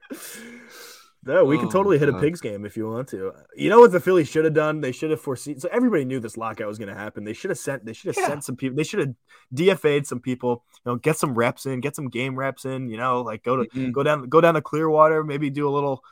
No, 1.24 1.44
we 1.44 1.56
Oh, 1.56 1.60
could 1.60 1.70
totally 1.70 1.98
hit 1.98 2.08
a 2.08 2.18
pigs 2.18 2.40
game 2.40 2.64
if 2.64 2.76
you 2.76 2.88
want 2.88 3.08
to. 3.08 3.32
You 3.54 3.68
know 3.70 3.80
what 3.80 3.92
the 3.92 4.00
Phillies 4.00 4.28
should 4.28 4.44
have 4.44 4.54
done? 4.54 4.80
They 4.80 4.92
should 4.92 5.10
have 5.10 5.20
foreseen. 5.20 5.58
So 5.58 5.68
everybody 5.72 6.04
knew 6.04 6.20
this 6.20 6.36
lockout 6.36 6.68
was 6.68 6.78
going 6.78 6.88
to 6.88 6.94
happen. 6.94 7.24
They 7.24 7.32
should 7.32 7.50
have 7.50 7.58
sent. 7.58 7.84
They 7.84 7.92
should 7.92 8.14
have 8.14 8.22
Yeah. 8.22 8.28
sent 8.28 8.44
some 8.44 8.56
people. 8.56 8.76
They 8.76 8.84
should 8.84 9.00
have 9.00 9.14
DFA'd 9.52 10.06
some 10.06 10.20
people. 10.20 10.64
You 10.86 10.92
know, 10.92 10.96
get 10.96 11.16
some 11.16 11.34
reps 11.34 11.66
in, 11.66 11.80
get 11.80 11.96
some 11.96 12.08
game 12.08 12.36
reps 12.38 12.64
in. 12.64 12.88
You 12.88 12.96
know, 12.98 13.20
like 13.22 13.42
go 13.42 13.56
to 13.56 13.68
Mhm. 13.70 13.92
go 13.92 14.02
down 14.02 14.28
go 14.28 14.40
down 14.40 14.54
to 14.54 14.62
Clearwater. 14.62 15.24
Maybe 15.24 15.50
do 15.50 15.68
a 15.68 15.70
little. 15.70 16.02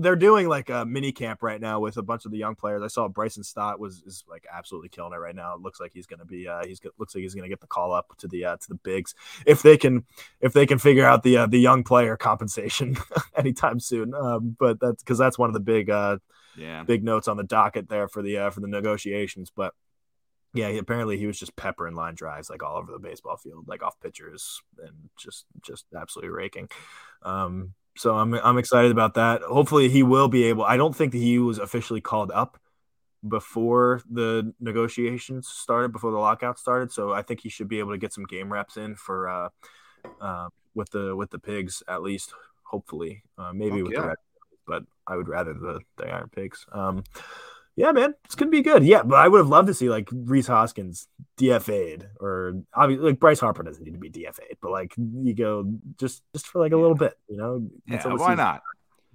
They're 0.00 0.16
doing 0.16 0.46
like 0.48 0.68
a 0.68 0.84
mini 0.84 1.10
camp 1.12 1.42
right 1.42 1.60
now 1.60 1.80
with 1.80 1.96
a 1.96 2.02
bunch 2.02 2.24
of 2.26 2.30
the 2.32 2.38
young 2.38 2.54
players. 2.54 2.82
I 2.82 2.88
saw 2.88 3.08
Bryson 3.08 3.42
Stott 3.42 3.80
was 3.80 4.02
is 4.06 4.24
like 4.28 4.46
absolutely 4.52 4.90
killing 4.90 5.12
it 5.12 5.16
right 5.16 5.34
now. 5.34 5.54
It 5.54 5.60
looks 5.60 5.80
like 5.80 5.92
he's 5.94 6.06
going 6.06 6.20
to 6.20 6.26
be. 6.26 6.46
Uh, 6.46 6.64
he's 6.66 6.80
looks 6.98 7.14
like 7.14 7.22
he's 7.22 7.34
going 7.34 7.44
to 7.44 7.48
get 7.48 7.60
the 7.60 7.66
call 7.66 7.92
up 7.92 8.14
to 8.18 8.28
the 8.28 8.44
uh, 8.44 8.56
to 8.56 8.68
the 8.68 8.74
bigs 8.74 9.14
if 9.46 9.62
they 9.62 9.76
can 9.76 10.04
if 10.40 10.52
they 10.52 10.66
can 10.66 10.78
figure 10.78 11.06
out 11.06 11.22
the 11.22 11.38
uh, 11.38 11.46
the 11.46 11.58
young 11.58 11.82
player 11.82 12.16
compensation 12.16 12.96
anytime 13.36 13.80
soon. 13.80 14.14
Um, 14.14 14.56
but 14.58 14.78
that's 14.80 15.02
because 15.02 15.18
that's 15.18 15.38
one 15.38 15.48
of 15.48 15.54
the 15.54 15.60
big 15.60 15.88
uh, 15.88 16.18
Yeah. 16.56 16.82
big 16.84 17.02
notes 17.02 17.26
on 17.28 17.36
the 17.36 17.44
docket 17.44 17.88
there 17.88 18.06
for 18.08 18.22
the 18.22 18.36
uh, 18.38 18.50
for 18.50 18.60
the 18.60 18.68
negotiations. 18.68 19.50
But 19.54 19.72
yeah, 20.52 20.68
he, 20.70 20.78
apparently 20.78 21.16
he 21.16 21.26
was 21.26 21.38
just 21.38 21.54
peppering 21.56 21.94
line 21.94 22.14
drives 22.16 22.50
like 22.50 22.62
all 22.62 22.76
over 22.76 22.90
the 22.92 22.98
baseball 22.98 23.36
field, 23.36 23.68
like 23.68 23.82
off 23.82 24.00
pitchers, 24.00 24.60
and 24.78 25.08
just 25.16 25.46
just 25.62 25.86
absolutely 25.96 26.30
raking. 26.30 26.68
Um, 27.22 27.74
so 28.00 28.16
I'm 28.16 28.32
I'm 28.32 28.56
excited 28.56 28.90
about 28.90 29.12
that. 29.14 29.42
Hopefully 29.42 29.90
he 29.90 30.02
will 30.02 30.28
be 30.28 30.44
able. 30.44 30.64
I 30.64 30.78
don't 30.78 30.96
think 30.96 31.12
that 31.12 31.18
he 31.18 31.38
was 31.38 31.58
officially 31.58 32.00
called 32.00 32.30
up 32.30 32.58
before 33.28 34.00
the 34.10 34.54
negotiations 34.58 35.48
started, 35.48 35.92
before 35.92 36.10
the 36.10 36.16
lockout 36.16 36.58
started. 36.58 36.90
So 36.90 37.12
I 37.12 37.20
think 37.20 37.40
he 37.40 37.50
should 37.50 37.68
be 37.68 37.78
able 37.78 37.92
to 37.92 37.98
get 37.98 38.14
some 38.14 38.24
game 38.24 38.50
reps 38.50 38.78
in 38.78 38.94
for 38.96 39.28
uh, 39.28 39.48
uh, 40.18 40.48
with 40.74 40.88
the 40.92 41.14
with 41.14 41.28
the 41.28 41.38
pigs 41.38 41.82
at 41.88 42.00
least. 42.00 42.32
Hopefully, 42.62 43.22
uh, 43.36 43.52
maybe 43.52 43.80
Fuck 43.80 43.82
with 43.82 43.92
yeah. 43.92 44.00
the 44.00 44.06
red, 44.06 44.16
but 44.66 44.82
I 45.06 45.16
would 45.16 45.28
rather 45.28 45.52
the 45.52 45.80
the 45.98 46.06
Iron 46.06 46.30
Pigs. 46.34 46.64
Um, 46.72 47.04
yeah, 47.80 47.92
man, 47.92 48.14
it's 48.26 48.34
gonna 48.34 48.50
be 48.50 48.60
good. 48.60 48.84
Yeah, 48.84 49.02
but 49.02 49.16
I 49.16 49.26
would 49.26 49.38
have 49.38 49.48
loved 49.48 49.68
to 49.68 49.74
see 49.74 49.88
like 49.88 50.06
Rhys 50.12 50.46
Hoskins 50.46 51.08
DFA'd, 51.38 52.06
or 52.20 52.60
obviously 52.74 53.06
like 53.10 53.18
Bryce 53.20 53.40
Harper 53.40 53.62
doesn't 53.62 53.82
need 53.82 53.92
to 53.92 53.98
be 53.98 54.10
DFA'd, 54.10 54.58
but 54.60 54.70
like 54.70 54.92
you 54.98 55.32
go 55.32 55.64
just 55.98 56.22
just 56.34 56.46
for 56.46 56.58
like 56.58 56.72
a 56.72 56.76
little 56.76 56.94
bit, 56.94 57.14
you 57.26 57.38
know? 57.38 57.66
Yeah. 57.86 58.06
Why 58.06 58.16
season- 58.18 58.36
not? 58.36 58.62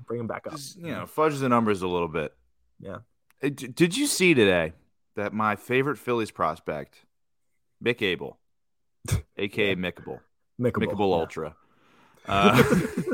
bring 0.07 0.19
him 0.19 0.27
back 0.27 0.47
up? 0.47 0.53
Just, 0.53 0.77
you 0.77 0.87
know, 0.91 1.05
fudge 1.05 1.37
the 1.37 1.47
numbers 1.47 1.81
a 1.83 1.87
little 1.87 2.07
bit. 2.07 2.33
Yeah. 2.79 2.97
D- 3.41 3.49
Did 3.49 3.95
you 3.95 4.07
see 4.07 4.33
today 4.33 4.73
that 5.15 5.31
my 5.31 5.55
favorite 5.55 5.97
Phillies 5.97 6.31
prospect, 6.31 7.05
Mick 7.83 8.01
Abel, 8.01 8.39
aka 9.37 9.75
Mickable, 9.75 10.19
Mickable, 10.59 10.87
Mickable 10.87 11.09
yeah. 11.09 11.15
Ultra. 11.15 11.55
Uh, 12.27 12.63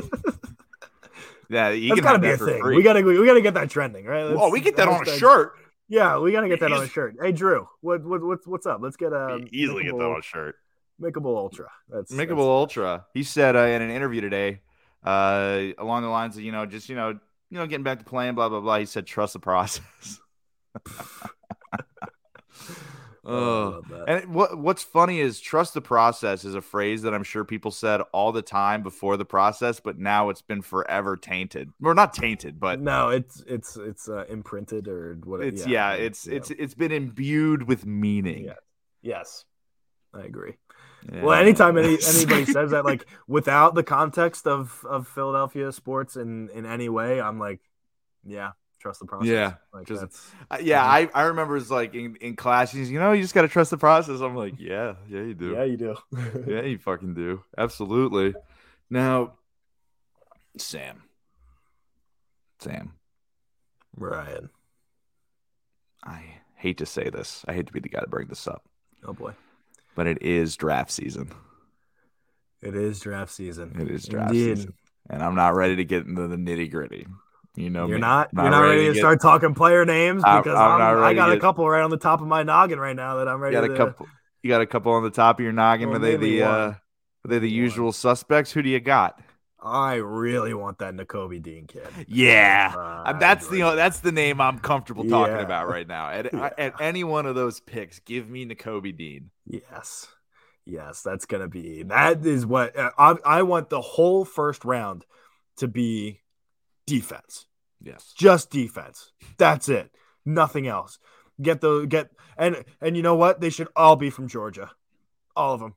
yeah, 1.48 1.70
you 1.70 1.88
That's 1.90 2.00
can 2.00 2.04
gotta 2.06 2.18
be 2.18 2.30
a 2.30 2.36
thing. 2.36 2.60
free. 2.60 2.76
We 2.76 2.82
gotta 2.82 3.02
we 3.02 3.26
gotta 3.26 3.40
get 3.40 3.54
that 3.54 3.70
trending, 3.70 4.04
right? 4.04 4.22
oh, 4.24 4.50
we 4.50 4.60
get 4.60 4.76
that 4.76 4.88
on 4.88 5.02
a 5.02 5.04
hashtag- 5.04 5.18
shirt. 5.18 5.52
Yeah, 5.88 6.18
we 6.18 6.32
gotta 6.32 6.48
get 6.48 6.60
that 6.60 6.72
on 6.72 6.82
a 6.84 6.88
shirt. 6.88 7.16
Hey, 7.20 7.32
Drew, 7.32 7.66
what 7.80 8.02
what 8.04 8.22
what's 8.22 8.46
what's 8.46 8.66
up? 8.66 8.80
Let's 8.80 8.96
get 8.96 9.12
a 9.12 9.38
We 9.42 9.48
easily 9.52 9.84
get 9.84 9.96
that 9.96 10.04
on 10.04 10.18
a 10.18 10.22
shirt. 10.22 10.56
Makeable 11.00 11.36
Ultra. 11.36 11.68
That's 11.88 12.12
Mickable 12.12 12.28
that's- 12.28 12.38
Ultra. 12.38 13.06
He 13.12 13.22
said 13.24 13.56
uh, 13.56 13.60
in 13.60 13.82
an 13.82 13.90
interview 13.90 14.20
today, 14.20 14.60
uh, 15.04 15.62
along 15.78 16.02
the 16.02 16.08
lines 16.08 16.36
of 16.36 16.42
you 16.42 16.52
know, 16.52 16.64
just 16.66 16.88
you 16.88 16.94
know, 16.96 17.08
you 17.50 17.58
know, 17.58 17.66
getting 17.66 17.82
back 17.84 17.98
to 17.98 18.04
playing, 18.04 18.34
blah 18.34 18.48
blah 18.48 18.60
blah. 18.60 18.78
He 18.78 18.86
said, 18.86 19.06
trust 19.06 19.32
the 19.32 19.40
process. 19.40 20.20
That. 23.24 24.04
And 24.08 24.34
what 24.34 24.58
what's 24.58 24.82
funny 24.82 25.20
is 25.20 25.40
trust 25.40 25.74
the 25.74 25.80
process 25.80 26.44
is 26.44 26.54
a 26.54 26.60
phrase 26.60 27.02
that 27.02 27.14
I'm 27.14 27.22
sure 27.22 27.44
people 27.44 27.70
said 27.70 28.00
all 28.12 28.32
the 28.32 28.42
time 28.42 28.82
before 28.82 29.16
the 29.16 29.24
process, 29.24 29.78
but 29.78 29.98
now 29.98 30.28
it's 30.28 30.42
been 30.42 30.62
forever 30.62 31.16
tainted. 31.16 31.70
Or 31.82 31.94
not 31.94 32.14
tainted, 32.14 32.58
but 32.58 32.80
no, 32.80 33.10
it's 33.10 33.42
it's 33.46 33.76
it's 33.76 34.08
uh, 34.08 34.24
imprinted 34.28 34.88
or 34.88 35.18
what? 35.24 35.40
it's 35.40 35.66
yeah, 35.66 35.92
it's 35.92 36.26
it's 36.26 36.50
it's 36.50 36.74
been 36.74 36.92
imbued 36.92 37.68
with 37.68 37.86
meaning. 37.86 38.46
Yeah. 38.46 38.54
yes, 39.02 39.44
I 40.12 40.22
agree. 40.22 40.56
Yeah. 41.10 41.22
Well, 41.22 41.40
anytime 41.40 41.78
any, 41.78 41.98
anybody 42.08 42.44
says 42.44 42.72
that, 42.72 42.84
like 42.84 43.06
without 43.28 43.74
the 43.74 43.84
context 43.84 44.46
of 44.46 44.84
of 44.88 45.06
Philadelphia 45.06 45.70
sports 45.72 46.16
in 46.16 46.48
in 46.50 46.66
any 46.66 46.88
way, 46.88 47.20
I'm 47.20 47.38
like, 47.38 47.60
yeah, 48.24 48.52
trust 48.82 49.00
the 49.00 49.06
process. 49.06 49.28
Yeah, 49.28 49.54
like 49.72 49.86
just- 49.86 50.04
Uh, 50.50 50.58
yeah. 50.60 50.84
I, 50.84 51.08
I 51.14 51.22
remember 51.24 51.56
it's 51.56 51.70
like 51.70 51.94
in, 51.94 52.16
in 52.16 52.36
class, 52.36 52.70
he's 52.72 52.90
you 52.90 52.98
know, 52.98 53.12
you 53.12 53.22
just 53.22 53.34
gotta 53.34 53.48
trust 53.48 53.70
the 53.70 53.78
process. 53.78 54.20
I'm 54.20 54.36
like, 54.36 54.54
yeah, 54.58 54.94
yeah, 55.08 55.20
you 55.22 55.34
do. 55.34 55.52
yeah, 55.52 55.64
you 55.64 55.76
do. 55.76 55.96
Yeah, 56.46 56.62
you 56.62 56.78
fucking 56.78 57.14
do. 57.14 57.42
Absolutely. 57.56 58.34
Now, 58.90 59.34
Sam. 60.58 61.02
Sam, 62.60 62.92
Ryan. 63.96 64.50
I 66.04 66.22
hate 66.54 66.78
to 66.78 66.86
say 66.86 67.10
this. 67.10 67.44
I 67.48 67.54
hate 67.54 67.66
to 67.66 67.72
be 67.72 67.80
the 67.80 67.88
guy 67.88 68.00
to 68.00 68.06
bring 68.08 68.28
this 68.28 68.46
up, 68.46 68.62
Oh 69.06 69.12
boy, 69.12 69.32
but 69.96 70.06
it 70.06 70.22
is 70.22 70.56
draft 70.56 70.90
season. 70.90 71.30
it 72.60 72.74
is 72.76 73.00
draft 73.00 73.32
season. 73.32 73.76
It 73.80 73.90
is 73.90 74.04
draft 74.06 74.30
Indeed. 74.32 74.58
season. 74.58 74.74
And 75.10 75.22
I'm 75.22 75.34
not 75.34 75.54
ready 75.56 75.74
to 75.76 75.84
get 75.84 76.06
into 76.06 76.28
the 76.28 76.36
nitty 76.36 76.70
gritty. 76.70 77.06
You 77.54 77.68
know, 77.70 77.86
You're 77.86 77.98
me. 77.98 78.00
not. 78.02 78.30
You're 78.34 78.48
not 78.50 78.60
ready, 78.60 78.86
to 78.86 78.92
get- 78.94 79.00
start 79.00 79.20
talking 79.20 79.54
player 79.54 79.84
names 79.84 80.22
because 80.22 80.46
I'm 80.46 80.80
I'm, 80.80 81.02
I 81.02 81.14
got 81.14 81.26
to 81.26 81.32
a 81.32 81.40
couple 81.40 81.68
right 81.68 81.82
on 81.82 81.90
the 81.90 81.98
top 81.98 82.20
of 82.22 82.26
my 82.26 82.42
noggin 82.42 82.80
right 82.80 82.96
now 82.96 83.16
that 83.16 83.28
I'm 83.28 83.40
ready 83.40 83.56
You 83.56 83.62
got 83.62 83.70
a 83.70 83.76
couple. 83.76 84.06
You 84.42 84.48
got 84.48 84.60
a 84.62 84.66
couple 84.66 84.92
on 84.92 85.02
the 85.02 85.10
top 85.10 85.38
of 85.38 85.42
your 85.44 85.52
noggin. 85.52 85.88
Well, 85.90 85.96
are 85.98 86.00
they 86.00 86.16
the 86.16 86.40
one. 86.40 86.50
uh, 86.50 86.54
are 86.54 87.28
they 87.28 87.38
the 87.38 87.48
one. 87.48 87.54
usual 87.54 87.92
suspects? 87.92 88.52
Who 88.52 88.62
do 88.62 88.70
you 88.70 88.80
got? 88.80 89.20
I 89.64 89.96
really 89.96 90.54
want 90.54 90.78
that 90.78 90.94
Nakobe 90.94 91.40
Dean 91.40 91.66
kid. 91.68 91.86
Yeah, 92.08 92.74
Uh, 92.76 93.12
that's 93.12 93.46
the 93.46 93.60
that's 93.76 94.00
the 94.00 94.10
name 94.10 94.40
I'm 94.40 94.58
comfortable 94.58 95.04
talking 95.04 95.36
Yeah. 95.36 95.42
about 95.42 95.68
right 95.68 95.86
now. 95.86 96.08
At, 96.08 96.30
Yeah. 96.32 96.50
at 96.58 96.80
any 96.80 97.04
one 97.04 97.26
of 97.26 97.34
those 97.36 97.60
picks, 97.60 98.00
give 98.00 98.28
me 98.28 98.44
Nakobe 98.46 98.96
Dean. 98.96 99.30
Yes. 99.46 100.08
Yes, 100.64 101.02
that's 101.02 101.26
going 101.26 101.42
to 101.42 101.48
be 101.48 101.82
that 101.84 102.24
is 102.26 102.44
what 102.46 102.76
uh, 102.76 102.90
I, 102.98 103.14
I 103.24 103.42
want 103.42 103.68
the 103.68 103.80
whole 103.80 104.24
first 104.24 104.64
round 104.64 105.04
to 105.58 105.68
be 105.68 106.21
defense. 106.86 107.46
Yes. 107.82 108.12
Just 108.16 108.50
defense. 108.50 109.12
That's 109.38 109.68
it. 109.68 109.90
Nothing 110.24 110.66
else. 110.66 110.98
Get 111.40 111.60
the 111.60 111.86
get 111.86 112.10
and 112.36 112.64
and 112.80 112.96
you 112.96 113.02
know 113.02 113.16
what? 113.16 113.40
They 113.40 113.50
should 113.50 113.68
all 113.74 113.96
be 113.96 114.10
from 114.10 114.28
Georgia. 114.28 114.70
All 115.34 115.54
of 115.54 115.60
them. 115.60 115.74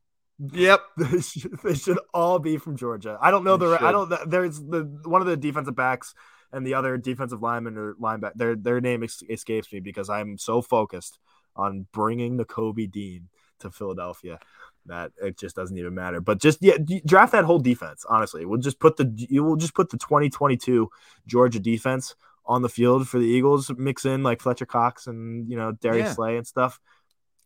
Yep. 0.51 0.81
They 0.97 1.21
should, 1.21 1.59
they 1.63 1.75
should 1.75 1.99
all 2.13 2.39
be 2.39 2.57
from 2.57 2.77
Georgia. 2.77 3.17
I 3.21 3.31
don't 3.31 3.43
know 3.43 3.57
They 3.57 3.67
the 3.67 3.83
I 3.83 3.91
don't 3.91 4.29
there's 4.29 4.59
the 4.59 4.83
one 5.05 5.21
of 5.21 5.27
the 5.27 5.37
defensive 5.37 5.75
backs 5.75 6.13
and 6.51 6.65
the 6.65 6.73
other 6.73 6.97
defensive 6.97 7.41
lineman 7.41 7.77
or 7.77 7.95
linebacker 7.95 8.35
their 8.35 8.55
their 8.55 8.81
name 8.81 9.03
ex- 9.03 9.23
escapes 9.29 9.71
me 9.71 9.79
because 9.79 10.09
I'm 10.09 10.37
so 10.37 10.61
focused 10.61 11.19
on 11.55 11.87
bringing 11.91 12.37
the 12.37 12.45
Kobe 12.45 12.85
Dean 12.85 13.29
to 13.59 13.71
Philadelphia 13.71 14.39
that 14.87 15.11
it 15.21 15.37
just 15.37 15.55
doesn't 15.55 15.77
even 15.77 15.93
matter. 15.93 16.21
But 16.21 16.39
just 16.39 16.59
yeah, 16.61 16.77
draft 17.05 17.31
that 17.31 17.45
whole 17.45 17.59
defense. 17.59 18.05
Honestly, 18.07 18.45
we'll 18.45 18.59
just 18.59 18.79
put 18.79 18.97
the 18.97 19.11
you 19.15 19.43
will 19.43 19.55
just 19.55 19.73
put 19.73 19.89
the 19.89 19.97
2022 19.97 20.89
Georgia 21.27 21.59
defense 21.59 22.15
on 22.45 22.61
the 22.61 22.69
field 22.69 23.07
for 23.07 23.19
the 23.19 23.25
Eagles. 23.25 23.71
Mix 23.75 24.05
in 24.05 24.23
like 24.23 24.41
Fletcher 24.41 24.65
Cox 24.65 25.07
and 25.07 25.49
you 25.49 25.57
know 25.57 25.71
Darius 25.71 26.07
Yeah. 26.07 26.13
Slay 26.13 26.37
and 26.37 26.47
stuff, 26.47 26.79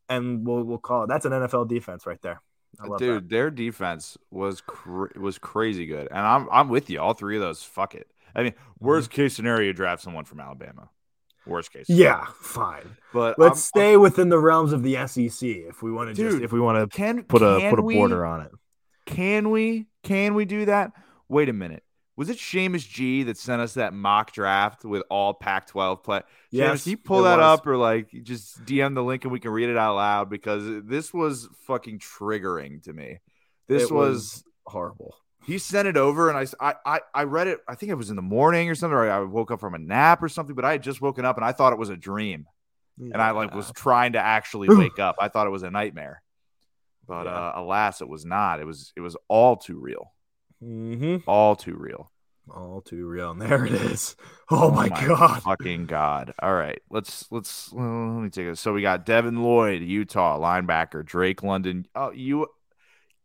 and 0.07 0.45
we'll 0.45 0.63
we'll 0.63 0.77
call 0.77 1.03
it. 1.03 1.07
That's 1.07 1.25
an 1.25 1.31
NFL 1.31 1.67
defense 1.67 2.05
right 2.05 2.21
there. 2.21 2.41
I 2.79 2.87
love 2.87 2.99
Dude, 2.99 3.23
that. 3.23 3.29
their 3.29 3.49
defense 3.49 4.17
was 4.29 4.61
cr- 4.61 5.17
was 5.19 5.37
crazy 5.37 5.85
good, 5.85 6.07
and 6.11 6.19
I'm 6.19 6.47
I'm 6.51 6.69
with 6.69 6.89
you. 6.89 6.99
All 6.99 7.13
three 7.13 7.35
of 7.35 7.41
those, 7.41 7.63
fuck 7.63 7.95
it. 7.95 8.07
I 8.35 8.43
mean, 8.43 8.53
worst 8.79 9.09
mm-hmm. 9.09 9.23
case 9.23 9.35
scenario, 9.35 9.73
draft 9.73 10.03
someone 10.03 10.25
from 10.25 10.39
Alabama. 10.39 10.89
Worst 11.49 11.71
case. 11.73 11.85
Yeah, 11.89 12.25
fine. 12.39 12.97
but 13.13 13.37
Let's 13.39 13.51
I'm- 13.75 13.81
stay 13.81 13.97
within 13.97 14.29
the 14.29 14.39
realms 14.39 14.71
of 14.73 14.83
the 14.83 14.95
SEC 15.07 15.47
if 15.49 15.81
we 15.83 15.91
want 15.91 16.15
to 16.15 16.29
just 16.29 16.41
if 16.43 16.51
we 16.51 16.59
want 16.59 16.77
to 16.91 16.95
Can 16.95 17.23
put 17.23 17.41
a 17.41 17.59
can 17.59 17.69
put 17.71 17.79
a 17.79 17.81
border 17.83 18.25
on 18.25 18.41
it. 18.41 18.51
Can 19.05 19.49
we? 19.49 19.87
Can 20.03 20.35
we 20.35 20.45
do 20.45 20.65
that? 20.65 20.91
Wait 21.27 21.49
a 21.49 21.53
minute. 21.53 21.83
Was 22.15 22.29
it 22.29 22.37
Seamus 22.37 22.87
G 22.87 23.23
that 23.23 23.37
sent 23.37 23.61
us 23.61 23.75
that 23.75 23.93
mock 23.93 24.33
draft 24.33 24.83
with 24.83 25.03
all 25.09 25.33
Pac-12 25.33 26.03
play? 26.03 26.21
Yes, 26.51 26.81
Seamus, 26.81 26.87
you 26.87 26.97
pull 26.97 27.23
that 27.23 27.37
was. 27.37 27.59
up 27.59 27.65
or 27.65 27.77
like 27.77 28.09
just 28.23 28.63
DM 28.65 28.93
the 28.93 29.01
link 29.03 29.23
and 29.23 29.31
we 29.31 29.39
can 29.39 29.51
read 29.51 29.69
it 29.69 29.77
out 29.77 29.95
loud 29.95 30.29
because 30.29 30.63
this 30.83 31.13
was 31.13 31.47
fucking 31.65 31.99
triggering 31.99 32.83
to 32.83 32.91
me. 32.93 33.19
This 33.69 33.83
It 33.83 33.91
was, 33.93 34.43
horrible. 34.65 35.15
He 35.45 35.57
sent 35.57 35.87
it 35.87 35.97
over 35.97 36.29
and 36.29 36.49
I, 36.59 36.75
I 36.85 36.99
i 37.13 37.23
read 37.23 37.47
it. 37.47 37.59
I 37.67 37.75
think 37.75 37.91
it 37.91 37.95
was 37.95 38.09
in 38.09 38.15
the 38.15 38.21
morning 38.21 38.69
or 38.69 38.75
something. 38.75 38.95
Or 38.95 39.09
I 39.09 39.19
woke 39.21 39.51
up 39.51 39.59
from 39.59 39.73
a 39.73 39.79
nap 39.79 40.21
or 40.21 40.29
something. 40.29 40.55
But 40.55 40.65
I 40.65 40.73
had 40.73 40.83
just 40.83 41.01
woken 41.01 41.25
up 41.25 41.37
and 41.37 41.45
I 41.45 41.51
thought 41.51 41.73
it 41.73 41.79
was 41.79 41.89
a 41.89 41.97
dream 41.97 42.45
and 42.99 43.21
I 43.21 43.31
like 43.31 43.53
was 43.53 43.71
trying 43.71 44.13
to 44.13 44.19
actually 44.19 44.67
wake 44.69 44.99
up. 44.99 45.15
I 45.19 45.29
thought 45.29 45.47
it 45.47 45.51
was 45.51 45.63
a 45.63 45.71
nightmare, 45.71 46.21
but 47.07 47.25
Yeah. 47.25 47.31
uh, 47.31 47.53
alas, 47.55 48.01
it 48.01 48.09
was 48.09 48.25
not. 48.25 48.59
It 48.59 48.65
was 48.65 48.93
it 48.95 49.01
was 49.01 49.15
all 49.27 49.55
too 49.55 49.79
real, 49.79 50.11
mm-hmm. 50.63 51.17
all 51.27 51.55
too 51.55 51.75
real. 51.75 52.11
all 52.51 52.81
too 52.81 53.07
real. 53.07 53.31
And 53.31 53.41
there 53.41 53.65
it 53.65 53.73
is. 53.73 54.15
Oh, 54.51 54.71
my, 54.71 54.89
god. 54.89 55.43
fucking 55.43 55.85
god! 55.85 56.33
All 56.41 56.55
right, 56.55 56.81
let's 56.89 57.27
let's 57.29 57.71
let 57.71 57.83
me 57.83 58.29
take 58.31 58.47
it. 58.47 58.57
So 58.57 58.73
we 58.73 58.81
got 58.81 59.05
Devin 59.05 59.43
Lloyd, 59.43 59.83
Utah 59.83 60.39
linebacker, 60.39 61.05
Drake 61.05 61.43
London. 61.43 61.85
Oh, 61.93 62.09
you 62.11 62.47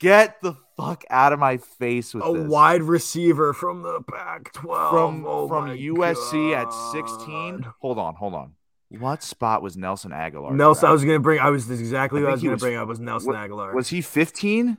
Get 0.01 0.41
the 0.43 0.55
fuck 0.77 1.05
out 1.09 1.33
of 1.33 1.39
my 1.39 1.57
face 1.57 2.13
with 2.15 2.25
A 2.25 2.33
this. 2.33 2.49
wide 2.49 2.83
receiver 2.83 3.53
from 3.53 3.83
the 3.83 4.01
Pac-12 4.03 4.91
from 4.91 5.25
Oh 5.27 5.49
from 5.49 5.69
USC 5.69 6.55
at 6.55 6.73
16. 6.93 7.67
Hold 7.81 7.99
on, 7.99 8.15
hold 8.17 8.35
on. 8.35 8.53
What 8.99 9.23
spot 9.23 9.63
was 9.63 9.77
Nelson 9.77 10.11
Agholor? 10.13 10.53
Nelson, 10.53 10.89
I 10.89 10.93
was 10.93 11.05
gonna 11.05 11.21
bring. 11.21 11.41
I 11.41 11.51
was 11.51 11.71
exactly 11.71 12.21
I 12.21 12.25
what 12.25 12.31
I 12.31 12.33
was 12.33 12.43
gonna 12.43 12.53
was- 12.55 12.63
bring 12.63 12.77
up 12.77 12.87
was 12.89 13.01
Nelson 13.01 13.33
what- 13.33 13.37
Agholor. 13.51 13.75
was 13.75 13.89
he 13.89 14.01
15? 14.03 14.79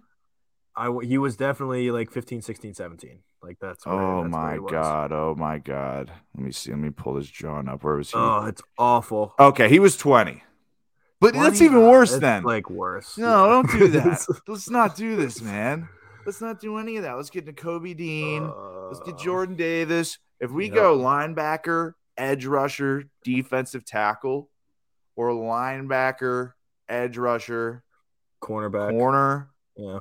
I 0.78 0.94
he 1.04 1.18
was 1.18 1.38
definitely 1.38 1.90
like 1.92 2.12
15, 2.12 2.42
16, 2.42 2.74
17. 2.74 3.20
Like 3.42 3.58
that's. 3.62 3.86
Where, 3.86 3.96
Oh 3.96 4.22
that's 4.24 4.32
my 4.32 4.58
god. 4.70 5.12
Oh 5.14 5.34
my 5.38 5.58
god. 5.60 6.12
Let 6.36 6.44
me 6.46 6.52
see. 6.52 6.72
Let 6.72 6.80
me 6.80 6.90
pull 6.90 7.14
this 7.16 7.30
John 7.30 7.70
up. 7.70 7.84
Where 7.84 7.96
was 7.96 8.12
he? 8.12 8.18
Oh, 8.18 8.46
it's 8.46 8.62
awful. 8.78 9.34
okay, 9.40 9.70
he 9.70 9.80
was 9.80 9.96
20. 9.98 10.44
But 11.34 11.40
that's 11.40 11.62
even 11.62 11.82
worse 11.82 12.12
It's, 12.12 12.22
then. 12.22 12.44
Like 12.44 12.70
worse. 12.70 13.18
no, 13.18 13.48
don't 13.50 13.72
do 13.72 13.88
that. 13.90 14.26
Let's 14.48 14.70
not 14.70 14.96
do 14.96 15.16
this, 15.16 15.42
man. 15.42 15.88
Let's 16.26 16.42
not 16.42 16.60
do 16.60 16.78
any 16.78 16.98
of 16.98 17.04
that. 17.04 17.14
Let's 17.14 17.30
get 17.30 17.46
to 17.46 17.54
Kobe 17.54 17.94
Dean. 17.94 18.44
Let's 18.88 19.00
get 19.00 19.16
Uh, 19.16 19.18
Jordan 19.18 19.56
Davis. 19.56 20.18
If 20.40 20.52
we 20.52 20.66
Yep. 20.66 20.74
go 20.74 20.98
linebacker, 20.98 21.94
edge 22.18 22.46
rusher, 22.46 23.04
defensive 23.24 23.86
tackle, 23.86 24.50
or 25.16 25.30
linebacker, 25.30 26.54
edge 26.90 27.18
rusher, 27.18 27.84
cornerback. 28.42 28.92
corner, 28.92 29.50
yeah. 29.78 30.00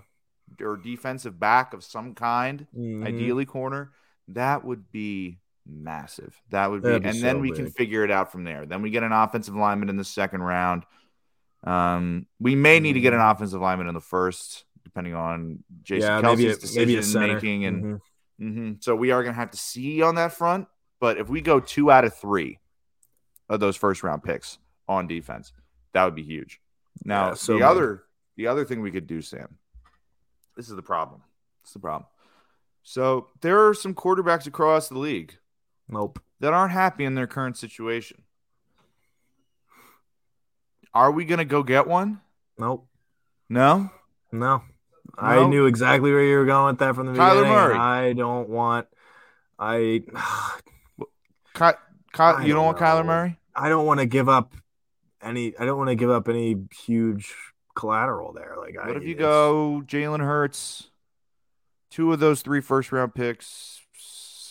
or 0.60 0.76
defensive 0.76 1.38
back 1.38 1.72
of 1.74 1.82
some 1.84 2.14
kind, 2.14 2.66
Mhm. 2.76 3.06
ideally 3.06 3.44
corner, 3.44 3.92
that 4.28 4.64
would 4.64 4.90
be 4.92 5.40
massive. 5.66 6.40
That 6.50 6.70
would 6.70 6.82
be, 6.82 6.88
be 6.90 6.94
and 7.08 7.22
then 7.22 7.36
so 7.36 7.38
we 7.38 7.50
can 7.52 7.70
figure 7.70 8.04
it 8.04 8.10
out 8.10 8.30
from 8.32 8.44
there. 8.44 8.66
Then 8.66 8.82
we 8.82 8.90
get 8.90 9.02
an 9.02 9.12
offensive 9.12 9.54
lineman 9.54 9.88
in 9.88 9.96
the 9.96 10.04
second 10.04 10.42
round. 10.42 10.84
Um, 11.64 12.26
we 12.38 12.54
may 12.54 12.78
need 12.80 12.92
to 12.94 13.00
get 13.00 13.12
an 13.14 13.20
offensive 13.20 13.60
lineman 13.60 13.88
in 13.88 13.94
the 13.94 14.00
first, 14.00 14.64
depending 14.84 15.14
on 15.14 15.64
Jason 15.82 16.08
yeah, 16.08 16.20
Kelce's 16.20 16.76
maybe 16.76 16.96
a, 16.96 17.00
decision 17.00 17.22
making 17.22 17.64
and 17.64 17.84
Mhm. 17.84 18.00
hmm 18.38 18.72
So 18.80 18.94
we 18.94 19.10
are 19.12 19.22
going 19.22 19.34
to 19.34 19.40
have 19.40 19.50
to 19.52 19.56
see 19.56 20.02
on 20.02 20.16
that 20.16 20.32
front. 20.32 20.68
But 21.00 21.18
if 21.18 21.28
we 21.28 21.40
go 21.40 21.60
two 21.60 21.90
out 21.90 22.04
of 22.04 22.14
three 22.14 22.58
of 23.48 23.60
those 23.60 23.76
first 23.76 24.02
round 24.02 24.22
picks 24.22 24.58
on 24.88 25.06
defense, 25.06 25.52
that 25.92 26.04
would 26.04 26.14
be 26.14 26.22
huge. 26.22 26.60
Now 27.04 27.28
Yeah, 27.28 27.34
so 27.34 27.52
the 27.54 27.58
big. 27.58 27.62
other 27.64 28.04
the 28.36 28.46
other 28.48 28.64
thing 28.64 28.80
we 28.80 28.90
could 28.90 29.06
do, 29.06 29.22
Sam. 29.22 29.58
This 30.56 30.68
is 30.68 30.74
the 30.76 30.82
problem. 30.82 31.22
It's 31.62 31.72
the 31.72 31.78
problem. 31.78 32.06
So 32.82 33.28
there 33.40 33.66
are 33.66 33.74
some 33.74 33.94
quarterbacks 33.94 34.46
across 34.46 34.88
the 34.88 34.98
league 34.98 35.38
Nope. 35.88 36.20
that 36.40 36.52
aren't 36.52 36.72
happy 36.72 37.04
in 37.04 37.14
their 37.14 37.26
current 37.28 37.56
situation. 37.56 38.23
Are 40.94 41.10
we 41.10 41.24
going 41.24 41.38
to 41.38 41.44
go 41.44 41.62
get 41.62 41.86
one? 41.86 42.20
Nope. 42.58 42.86
No. 43.48 43.90
No. 44.32 44.62
I 45.18 45.36
No? 45.36 45.48
knew 45.48 45.66
exactly 45.66 46.10
where 46.12 46.22
you 46.24 46.36
were 46.38 46.44
going 46.46 46.66
with 46.66 46.78
that 46.78 46.94
from 46.94 47.06
the 47.06 47.12
Kyler 47.12 47.38
beginning. 47.40 47.52
Murray. 47.52 47.74
I 47.76 48.12
don't 48.14 48.48
want. 48.48 48.86
I. 49.58 50.02
Ky- 51.54 51.70
Ky- 52.12 52.22
I 52.22 52.42
you 52.42 52.48
don't 52.54 52.56
don't 52.56 52.64
want 52.66 52.78
Kyler. 52.78 53.06
Murray? 53.06 53.38
I 53.54 53.68
don't 53.68 53.86
want 53.86 54.00
to 54.00 54.06
give 54.06 54.28
up 54.28 54.54
any. 55.22 55.56
I 55.58 55.64
don't 55.64 55.78
want 55.78 55.88
to 55.90 55.94
give 55.94 56.10
up 56.10 56.28
any 56.28 56.56
huge 56.84 57.32
collateral 57.76 58.32
there. 58.32 58.54
Like, 58.58 58.76
I, 58.80 58.88
What 58.88 58.96
if 58.96 59.04
you 59.04 59.14
go 59.14 59.82
Jalen 59.86 60.20
Hurts, 60.20 60.90
two 61.90 62.12
of 62.12 62.18
those 62.20 62.42
three 62.42 62.60
first 62.60 62.90
round 62.92 63.14
picks, 63.14 63.80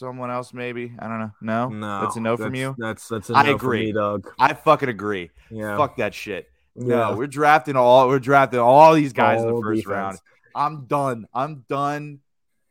someone 0.04 0.30
else 0.32 0.54
maybe? 0.54 0.94
I 1.00 1.08
don't 1.08 1.20
know. 1.20 1.32
No, 1.42 1.70
No, 1.70 2.02
that's 2.02 2.16
a 2.18 2.20
no 2.20 2.36
from 2.38 2.56
you. 2.56 2.76
That's 2.78 3.08
that's 3.08 3.30
a 3.30 3.34
I 3.36 3.44
no 3.44 3.58
from 3.58 3.68
agree. 3.68 3.86
me, 3.88 3.92
Doug. 3.94 4.30
I 4.40 4.54
fucking 4.54 4.90
agree. 4.90 5.32
Yeah, 5.50 5.78
Fuck 5.78 5.98
that 5.98 6.14
shit. 6.14 6.48
yeah. 6.76 6.96
No, 7.12 7.16
we're 7.16 7.28
drafting 7.28 7.76
all 7.76 8.08
we're 8.08 8.20
drafting 8.20 8.60
all 8.60 8.94
these 8.94 9.14
guys 9.14 9.42
in 9.42 9.48
the 9.54 9.62
first 9.62 9.84
defense. 9.84 9.92
round. 9.96 10.18
I'm 10.56 10.86
done. 10.86 11.26
I'm 11.34 11.64
done. 11.70 12.20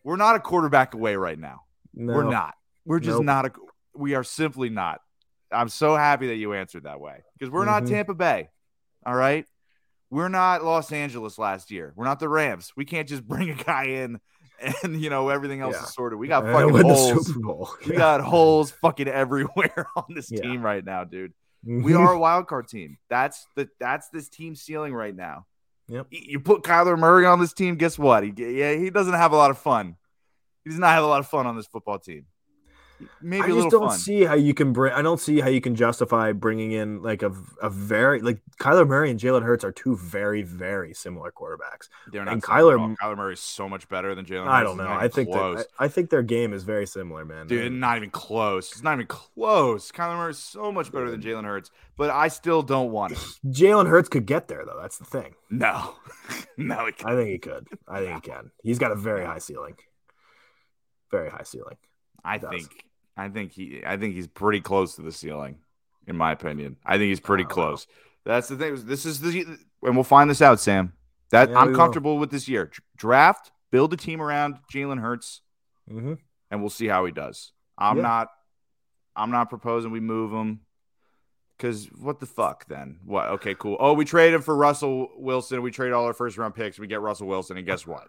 We're 0.05 0.17
not 0.17 0.37
a 0.37 0.41
quarterback 0.41 0.95
away 0.95 1.17
right 1.17 1.39
now. 1.39 1.63
No. 1.95 2.13
We're 2.13 2.31
not. 2.31 2.55
We're 2.85 3.01
just 3.01 3.17
Nope. 3.19 3.25
not 3.25 3.47
a. 3.47 3.53
We 3.95 4.15
are 4.15 4.25
simply 4.25 4.69
not. 4.69 5.01
I'm 5.51 5.69
so 5.69 5.97
happy 5.97 6.29
that 6.29 6.37
you 6.37 6.53
answered 6.55 6.85
that 6.85 7.01
way 7.01 7.23
because 7.39 7.51
we're 7.53 7.65
not 7.65 7.83
Mhm. 7.85 7.89
Tampa 7.89 8.15
Bay. 8.15 8.51
All 9.07 9.15
right. 9.15 9.47
We're 10.11 10.29
not 10.29 10.63
Los 10.65 10.93
Angeles 10.93 11.39
last 11.39 11.71
year. 11.71 11.93
We're 11.97 12.05
not 12.05 12.21
the 12.21 12.29
Rams. 12.29 12.73
We 12.77 12.85
can't 12.85 13.09
just 13.09 13.27
bring 13.29 13.51
a 13.51 13.55
guy 13.55 13.85
in 13.85 14.21
and 14.83 15.01
you 15.03 15.11
know 15.11 15.29
everything 15.29 15.61
else 15.61 15.75
Yeah. 15.77 15.85
is 15.85 15.95
sorted. 15.95 16.19
We 16.19 16.29
got 16.29 16.45
fucking 16.53 16.83
holes. 16.83 17.33
Bowl. 17.33 17.71
We 17.87 17.97
got 17.97 18.21
holes 18.35 18.71
fucking 18.71 19.09
everywhere 19.09 19.87
on 19.97 20.05
this 20.15 20.31
Yeah. 20.31 20.43
team 20.43 20.63
right 20.63 20.85
now, 20.85 21.05
dude. 21.05 21.33
We 21.65 21.95
are 21.95 22.13
a 22.13 22.19
wild 22.19 22.49
card 22.49 22.67
team. 22.69 22.99
That's 23.09 23.47
the 23.55 23.69
that's 23.79 24.09
this 24.09 24.29
team 24.29 24.55
ceiling 24.57 24.93
right 24.95 25.15
now. 25.15 25.47
Yep. 25.89 26.07
You 26.11 26.41
put 26.41 26.63
Kyler 26.63 26.99
Murray 26.99 27.27
on 27.27 27.39
this 27.41 27.53
team, 27.53 27.77
guess 27.77 27.99
what? 27.99 28.25
He 28.25 28.33
yeah, 28.37 28.75
he 28.75 28.91
doesn't 28.91 29.15
have 29.15 29.33
a 29.33 29.37
lot 29.37 29.51
of 29.51 29.59
fun. 29.59 29.97
He 30.65 30.71
does 30.71 30.79
not 30.79 30.91
have 30.95 31.05
a 31.05 31.07
lot 31.07 31.21
of 31.21 31.27
fun 31.29 31.47
on 31.47 31.57
this 31.57 31.67
football 31.67 31.99
team. 31.99 32.27
Maybe 33.21 33.43
I 33.43 33.49
just 33.49 33.71
don't 33.71 33.89
fun. 33.89 33.99
see 33.99 34.23
how 34.23 34.35
you 34.35 34.55
can 34.55 34.73
bring. 34.73 34.93
I 34.93 35.03
don't 35.03 35.19
see 35.19 35.41
how 35.41 35.49
you 35.49 35.61
can 35.61 35.75
justify 35.75 36.33
bringing 36.33 36.71
in 36.73 37.03
like 37.03 37.23
a 37.23 37.33
a 37.61 37.69
very 37.69 38.21
like 38.21 38.41
Kyler 38.61 38.87
Murray 38.87 39.11
and 39.11 39.19
Jalen 39.19 39.43
Hurts 39.43 39.65
are 39.65 39.73
two 39.73 39.97
very 39.97 40.43
very 40.43 40.95
similar 40.95 41.33
quarterbacks. 41.33 41.89
They're 42.13 42.25
not. 42.25 42.35
and 42.35 42.43
Kyler- 42.43 42.97
Kyler 43.03 43.17
Murray 43.17 43.33
is 43.35 43.41
so 43.41 43.69
much 43.69 43.89
better 43.89 44.15
than 44.15 44.25
Jalen. 44.25 44.47
I 44.47 44.63
don't 44.63 44.77
know. 44.77 44.87
I 44.87 45.09
think 45.09 45.33
that 45.33 45.67
I, 45.79 45.85
I 45.87 45.89
think 45.89 46.11
their 46.11 46.23
game 46.23 46.53
is 46.53 46.63
very 46.63 46.87
similar, 46.87 47.25
man. 47.25 47.49
Dude, 47.49 47.67
And- 47.67 47.81
not 47.81 47.97
even 47.97 48.11
close. 48.11 48.71
It's 48.71 48.83
not 48.83 48.95
even 48.95 49.07
close. 49.09 49.91
Kyler 49.91 50.17
Murray 50.17 50.31
is 50.31 50.39
so 50.39 50.71
much 50.71 50.93
better 50.93 51.11
than 51.11 51.21
Jalen 51.21 51.45
Hurts, 51.45 51.73
but 51.97 52.11
I 52.11 52.29
still 52.29 52.63
don't 52.63 52.93
want 52.93 53.15
him. 53.15 53.19
Jalen 53.53 53.89
Hurts 53.89 54.09
could 54.09 54.27
get 54.27 54.47
there 54.47 54.65
though. 54.65 54.79
That's 54.81 54.99
the 54.99 55.05
thing. 55.07 55.35
No, 55.51 55.95
no, 56.57 56.87
he 56.87 56.93
can't. 56.93 57.11
I 57.11 57.17
think 57.17 57.31
he 57.31 57.39
could. 57.39 57.67
I 57.89 57.99
think 58.01 58.15
he 58.25 58.31
can. 58.31 58.53
He's 58.63 58.79
got 58.79 58.93
a 58.93 58.97
very 58.97 59.25
high 59.25 59.39
ceiling. 59.39 59.75
Very 61.11 61.29
high 61.31 61.43
ceiling. 61.45 61.77
I 62.25 62.39
does. 62.39 62.51
think, 62.51 62.85
I 63.17 63.29
think 63.29 63.53
he, 63.53 63.83
I 63.87 63.97
think 63.97 64.15
he's 64.15 64.27
pretty 64.29 64.61
close 64.61 64.97
to 64.97 65.03
the 65.03 65.13
ceiling, 65.13 65.59
in 66.07 66.17
my 66.17 66.33
opinion. 66.33 66.77
I 66.85 66.93
think 66.99 67.09
he's 67.09 67.21
pretty 67.21 67.45
close. 67.45 67.87
That's 68.25 68.49
the 68.49 68.57
thing. 68.57 68.77
This 68.87 69.05
is 69.05 69.21
the, 69.21 69.59
and 69.83 69.95
we'll 69.97 70.05
find 70.05 70.31
this 70.31 70.41
out, 70.43 70.61
Sam. 70.61 70.93
That 71.31 71.51
Yeah, 71.51 71.59
I'm 71.59 71.69
will. 71.69 71.77
comfortable 71.77 72.19
with 72.19 72.31
this 72.31 72.49
year. 72.49 72.71
Draft, 72.97 73.51
build 73.71 73.93
a 73.93 73.97
team 73.97 74.21
around 74.23 74.57
Jalen 74.73 75.01
Hurts, 75.01 75.41
Mm-hmm. 75.91 76.15
and 76.51 76.61
we'll 76.61 76.71
see 76.71 76.87
how 76.87 77.05
he 77.05 77.13
does. 77.13 77.53
I'm 77.77 77.97
Yeah. 77.97 78.03
not, 78.03 78.29
I'm 79.17 79.31
not 79.31 79.51
proposing 79.51 79.91
we 79.91 80.01
move 80.01 80.31
him. 80.33 80.61
Because 81.59 81.87
what 81.87 82.19
the 82.19 82.27
fuck 82.27 82.67
then? 82.67 82.99
What? 83.05 83.29
Okay, 83.29 83.55
cool. 83.55 83.77
Oh, 83.79 83.93
we 83.93 84.05
traded 84.05 84.43
for 84.45 84.57
Russell 84.57 85.09
Wilson. 85.17 85.63
We 85.63 85.71
trade 85.71 85.93
all 85.93 86.05
our 86.07 86.13
first 86.15 86.37
round 86.37 86.55
picks. 86.57 86.79
We 86.79 86.87
get 86.89 87.01
Russell 87.01 87.29
Wilson, 87.29 87.57
and 87.57 87.65
guess 87.67 87.87
what? 87.87 88.09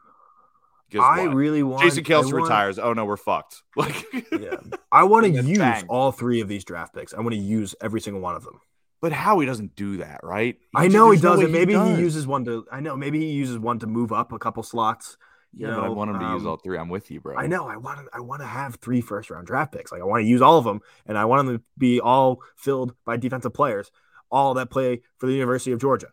I 1.00 1.26
what? 1.28 1.36
really 1.36 1.64
want 1.64 1.82
Jason 1.84 2.04
I 2.06 2.10
Kelce 2.10 2.24
want- 2.26 2.36
retires. 2.44 2.80
Oh 2.80 2.94
no, 2.94 3.06
we're 3.06 3.18
fucked. 3.18 3.64
Like, 3.76 4.06
Yeah. 4.32 4.58
I 4.92 5.04
want 5.06 5.26
to 5.26 5.32
use 5.32 5.58
bang. 5.58 5.86
all 5.90 6.12
three 6.12 6.42
of 6.42 6.48
these 6.48 6.64
draft 6.64 6.94
picks. 6.94 7.14
I 7.14 7.20
want 7.22 7.32
to 7.34 7.40
use 7.42 7.74
every 7.82 8.00
single 8.02 8.22
one 8.22 8.36
of 8.36 8.44
them. 8.44 8.60
but 9.02 9.12
Howie 9.12 9.46
doesn't 9.46 9.76
do 9.76 9.98
that, 9.98 10.20
right? 10.24 10.58
I 10.76 10.86
just- 10.86 10.94
know 10.96 11.10
he 11.12 11.20
doesn't. 11.20 11.46
way 11.46 11.52
maybe 11.52 11.74
does. 11.74 11.98
he 11.98 12.02
uses 12.04 12.28
one 12.28 12.46
to. 12.46 12.66
I 12.72 12.80
know. 12.80 12.96
Maybe 12.96 13.20
he 13.20 13.32
uses 13.32 13.58
one 13.58 13.80
to 13.80 13.88
move 13.88 14.12
up 14.12 14.32
a 14.32 14.40
couple 14.40 14.62
slots. 14.64 15.18
You 15.56 15.68
Yeah, 15.68 15.76
but 15.76 15.84
I 15.86 15.90
want 15.90 16.10
him 16.10 16.20
to 16.20 16.26
use 16.34 16.42
um, 16.42 16.48
all 16.48 16.58
three. 16.58 16.78
I'm 16.80 16.90
with 16.90 17.12
you, 17.12 17.20
bro. 17.22 17.36
I 17.38 17.46
know. 17.48 17.68
I 17.68 17.78
want. 17.78 18.00
to 18.00 18.06
I 18.14 18.20
want 18.22 18.42
to 18.42 18.48
have 18.48 18.76
three 18.76 19.02
first 19.02 19.30
round 19.30 19.46
draft 19.48 19.72
picks. 19.72 19.92
Like 19.92 20.02
I 20.02 20.06
want 20.06 20.22
to 20.24 20.28
use 20.28 20.42
all 20.42 20.58
of 20.58 20.64
them, 20.66 20.80
and 21.06 21.18
I 21.18 21.26
want 21.26 21.46
them 21.48 21.58
to 21.58 21.64
be 21.78 22.00
all 22.00 22.42
filled 22.56 22.96
by 23.06 23.18
defensive 23.18 23.54
players, 23.54 23.92
all 24.32 24.54
that 24.56 24.70
play 24.72 25.02
for 25.20 25.28
the 25.28 25.34
University 25.34 25.72
of 25.72 25.80
Georgia. 25.80 26.08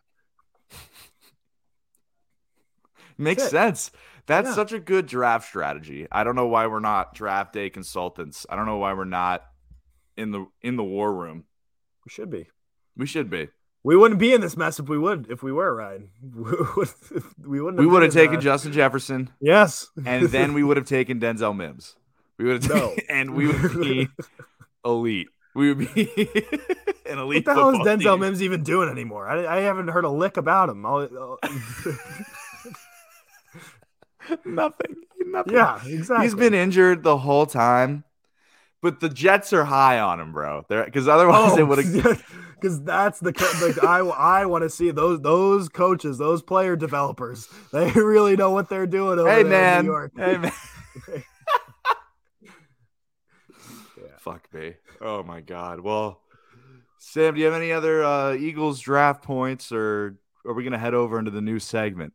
Makes 3.21 3.49
sense. 3.49 3.91
That's 4.27 4.49
Yeah. 4.49 4.55
such 4.55 4.71
a 4.73 4.79
good 4.79 5.05
draft 5.07 5.47
strategy. 5.47 6.07
I 6.11 6.23
don't 6.23 6.35
know 6.35 6.47
why 6.47 6.67
we're 6.67 6.79
not 6.79 7.13
draft 7.13 7.53
day 7.53 7.69
consultants. 7.69 8.45
I 8.49 8.55
don't 8.55 8.65
know 8.65 8.77
why 8.77 8.93
we're 8.93 9.05
not 9.05 9.43
in 10.17 10.31
the 10.31 10.45
in 10.61 10.75
the 10.75 10.83
war 10.83 11.13
room. 11.13 11.45
We 12.05 12.09
should 12.09 12.29
be. 12.29 12.47
We 12.97 13.05
should 13.05 13.29
be. 13.29 13.49
We 13.83 13.95
wouldn't 13.95 14.19
be 14.19 14.31
in 14.33 14.41
this 14.41 14.55
mess 14.55 14.79
if 14.79 14.87
we 14.89 14.97
would. 14.97 15.25
If 15.29 15.41
we 15.41 15.51
were 15.51 15.75
Ryan, 15.75 16.09
we 17.45 17.59
wouldn't. 17.61 17.79
We 17.79 17.87
would 17.87 18.03
have 18.03 18.13
taken 18.13 18.37
uh, 18.37 18.41
Justin 18.41 18.71
Jefferson, 18.73 19.31
Yes, 19.39 19.87
and 20.05 20.27
then 20.27 20.53
we 20.53 20.63
would 20.67 20.77
have 20.77 20.85
taken 20.85 21.19
Denzel 21.19 21.55
Mims. 21.55 21.95
We 22.37 22.45
would 22.45 22.63
have, 22.63 22.71
No. 22.75 22.95
and 23.09 23.33
we 23.35 23.47
would 23.47 23.79
be 23.81 24.07
elite. 24.85 25.29
We 25.55 25.73
would 25.73 25.93
be 25.93 26.01
an 27.07 27.17
elite. 27.17 27.45
What 27.47 27.55
the 27.55 27.59
hell 27.59 27.69
is 27.71 27.79
Denzel 27.87 28.13
team. 28.13 28.19
Mims 28.19 28.41
even 28.43 28.61
doing 28.63 28.87
anymore? 28.89 29.27
I, 29.27 29.57
I 29.57 29.61
haven't 29.61 29.87
heard 29.89 30.05
a 30.05 30.09
lick 30.09 30.37
about 30.37 30.69
him. 30.69 30.85
Nothing. 34.45 34.95
Nothing. 35.25 35.53
yeah, 35.53 35.79
exactly. 35.85 36.25
He's 36.25 36.35
been 36.35 36.53
injured 36.53 37.03
the 37.03 37.17
whole 37.17 37.45
time, 37.45 38.03
but 38.81 38.99
the 38.99 39.09
Jets 39.09 39.53
are 39.53 39.63
high 39.65 39.99
on 39.99 40.19
him, 40.19 40.31
bro. 40.33 40.65
Because 40.67 41.07
otherwise, 41.07 41.55
they 41.55 41.63
would 41.63 41.83
have. 41.83 42.23
because 42.55 42.81
that's 42.83 43.19
the 43.19 43.31
like 43.61 43.83
I 43.83 43.99
I 43.99 44.45
want 44.45 44.63
to 44.63 44.69
see 44.69 44.91
those 44.91 45.21
those 45.21 45.69
coaches, 45.69 46.17
those 46.17 46.41
player 46.41 46.75
developers. 46.75 47.47
They 47.71 47.91
really 47.95 48.35
know 48.35 48.51
what 48.51 48.69
they're 48.69 48.87
doing 48.87 49.19
over 49.19 49.29
Hey 49.29 49.43
there 49.43 49.45
in 49.45 49.49
man, 49.49 49.85
New 49.85 49.91
York. 49.91 50.11
hey 50.15 50.37
man. 50.37 50.51
Yeah. 53.97 54.17
Fuck 54.19 54.53
me. 54.53 54.73
Oh 54.99 55.23
my 55.23 55.41
god. 55.41 55.79
Well, 55.79 56.21
Sam, 56.99 57.33
do 57.33 57.39
you 57.39 57.45
have 57.47 57.55
any 57.55 57.71
other 57.71 58.03
uh, 58.03 58.33
Eagles 58.33 58.79
draft 58.79 59.23
points, 59.23 59.71
or 59.71 60.17
are 60.45 60.53
we 60.53 60.63
gonna 60.63 60.77
head 60.77 60.93
over 60.93 61.17
into 61.19 61.31
the 61.31 61.41
new 61.41 61.59
segment? 61.59 62.13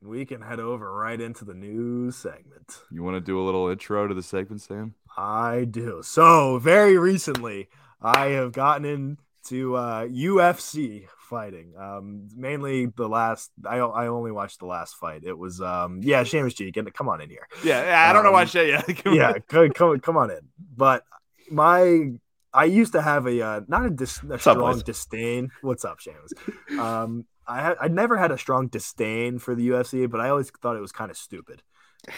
We 0.00 0.24
can 0.24 0.42
head 0.42 0.60
over 0.60 0.92
right 0.92 1.20
into 1.20 1.44
the 1.44 1.54
news 1.54 2.16
segment. 2.16 2.78
You 2.90 3.02
want 3.02 3.16
to 3.16 3.20
do 3.20 3.40
a 3.40 3.44
little 3.44 3.68
intro 3.68 4.06
to 4.06 4.14
the 4.14 4.22
segment, 4.22 4.62
Sam? 4.62 4.94
I 5.16 5.66
do. 5.68 6.02
So 6.04 6.58
very 6.58 6.96
recently, 6.96 7.68
I 8.00 8.26
have 8.28 8.52
gotten 8.52 8.84
into 8.84 9.74
uh, 9.74 10.04
UFC 10.06 11.06
fighting. 11.18 11.72
Um, 11.76 12.28
mainly 12.36 12.86
the 12.86 13.08
last. 13.08 13.50
I 13.66 13.78
I 13.78 14.06
only 14.06 14.30
watched 14.30 14.60
the 14.60 14.66
last 14.66 14.94
fight. 14.96 15.24
It 15.24 15.36
was 15.36 15.60
um 15.60 16.00
yeah, 16.02 16.22
Seamus 16.22 16.54
G. 16.54 16.70
Come 16.72 17.08
on 17.08 17.20
in 17.20 17.28
here. 17.30 17.48
Yeah, 17.64 18.06
I 18.08 18.12
don't 18.12 18.22
know 18.22 18.30
why 18.32 18.42
Um, 18.42 18.48
Shay. 18.48 18.70
Yeah, 18.70 18.82
yeah, 19.12 19.32
come, 19.48 19.70
come 19.70 19.98
come 20.00 20.16
on 20.16 20.30
in. 20.30 20.40
But 20.76 21.02
my 21.50 22.12
I 22.54 22.64
used 22.64 22.92
to 22.92 23.02
have 23.02 23.26
a 23.26 23.42
uh, 23.44 23.60
not 23.66 23.84
a, 23.84 23.90
dis- 23.90 24.22
a 24.30 24.38
strong 24.38 24.58
boys? 24.58 24.82
disdain. 24.84 25.50
What's 25.60 25.84
up, 25.84 25.98
Seamus? 25.98 26.78
Um, 26.78 27.26
I 27.48 27.62
had 27.62 27.76
I 27.80 27.88
never 27.88 28.16
had 28.16 28.30
a 28.30 28.38
strong 28.38 28.68
disdain 28.68 29.38
for 29.38 29.54
the 29.54 29.70
UFC, 29.70 30.08
but 30.08 30.20
I 30.20 30.28
always 30.28 30.50
thought 30.50 30.76
it 30.76 30.80
was 30.80 30.92
kind 30.92 31.10
of 31.10 31.16
stupid. 31.16 31.62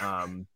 Um, 0.03 0.47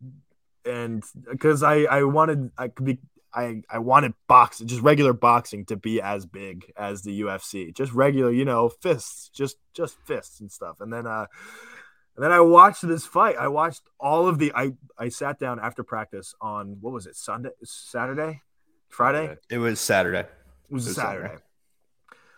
and 0.66 1.02
because 1.30 1.62
I 1.62 1.84
I 1.84 2.02
wanted 2.02 2.50
I 2.58 2.68
could 2.68 2.86
be. 2.86 2.98
I, 3.36 3.62
I 3.68 3.80
wanted 3.80 4.14
boxing, 4.28 4.68
just 4.68 4.80
regular 4.82 5.12
boxing, 5.12 5.64
to 5.64 5.74
be 5.76 6.00
as 6.00 6.24
big 6.24 6.72
as 6.76 7.02
the 7.02 7.22
UFC. 7.22 7.74
Just 7.74 7.92
regular, 7.92 8.30
you 8.30 8.44
know, 8.44 8.68
fists, 8.68 9.28
just 9.28 9.56
just 9.72 9.96
fists 10.04 10.38
and 10.38 10.52
stuff. 10.52 10.80
And 10.80 10.92
then 10.92 11.04
uh, 11.04 11.26
and 12.14 12.24
then 12.24 12.30
I 12.30 12.38
watched 12.40 12.86
this 12.86 13.04
fight. 13.06 13.36
I 13.36 13.48
watched 13.48 13.82
all 13.98 14.28
of 14.28 14.38
the. 14.38 14.52
I 14.54 14.74
I 14.96 15.08
sat 15.08 15.40
down 15.40 15.58
after 15.58 15.82
practice 15.82 16.32
on 16.40 16.76
what 16.80 16.92
was 16.92 17.06
it? 17.06 17.16
Sunday, 17.16 17.50
Saturday, 17.64 18.42
Friday. 18.88 19.36
It 19.50 19.58
was 19.58 19.80
Saturday. 19.80 20.20
It 20.20 20.28
was 20.70 20.86
It 20.86 20.90
was 20.90 20.96
Saturday. 20.96 21.28
Saturday. 21.28 21.42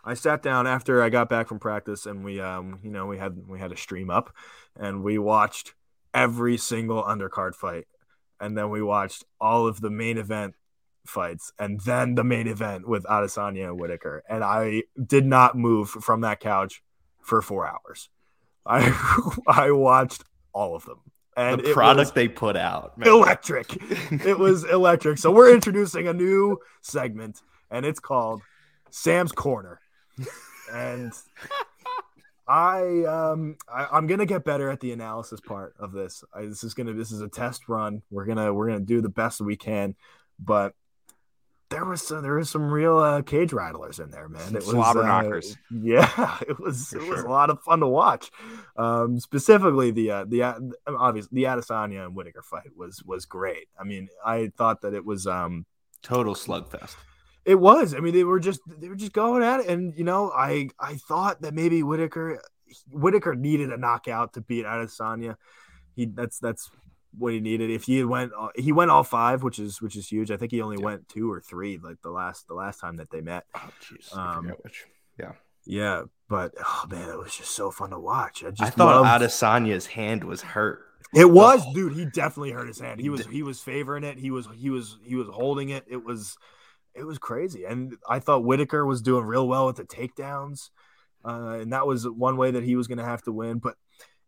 I 0.06 0.14
sat 0.14 0.40
down 0.40 0.68
after 0.68 1.02
I 1.02 1.08
got 1.08 1.28
back 1.28 1.48
from 1.48 1.58
practice, 1.58 2.06
and 2.06 2.24
we 2.24 2.40
um 2.40 2.78
you 2.82 2.90
know 2.90 3.06
we 3.06 3.18
had 3.18 3.46
we 3.48 3.58
had 3.58 3.72
a 3.72 3.76
stream 3.76 4.08
up, 4.08 4.32
and 4.78 5.02
we 5.02 5.18
watched 5.18 5.74
every 6.14 6.56
single 6.56 7.02
undercard 7.02 7.56
fight, 7.56 7.86
and 8.40 8.56
then 8.56 8.70
we 8.70 8.80
watched 8.80 9.24
all 9.40 9.66
of 9.66 9.80
the 9.80 9.90
main 9.90 10.16
event 10.16 10.54
fights, 11.04 11.52
and 11.58 11.80
then 11.80 12.14
the 12.14 12.22
main 12.22 12.46
event 12.46 12.88
with 12.88 13.04
Adesanya 13.04 13.64
and 13.64 13.80
Whittaker, 13.80 14.22
and 14.28 14.44
I 14.44 14.84
did 15.04 15.26
not 15.26 15.58
move 15.58 15.90
from 15.90 16.20
that 16.20 16.38
couch 16.38 16.82
for 17.20 17.42
four 17.42 17.66
hours. 17.66 18.08
I 18.64 18.92
I 19.48 19.72
watched 19.72 20.22
all 20.52 20.76
of 20.76 20.84
them, 20.84 21.00
and 21.36 21.60
the 21.60 21.72
product 21.72 22.14
they 22.14 22.28
put 22.28 22.56
out. 22.56 22.96
man. 22.96 23.08
electric. 23.08 23.76
it 24.24 24.38
was 24.38 24.62
electric. 24.62 25.18
So 25.18 25.32
we're 25.32 25.52
introducing 25.52 26.06
a 26.06 26.14
new 26.14 26.58
segment, 26.80 27.42
and 27.72 27.84
it's 27.84 28.00
called 28.00 28.42
Sam's 28.90 29.32
Corner. 29.32 29.80
And 30.72 31.12
I 32.48 33.04
um 33.04 33.56
I, 33.68 33.86
I'm 33.92 34.06
gonna 34.06 34.26
get 34.26 34.44
better 34.44 34.70
at 34.70 34.80
the 34.80 34.92
analysis 34.92 35.40
part 35.40 35.74
of 35.78 35.92
this. 35.92 36.24
I, 36.34 36.46
this 36.46 36.64
is 36.64 36.74
gonna 36.74 36.92
this 36.92 37.12
is 37.12 37.20
a 37.20 37.28
test 37.28 37.68
run. 37.68 38.02
We're 38.10 38.24
gonna 38.24 38.52
we're 38.52 38.68
gonna 38.68 38.80
do 38.80 39.00
the 39.00 39.08
best 39.08 39.40
we 39.40 39.56
can, 39.56 39.94
but 40.38 40.74
there 41.68 41.84
was 41.84 42.06
some, 42.06 42.22
there 42.22 42.34
was 42.34 42.48
some 42.48 42.70
real 42.70 42.98
uh, 42.98 43.22
cage 43.22 43.52
rattlers 43.52 43.98
in 43.98 44.10
there, 44.10 44.28
man. 44.28 44.48
It 44.50 44.54
was 44.54 44.66
Slobber 44.66 45.02
uh, 45.02 45.06
knockers. 45.06 45.56
Yeah, 45.70 46.38
it 46.48 46.60
was 46.60 46.88
For 46.88 46.98
it 46.98 47.08
was 47.08 47.18
sure. 47.20 47.26
a 47.26 47.30
lot 47.30 47.50
of 47.50 47.60
fun 47.62 47.80
to 47.80 47.88
watch. 47.88 48.30
Um, 48.76 49.18
specifically 49.18 49.90
the 49.90 50.10
uh, 50.10 50.24
the 50.26 50.42
uh, 50.44 50.58
obviously 50.86 51.42
the 51.42 51.48
Adesanya 51.48 52.06
and 52.06 52.14
Whittaker 52.14 52.42
fight 52.42 52.76
was 52.76 53.02
was 53.04 53.26
great. 53.26 53.66
I 53.78 53.84
mean, 53.84 54.08
I 54.24 54.52
thought 54.56 54.82
that 54.82 54.94
it 54.94 55.04
was 55.04 55.26
um 55.26 55.66
Total 56.02 56.34
slugfest. 56.34 56.94
It 57.46 57.54
was. 57.54 57.94
I 57.94 58.00
mean, 58.00 58.12
they 58.12 58.24
were 58.24 58.40
just 58.40 58.60
they 58.66 58.88
were 58.88 58.96
just 58.96 59.12
going 59.12 59.42
at 59.42 59.60
it, 59.60 59.68
and 59.68 59.96
you 59.96 60.04
know, 60.04 60.30
I 60.32 60.68
I 60.80 60.96
thought 60.96 61.42
that 61.42 61.54
maybe 61.54 61.82
Whittaker 61.82 62.40
Whittaker 62.90 63.34
needed 63.36 63.70
a 63.72 63.76
knockout 63.76 64.32
to 64.34 64.40
beat 64.40 64.64
Adesanya. 64.66 65.36
He 65.94 66.06
that's 66.06 66.38
that's 66.40 66.68
what 67.16 67.32
he 67.32 67.40
needed. 67.40 67.70
If 67.70 67.84
he 67.84 68.02
went 68.04 68.32
uh, 68.38 68.48
he 68.56 68.72
went 68.72 68.90
all 68.90 69.04
five, 69.04 69.42
which 69.44 69.58
is 69.60 69.80
which 69.80 69.94
is 69.96 70.08
huge. 70.08 70.30
I 70.32 70.36
think 70.36 70.50
he 70.50 70.60
only 70.60 70.76
went 70.76 71.08
two 71.08 71.30
or 71.30 71.40
three 71.40 71.78
like 71.82 72.02
the 72.02 72.10
last 72.10 72.48
the 72.48 72.54
last 72.54 72.80
time 72.80 72.96
that 72.96 73.10
they 73.10 73.20
met. 73.20 73.44
Oh, 73.54 73.70
jeez. 73.80 74.16
Um. 74.16 74.52
Yeah. 75.18 75.32
Yeah, 75.68 76.02
but 76.28 76.52
oh 76.64 76.84
man, 76.90 77.08
it 77.08 77.18
was 77.18 77.34
just 77.36 77.50
so 77.50 77.70
fun 77.72 77.90
to 77.90 77.98
watch. 77.98 78.44
I 78.44 78.50
just 78.50 78.62
I 78.62 78.70
thought 78.70 79.02
loved- 79.02 79.22
Adesanya's 79.24 79.86
hand 79.86 80.22
was 80.24 80.42
hurt. 80.42 80.80
It 81.14 81.30
was, 81.30 81.62
Oh. 81.64 81.72
dude. 81.74 81.92
He 81.94 82.04
definitely 82.04 82.50
hurt 82.50 82.66
his 82.68 82.78
hand. 82.80 83.00
He 83.00 83.08
was 83.08 83.24
he 83.26 83.42
was 83.42 83.60
favoring 83.60 84.02
it. 84.04 84.18
He 84.18 84.30
was 84.30 84.48
he 84.56 84.70
was 84.70 84.98
he 85.04 85.14
was 85.16 85.28
holding 85.28 85.70
it. 85.70 85.84
It 85.88 86.04
was 86.04 86.36
it 86.96 87.04
was 87.04 87.18
crazy. 87.18 87.64
And 87.64 87.96
I 88.08 88.18
thought 88.18 88.44
Whittaker 88.44 88.84
was 88.86 89.02
doing 89.02 89.24
real 89.24 89.46
well 89.46 89.66
with 89.66 89.76
the 89.76 89.84
takedowns, 89.84 90.70
uh, 91.24 91.58
and 91.60 91.72
that 91.72 91.86
was 91.86 92.08
one 92.08 92.36
way 92.36 92.52
that 92.52 92.62
he 92.64 92.76
was 92.76 92.86
going 92.88 92.98
to 92.98 93.04
have 93.04 93.22
to 93.22 93.32
win. 93.32 93.58
But 93.58 93.76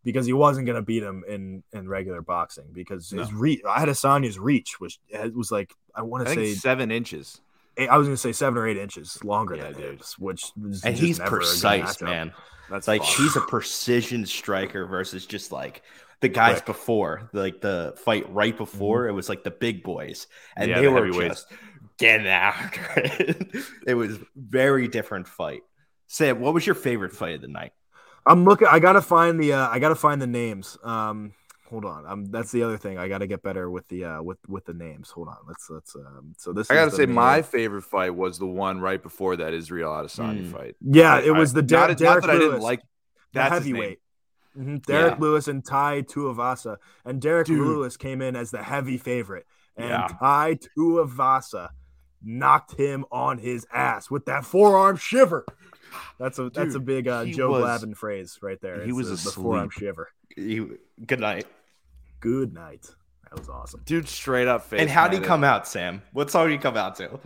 because 0.05 0.27
he 0.27 0.33
wasn't 0.33 0.67
going 0.67 0.77
to 0.77 0.83
beat 0.83 1.03
him 1.03 1.25
in 1.29 1.63
in 1.73 1.89
regular 1.89 2.23
boxing, 2.23 2.67
because 2.73 3.11
his 3.11 3.33
reach, 3.33 3.63
Adesanya's 3.63 4.39
reach 4.39 4.81
which 4.81 4.99
was 5.35 5.51
like 5.51 5.75
I 5.95 6.03
want 6.03 6.27
to 6.27 6.35
say 6.35 6.55
seven 6.55 6.91
inches. 6.91 7.41
eight, 7.77 7.89
I 7.89 7.97
was 7.99 8.07
going 8.07 8.15
to 8.17 8.21
say 8.21 8.33
seven 8.33 8.59
or 8.59 8.67
eight 8.69 8.77
inches 8.77 9.23
longer 9.25 9.57
Yeah, 9.57 9.71
than 9.71 9.75
dude. 9.83 9.99
his, 9.99 10.13
which 10.19 10.45
was 10.61 10.85
And 10.85 10.95
just 10.95 11.07
he's 11.07 11.19
never 11.19 11.39
precise, 11.39 12.01
man. 12.01 12.33
That's 12.71 12.87
Like 12.89 13.03
fun. 13.03 13.17
he's 13.17 13.37
a 13.37 13.41
precision 13.41 14.27
striker 14.27 14.87
versus 14.87 15.27
just 15.27 15.53
like 15.53 15.83
the 16.21 16.29
guys 16.29 16.55
Quick. 16.57 16.67
before, 16.67 17.31
like 17.33 17.61
the 17.61 17.95
fight 18.05 18.29
right 18.33 18.57
before. 18.57 19.07
It 19.09 19.13
was 19.13 19.29
like 19.29 19.45
the 19.45 19.51
big 19.51 19.83
boys, 19.83 20.27
and 20.57 20.71
Yeah, 20.71 20.81
they 20.81 20.87
the 20.87 20.93
were 20.93 21.11
just 21.11 21.47
getting 21.99 22.27
after 22.27 22.81
it. 22.97 23.65
it 23.87 23.95
was 23.95 24.19
very 24.37 24.89
different 24.89 25.29
fight. 25.29 25.63
Sam, 26.07 26.41
what 26.41 26.55
was 26.55 26.67
your 26.67 26.75
favorite 26.75 27.13
fight 27.13 27.35
of 27.37 27.41
the 27.43 27.49
night? 27.49 27.73
I'm 28.27 28.45
looking. 28.45 28.69
I 28.71 28.79
gotta 28.79 29.03
find 29.03 29.39
the. 29.41 29.53
Uh, 29.55 29.69
I 29.69 29.79
gotta 29.79 29.95
find 29.95 30.21
the 30.21 30.27
names. 30.27 30.77
Um, 30.83 31.33
hold 31.69 31.85
on. 31.85 32.07
Um, 32.07 32.27
that's 32.27 32.51
the 32.53 32.63
other 32.63 32.77
thing. 32.79 32.99
I 32.99 33.09
gotta 33.09 33.27
get 33.27 33.43
better 33.43 33.71
with 33.71 33.87
the 33.89 34.05
uh 34.05 34.23
with 34.23 34.39
with 34.49 34.65
the 34.67 34.75
names. 34.75 35.11
Hold 35.11 35.29
on. 35.29 35.37
Let's 35.47 35.69
let's 35.71 35.95
um. 35.97 36.35
So 36.39 36.53
this. 36.53 36.71
I 36.71 36.75
gotta 36.75 36.91
say, 36.91 37.07
main- 37.07 37.15
my 37.15 37.43
favorite 37.43 37.83
fight 37.83 38.15
was 38.15 38.39
the 38.39 38.47
one 38.47 38.81
right 38.81 39.03
before 39.03 39.37
that 39.37 39.53
Israel 39.55 39.91
Adesanya 39.93 40.45
Mm. 40.47 40.53
fight. 40.53 40.77
Yeah, 40.81 41.19
it 41.21 41.31
I- 41.35 41.39
was 41.39 41.53
the 41.53 41.63
not, 41.63 41.69
Der- 41.69 41.89
not 41.89 41.99
Derrick 41.99 42.21
that 42.25 42.31
I 42.31 42.39
didn't 42.39 42.61
like. 42.61 42.81
the 42.81 42.87
That's 43.33 43.55
his 43.57 43.65
name. 43.67 43.75
heavyweight. 43.77 43.99
Mhm, 44.59 44.87
Derrick 44.87 45.13
Yeah. 45.15 45.21
Lewis 45.21 45.49
and 45.49 45.65
Ty 45.65 46.03
Tuivasa, 46.03 46.79
and 47.05 47.21
Derrick 47.23 47.47
Dude. 47.47 47.61
Lewis 47.67 47.97
came 47.97 48.21
in 48.23 48.35
as 48.37 48.51
the 48.51 48.63
heavy 48.63 48.97
favorite, 48.99 49.47
and 49.77 49.89
Yeah. 49.91 50.09
Ty 50.21 50.59
Tuivasa 50.77 51.69
knocked 52.23 52.75
him 52.79 53.05
on 53.11 53.39
his 53.39 53.67
ass 53.73 54.11
with 54.11 54.27
that 54.27 54.45
forearm 54.45 54.97
shiver. 54.97 55.45
That's 56.19 56.39
a 56.39 56.51
that's 56.51 56.75
a 56.75 56.81
big 56.81 57.09
uh, 57.09 57.25
Joe 57.25 57.51
was- 57.51 57.83
Glavin 57.83 57.97
phrase 57.97 58.39
right 58.43 58.61
there. 58.61 58.83
he 58.83 58.89
It's 58.91 58.97
was 58.97 59.25
the, 59.25 59.31
the 59.31 59.35
forearm 59.35 59.71
shiver. 59.71 60.09
You, 60.37 60.79
good 61.07 61.21
night. 61.21 61.47
Good 62.21 62.53
night. 62.53 62.87
That 63.31 63.39
was 63.39 63.49
awesome. 63.49 63.83
Dude, 63.85 64.09
straight 64.09 64.49
up 64.49 64.65
face. 64.65 64.81
and 64.81 64.91
how 64.91 65.09
did 65.09 65.21
he 65.21 65.27
come 65.27 65.45
out, 65.45 65.67
Sam? 65.69 66.03
What 66.13 66.31
song 66.31 66.47
did 66.47 66.53
he 66.53 66.59
come 66.59 66.77
out 66.77 66.97
to? 66.97 67.19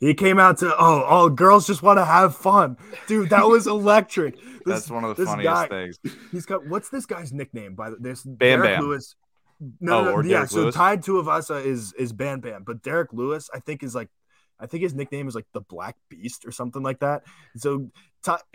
He 0.00 0.14
came 0.14 0.38
out 0.40 0.58
to 0.58 0.72
oh 0.76 1.06
oh 1.08 1.28
girls 1.28 1.66
just 1.66 1.82
want 1.82 1.98
to 1.98 2.04
have 2.04 2.34
fun, 2.36 2.76
dude. 3.06 3.30
That 3.30 3.46
was 3.46 3.66
electric. 3.66 4.36
This- 4.64 4.74
That's 4.82 4.90
one 4.92 5.02
of 5.02 5.16
the 5.16 5.22
this 5.24 5.28
funniest 5.28 5.54
guy- 5.54 5.66
things. 5.68 5.98
He's 6.30 6.46
got 6.46 6.64
what's 6.66 6.88
this 6.88 7.04
guy's 7.04 7.32
nickname? 7.32 7.74
By 7.74 7.90
the 7.90 7.96
this 7.96 8.22
Bam 8.22 8.60
Derrick 8.60 8.76
Bam. 8.78 8.84
Lewis. 8.84 9.16
No, 9.80 9.98
Oh, 10.00 10.04
no, 10.04 10.12
or 10.12 10.24
yeah. 10.24 10.30
Derrick 10.38 10.50
So 10.50 10.60
Lewis? 10.60 10.74
tied 10.76 11.02
to 11.04 11.12
Avasa 11.22 11.64
is 11.64 11.92
is 11.94 12.12
Bam 12.12 12.38
Bam, 12.40 12.62
but 12.64 12.80
Derrick 12.82 13.12
Lewis 13.12 13.50
I 13.52 13.58
think 13.58 13.82
is 13.82 13.92
like, 13.94 14.08
I 14.62 14.66
think 14.66 14.82
his 14.84 14.94
nickname 14.94 15.26
is 15.28 15.34
like 15.34 15.46
the 15.52 15.60
Black 15.60 15.96
Beast 16.08 16.46
or 16.46 16.52
something 16.52 16.82
like 16.82 17.00
that. 17.00 17.24
So 17.56 17.90
Ty, 18.22 18.38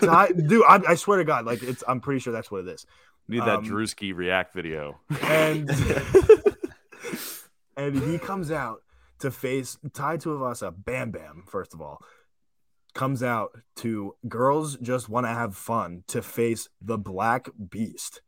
Ty, 0.00 0.28
dude, 0.32 0.62
I, 0.68 0.80
I 0.88 0.94
swear 0.94 1.18
to 1.18 1.24
God, 1.24 1.46
like 1.46 1.62
it's 1.62 1.82
I'm 1.88 2.00
pretty 2.00 2.20
sure 2.20 2.32
that's 2.32 2.50
what 2.50 2.66
it 2.66 2.68
is. 2.68 2.84
Need 3.28 3.40
that 3.40 3.58
Um, 3.58 3.64
Drewski 3.64 4.14
react 4.14 4.54
video. 4.54 5.00
and 5.22 5.70
and 7.76 7.98
he 8.02 8.18
comes 8.18 8.50
out 8.50 8.82
to 9.20 9.30
face 9.30 9.78
Ty 9.92 10.18
Tuivasa. 10.18 10.72
Bam 10.76 11.10
Bam, 11.10 11.44
first 11.46 11.74
of 11.74 11.80
all, 11.80 12.02
comes 12.94 13.22
out 13.22 13.50
to 13.76 14.14
girls 14.28 14.76
just 14.78 15.08
want 15.08 15.24
to 15.26 15.30
have 15.30 15.56
fun 15.56 16.04
to 16.08 16.20
face 16.22 16.68
the 16.80 16.98
Black 16.98 17.48
Beast, 17.70 18.20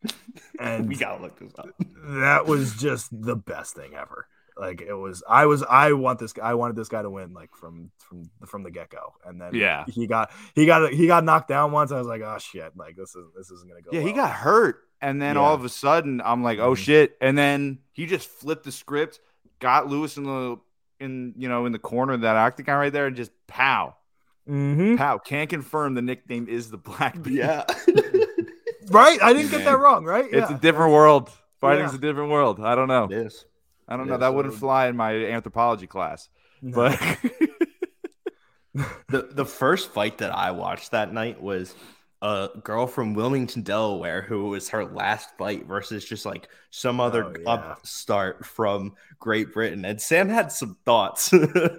and 0.58 0.88
we 0.88 0.96
gotta 0.96 1.22
look 1.22 1.38
this 1.38 1.52
up. 1.58 1.68
that 2.04 2.46
was 2.46 2.76
just 2.76 3.08
the 3.12 3.36
best 3.36 3.74
thing 3.74 3.94
ever. 3.94 4.26
Like 4.60 4.82
it 4.82 4.92
was, 4.94 5.22
I 5.28 5.46
was, 5.46 5.62
I 5.62 5.92
want 5.92 6.18
this, 6.18 6.34
I 6.42 6.52
wanted 6.54 6.76
this 6.76 6.88
guy 6.88 7.00
to 7.00 7.08
win, 7.08 7.32
like 7.32 7.54
from 7.56 7.90
from 7.98 8.30
from 8.46 8.62
the 8.62 8.70
get 8.70 8.90
go, 8.90 9.14
and 9.24 9.40
then 9.40 9.54
Yeah. 9.54 9.84
he 9.88 10.06
got 10.06 10.30
he 10.54 10.66
got 10.66 10.92
he 10.92 11.06
got 11.06 11.24
knocked 11.24 11.48
down 11.48 11.72
once. 11.72 11.92
I 11.92 11.98
was 11.98 12.06
like, 12.06 12.20
oh 12.20 12.36
shit, 12.38 12.76
like 12.76 12.94
this 12.96 13.16
is 13.16 13.24
this 13.36 13.50
isn't 13.50 13.68
gonna 13.68 13.80
go. 13.80 13.90
Yeah, 13.92 14.02
he 14.02 14.12
got 14.12 14.30
hurt, 14.30 14.82
and 15.00 15.20
then 15.20 15.36
Yeah. 15.36 15.40
all 15.42 15.54
of 15.54 15.64
a 15.64 15.68
sudden, 15.70 16.20
I'm 16.22 16.42
like, 16.42 16.58
"Oh 16.58 16.72
Mhm. 16.74 16.76
shit!" 16.76 17.16
And 17.22 17.38
then 17.38 17.78
he 17.92 18.04
just 18.04 18.28
flipped 18.28 18.64
the 18.64 18.72
script, 18.72 19.18
got 19.60 19.88
Lewis 19.88 20.16
in 20.18 20.24
the 20.24 20.58
in 21.00 21.32
you 21.38 21.48
know 21.48 21.64
in 21.64 21.72
the 21.72 21.78
corner 21.78 22.12
of 22.12 22.20
that 22.20 22.36
octagon 22.36 22.76
right 22.78 22.92
there, 22.92 23.06
and 23.06 23.16
just 23.16 23.32
pow, 23.46 23.94
Mhm. 24.46 24.98
pow. 24.98 25.16
Can't 25.16 25.48
confirm 25.48 25.94
the 25.94 26.02
nickname 26.02 26.48
is 26.48 26.70
the 26.70 26.76
Black 26.76 27.22
Beast. 27.22 27.36
Yeah. 27.38 27.64
right. 28.90 29.22
I 29.22 29.32
didn't 29.32 29.50
get 29.50 29.64
that 29.64 29.78
wrong, 29.78 30.04
right? 30.04 30.26
it's 30.26 30.50
Yeah. 30.50 30.56
a 30.56 30.60
different 30.60 30.92
world. 30.92 31.30
Fighting's 31.60 31.92
Yeah. 31.92 31.98
a 31.98 32.00
different 32.00 32.30
world. 32.30 32.60
I 32.60 32.74
don't 32.74 32.88
know. 32.88 33.04
it 33.04 33.12
is. 33.12 33.44
I 33.90 33.96
don't 33.96 34.06
Yeah, 34.06 34.12
know. 34.12 34.18
That 34.18 34.34
wouldn't 34.34 34.54
fly 34.54 34.88
in 34.88 34.96
my 34.96 35.12
anthropology 35.14 35.86
class. 35.86 36.28
No. 36.62 36.80
But 36.82 36.98
The 39.08 39.22
the 39.32 39.44
first 39.44 39.90
fight 39.92 40.18
that 40.18 40.30
I 40.34 40.52
watched 40.52 40.92
that 40.92 41.12
night 41.12 41.40
was 41.42 41.74
a 42.22 42.48
girl 42.62 42.86
from 42.86 43.14
Wilmington, 43.14 43.62
Delaware, 43.62 44.22
who 44.22 44.46
was 44.50 44.68
her 44.68 44.84
last 44.84 45.30
fight 45.38 45.66
versus 45.66 46.04
just 46.04 46.24
like 46.24 46.48
some 46.70 47.00
other 47.00 47.24
Oh, 47.24 47.34
yeah. 47.36 47.46
upstart 47.46 48.46
from 48.46 48.94
Great 49.18 49.52
Britain. 49.52 49.84
And 49.84 50.00
Sam 50.00 50.28
had 50.28 50.52
some 50.52 50.76
thoughts 50.84 51.32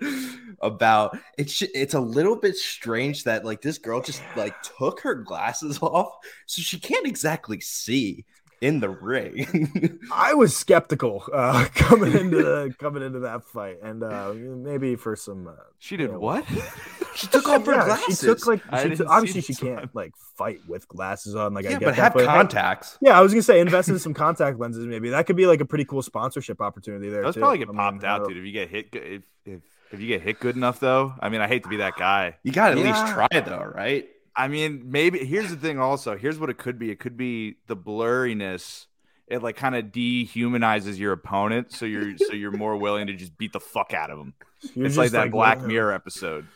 about 0.62 1.18
it's. 1.38 1.62
It's 1.62 1.94
a 1.94 2.00
little 2.00 2.36
bit 2.36 2.58
strange 2.58 3.24
that 3.24 3.46
like 3.46 3.62
this 3.62 3.78
girl 3.78 4.02
just 4.02 4.22
like 4.36 4.56
took 4.62 5.00
her 5.02 5.16
glasses 5.16 5.80
off, 5.82 6.14
so 6.46 6.62
she 6.62 6.80
can't 6.80 7.08
exactly 7.08 7.62
see 7.62 8.26
in 8.62 8.80
the 8.80 8.90
ring. 8.90 10.00
I 10.14 10.36
was 10.36 10.56
skeptical 10.56 11.24
uh, 11.34 11.66
coming 11.76 12.14
into 12.16 12.38
the, 12.38 12.74
coming 12.80 13.02
into 13.04 13.20
that 13.22 13.44
fight, 13.44 13.78
and 13.84 14.04
uh, 14.04 14.34
maybe 14.34 14.96
for 14.96 15.16
some. 15.16 15.48
Uh, 15.48 15.54
She 15.80 15.98
did 15.98 16.12
Yeah, 16.12 16.18
what? 16.18 16.46
she 17.16 17.28
took 17.28 17.50
off 17.50 17.66
her 17.66 17.74
yeah, 17.74 17.86
glasses. 17.86 18.20
She 18.20 18.26
took 18.28 18.46
like 18.46 18.62
she 18.64 18.84
didn't 18.84 18.98
took, 18.98 19.10
obviously 19.10 19.42
she 19.42 19.56
can't 19.56 19.94
like 19.96 20.14
fight 20.38 20.60
with 20.68 20.88
glasses 20.88 21.36
on. 21.36 21.54
Like 21.56 21.66
I 21.66 21.72
yeah, 21.72 21.80
get 21.80 21.86
but 21.86 21.96
that, 21.96 22.02
have 22.02 22.14
hey, 22.14 22.26
contacts. 22.26 22.98
Yeah, 23.02 23.18
I 23.18 23.22
was 23.22 23.34
gonna 23.34 23.42
say 23.44 23.60
invest 23.60 23.90
in 23.90 23.98
some 24.00 24.14
contact 24.14 24.60
lenses. 24.60 24.86
Maybe 24.86 25.10
that 25.10 25.26
could 25.26 25.36
be 25.36 25.48
like 25.48 25.60
a 25.60 25.66
pretty 25.66 25.86
cool 25.86 26.04
sponsorship 26.04 26.62
opportunity 26.62 27.10
there. 27.10 27.24
Those 27.24 27.34
too. 27.34 27.40
probably 27.42 27.58
get 27.58 27.68
I 27.70 27.72
mean, 27.72 27.78
popped 27.78 28.04
out, 28.04 28.28
dude. 28.28 28.38
If 28.38 28.46
you 28.46 28.52
get 28.52 28.70
hit, 28.70 28.92
good- 28.92 29.04
if 29.04 29.22
if 29.46 29.62
if 29.92 30.00
you 30.00 30.08
get 30.08 30.22
hit 30.22 30.40
good 30.40 30.56
enough, 30.56 30.80
though. 30.80 31.14
I 31.20 31.30
mean, 31.30 31.42
I 31.42 31.48
hate 31.48 31.64
to 31.64 31.70
be 31.70 31.78
that 31.78 31.98
guy. 31.98 32.38
You 32.44 32.52
got 32.52 32.70
to 32.70 32.72
at 32.74 32.78
Yeah. 32.86 33.02
least 33.02 33.14
try 33.14 33.28
though, 33.42 33.72
right? 33.76 34.08
I 34.36 34.48
mean, 34.48 34.84
maybe 34.86 35.26
here's 35.26 35.50
the 35.50 35.58
thing. 35.58 35.80
Also, 35.80 36.18
here's 36.18 36.40
what 36.40 36.50
it 36.50 36.58
could 36.58 36.80
be. 36.80 36.90
It 36.92 37.00
could 37.00 37.18
be 37.18 37.58
the 37.68 37.76
blurriness. 37.76 38.88
It 39.28 39.42
like 39.44 39.56
kind 39.56 39.76
of 39.76 39.86
dehumanizes 39.86 40.98
your 40.98 41.14
opponent, 41.14 41.72
so 41.72 41.86
you're 41.86 42.18
so 42.18 42.34
you're 42.34 42.52
more 42.52 42.78
willing 42.78 43.08
to 43.08 43.14
just 43.14 43.38
beat 43.38 43.54
the 43.54 43.60
fuck 43.60 43.94
out 43.94 44.10
of 44.10 44.18
them. 44.18 44.34
you're 44.74 44.86
it's 44.86 44.98
like 44.98 45.12
that 45.12 45.32
Black 45.32 45.60
uh, 45.60 45.68
Mirror 45.68 45.94
episode. 45.94 46.48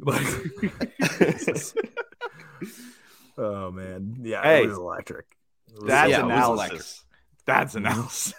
Oh 3.38 3.70
man, 3.70 4.16
yeah, 4.20 4.42
Hey, 4.42 4.64
it 4.64 4.68
was 4.68 4.76
electric. 4.76 5.26
It 5.72 5.80
was 5.80 5.88
That's 5.88 6.10
Yeah, 6.10 6.24
analysis. 6.24 7.04
That's 7.46 7.76
analysis. 7.76 8.34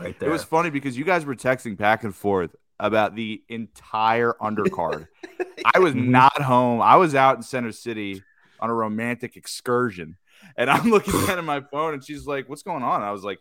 right 0.00 0.18
there. 0.18 0.28
It 0.28 0.32
was 0.32 0.42
funny 0.42 0.70
because 0.70 0.98
you 0.98 1.04
guys 1.04 1.24
were 1.24 1.36
texting 1.36 1.76
back 1.76 2.02
and 2.02 2.14
forth 2.14 2.56
about 2.80 3.14
the 3.14 3.42
entire 3.48 4.34
undercard. 4.40 5.06
I 5.74 5.78
was 5.78 5.94
Mhm. 5.94 6.08
not 6.08 6.42
home. 6.42 6.80
I 6.80 6.96
was 6.96 7.14
out 7.14 7.36
in 7.36 7.42
Center 7.42 7.72
City 7.72 8.22
on 8.58 8.70
a 8.70 8.74
romantic 8.74 9.36
excursion, 9.36 10.16
and 10.56 10.68
I'm 10.70 10.90
looking 10.90 11.12
down 11.26 11.38
at 11.38 11.44
my 11.44 11.60
phone, 11.60 11.94
and 11.94 12.04
she's 12.04 12.26
like, 12.26 12.48
"What's 12.48 12.62
going 12.62 12.82
on?" 12.82 13.02
I 13.02 13.12
was 13.12 13.22
like, 13.24 13.38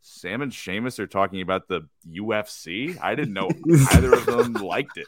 "Sam 0.00 0.40
and 0.42 0.52
Seamus 0.52 0.98
are 0.98 1.06
talking 1.06 1.40
about 1.42 1.68
the 1.68 1.82
UFC." 2.08 2.98
I 3.02 3.14
didn't 3.14 3.34
know 3.34 3.50
either 3.92 4.14
of 4.14 4.26
them 4.26 4.52
liked 4.64 4.96
it. 4.96 5.06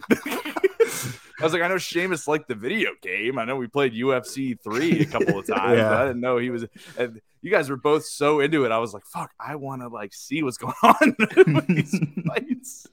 I 1.40 1.44
was 1.44 1.52
like, 1.52 1.62
I 1.62 1.68
know 1.68 1.74
Seamus 1.76 2.28
liked 2.28 2.46
the 2.46 2.54
video 2.54 2.90
game. 3.00 3.36
I 3.38 3.44
know 3.44 3.56
we 3.56 3.66
played 3.66 3.94
UFC 3.94 4.56
three 4.62 5.00
a 5.00 5.06
couple 5.06 5.38
of 5.40 5.46
times. 5.46 5.78
Yeah. 5.78 5.98
I 5.98 6.06
didn't 6.06 6.20
know 6.20 6.36
he 6.38 6.50
was. 6.50 6.66
And 6.96 7.20
you 7.40 7.50
guys 7.50 7.68
were 7.68 7.76
both 7.76 8.04
so 8.04 8.38
into 8.38 8.64
it. 8.64 8.70
I 8.70 8.78
was 8.78 8.94
like, 8.94 9.04
fuck, 9.06 9.32
I 9.40 9.56
want 9.56 9.82
to 9.82 9.88
like 9.88 10.14
see 10.14 10.42
what's 10.44 10.56
going 10.58 10.74
on 10.84 11.16
with 11.18 11.66
these 11.66 11.98
fights. 12.26 12.86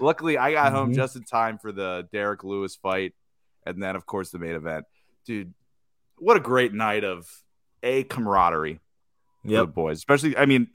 Luckily, 0.00 0.38
I 0.38 0.52
got 0.52 0.72
home 0.72 0.92
Mhm. 0.92 0.94
just 0.94 1.16
in 1.16 1.24
time 1.24 1.58
for 1.58 1.72
the 1.72 2.08
Derrick 2.12 2.42
Lewis 2.44 2.74
fight, 2.76 3.14
and 3.66 3.82
then 3.82 3.96
of 3.96 4.06
course 4.06 4.30
the 4.30 4.38
main 4.38 4.54
event. 4.54 4.86
Dude, 5.26 5.52
what 6.16 6.36
a 6.36 6.40
great 6.40 6.72
night 6.72 7.04
of 7.04 7.28
a 7.82 8.04
camaraderie 8.04 8.80
for 9.44 9.50
the 9.50 9.66
boys. 9.66 9.98
Especially, 9.98 10.36
I 10.36 10.46
mean, 10.46 10.68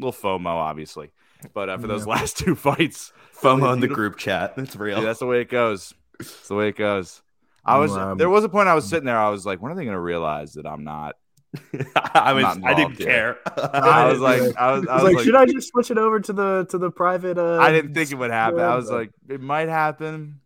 a 0.00 0.04
little 0.04 0.12
FOMO, 0.20 0.46
obviously, 0.46 1.10
but 1.54 1.68
uh, 1.68 1.78
for 1.78 1.86
those 1.86 2.06
Yeah. 2.06 2.12
last 2.14 2.36
two 2.38 2.54
fights, 2.54 3.12
FOMO 3.40 3.72
in 3.72 3.80
the 3.80 3.88
group 3.98 4.16
chat. 4.18 4.54
That's 4.56 4.76
real. 4.76 4.98
Dude, 4.98 5.06
that's 5.06 5.20
the 5.20 5.26
way 5.26 5.40
it 5.40 5.48
goes. 5.48 5.94
That's 6.18 6.48
the 6.48 6.54
way 6.54 6.68
it 6.68 6.76
goes. 6.76 7.22
I 7.64 7.78
was 7.78 7.96
Um, 7.96 8.16
there 8.18 8.30
was 8.30 8.42
a 8.44 8.48
point 8.48 8.68
I 8.68 8.74
was 8.74 8.88
sitting 8.88 9.04
there. 9.06 9.18
I 9.18 9.28
was 9.30 9.44
like, 9.46 9.60
when 9.60 9.70
are 9.72 9.74
they 9.74 9.84
going 9.84 9.94
to 9.94 10.00
realize 10.00 10.54
that 10.54 10.66
I'm 10.66 10.82
not? 10.84 11.16
I 12.14 12.32
was. 12.32 12.44
I 12.44 12.54
didn't 12.74 12.92
involved 12.92 12.98
here. 12.98 13.06
care. 13.06 13.38
I 13.74 14.06
was 14.10 14.20
like. 14.20 14.40
I 14.40 14.44
was, 14.44 14.56
I 14.56 14.66
I 14.66 14.72
was 14.72 14.84
was 14.86 15.02
like, 15.02 15.14
like, 15.16 15.24
should 15.24 15.34
I 15.36 15.46
just 15.46 15.68
switch 15.68 15.90
it 15.90 15.98
over 15.98 16.20
to 16.20 16.32
the 16.32 16.66
to 16.70 16.78
the 16.78 16.90
private? 16.90 17.38
Uh, 17.38 17.58
I 17.58 17.72
didn't 17.72 17.94
think 17.94 18.10
it 18.12 18.14
would 18.16 18.30
happen. 18.30 18.60
I 18.60 18.76
was 18.76 18.88
but- 18.88 18.94
like, 18.96 19.10
it 19.28 19.40
might 19.40 19.68
happen. 19.68 20.40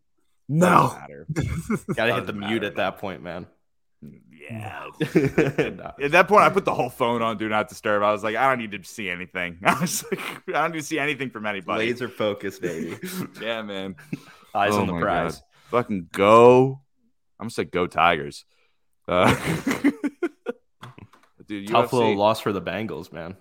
no. 0.48 0.96
Gotta 1.94 2.14
hit 2.14 2.26
the 2.26 2.32
Doesn't 2.32 2.38
mute 2.38 2.48
matter, 2.62 2.66
at 2.66 2.76
that 2.76 2.98
point, 2.98 3.22
man. 3.22 3.46
Yeah. 4.50 4.88
At 5.00 6.10
that 6.12 6.26
point, 6.28 6.42
I 6.42 6.50
put 6.50 6.66
the 6.66 6.74
whole 6.74 6.90
phone 6.90 7.22
on 7.22 7.38
do 7.38 7.48
not 7.48 7.68
disturb. 7.70 8.02
I 8.02 8.12
was 8.12 8.22
like, 8.22 8.36
I 8.36 8.48
don't 8.50 8.58
need 8.58 8.72
to 8.72 8.84
see 8.86 9.08
anything. 9.08 9.58
I 9.64 9.80
was 9.80 10.04
like, 10.10 10.20
I 10.48 10.62
don't 10.62 10.72
need 10.72 10.80
to 10.80 10.86
see 10.86 10.98
anything 10.98 11.30
from 11.30 11.46
anybody. 11.46 11.86
Laser 11.86 12.08
focus, 12.10 12.58
baby. 12.58 12.98
Yeah, 13.40 13.62
man. 13.62 13.96
Eyes 14.54 14.72
Oh 14.74 14.80
on 14.82 14.86
the 14.86 14.98
prize. 15.00 15.36
God. 15.36 15.42
Fucking 15.70 16.08
go. 16.12 16.80
I'm 17.40 17.44
gonna 17.44 17.50
say 17.50 17.64
go 17.64 17.86
Tigers. 17.86 18.44
Uh, 19.08 19.34
dude, 21.46 21.68
Tough 21.68 21.90
UFC 21.90 21.92
little 21.94 22.16
loss 22.16 22.40
for 22.40 22.52
the 22.52 22.62
Bengals, 22.62 23.12
man. 23.12 23.36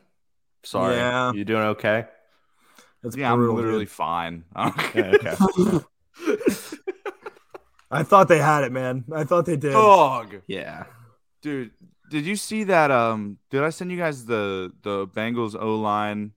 Sorry. 0.63 0.95
Yeah. 0.95 1.33
You 1.33 1.43
doing 1.45 1.61
okay? 1.63 2.05
That's 3.01 3.17
Yeah, 3.17 3.33
I'm 3.33 3.53
literally 3.55 3.79
dude. 3.85 3.89
fine. 3.89 4.43
Yeah, 4.55 5.13
okay. 5.15 5.35
I 7.91 8.03
thought 8.03 8.27
they 8.27 8.39
had 8.39 8.63
it, 8.63 8.71
man. 8.71 9.03
I 9.13 9.23
thought 9.23 9.45
they 9.45 9.57
did. 9.57 9.73
Dog, 9.73 10.35
yeah. 10.47 10.85
dude. 11.41 11.71
Did 12.09 12.25
you 12.25 12.35
see 12.35 12.65
that? 12.65 12.91
Um, 12.91 13.37
did 13.49 13.63
I 13.63 13.69
send 13.69 13.91
you 13.91 13.97
guys 13.97 14.25
the 14.25 14.71
the 14.83 15.07
Bengals 15.07 15.55
O 15.59 15.75
line 15.77 16.31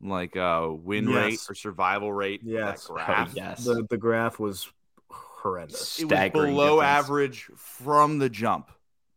like 0.00 0.36
uh 0.36 0.68
win 0.70 1.08
rate 1.08 1.40
or 1.48 1.54
survival 1.54 2.12
rate? 2.12 2.40
Yes. 2.44 2.84
that 2.86 2.92
Oh, 2.92 2.94
graph. 2.94 3.32
yes. 3.34 3.64
The 3.64 3.86
the 3.88 3.96
graph 3.96 4.38
was 4.38 4.70
horrendous. 5.10 5.98
It 5.98 6.04
was 6.04 6.10
Staggering 6.12 6.52
below 6.54 6.76
difference. 6.80 7.04
average 7.04 7.50
from 7.56 8.18
the 8.18 8.28
jump. 8.28 8.70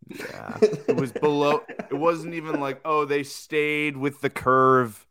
Yeah. 0.07 0.57
It 0.61 0.95
was 0.95 1.11
below. 1.11 1.63
it 1.69 1.93
wasn't 1.93 2.33
even 2.33 2.59
like 2.59 2.81
oh 2.85 3.05
they 3.05 3.23
stayed 3.23 3.97
with 3.97 4.21
the 4.21 4.29
curve 4.29 5.05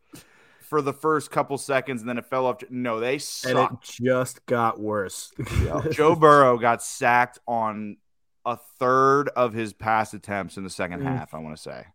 for 0.61 0.81
the 0.81 0.93
first 0.93 1.29
couple 1.31 1.57
seconds 1.57 2.01
and 2.01 2.09
then 2.09 2.17
it 2.17 2.25
fell 2.25 2.45
off. 2.47 2.63
No, 2.69 2.99
they 2.99 3.13
and 3.13 3.17
it 3.17 3.21
sucked. 3.21 3.91
just 3.91 4.45
got 4.45 4.79
worse. 4.79 5.31
Joe 5.91 6.15
Burrow 6.15 6.57
got 6.57 6.81
sacked 6.81 7.39
on 7.47 7.97
a 8.45 8.57
third 8.79 9.29
of 9.29 9.53
his 9.53 9.71
pass 9.73 10.13
attempts 10.13 10.57
in 10.57 10.63
the 10.63 10.69
second 10.69 11.01
Mm. 11.01 11.05
half. 11.17 11.33
I 11.33 11.37
want 11.39 11.55
to 11.55 11.61
say 11.61 11.85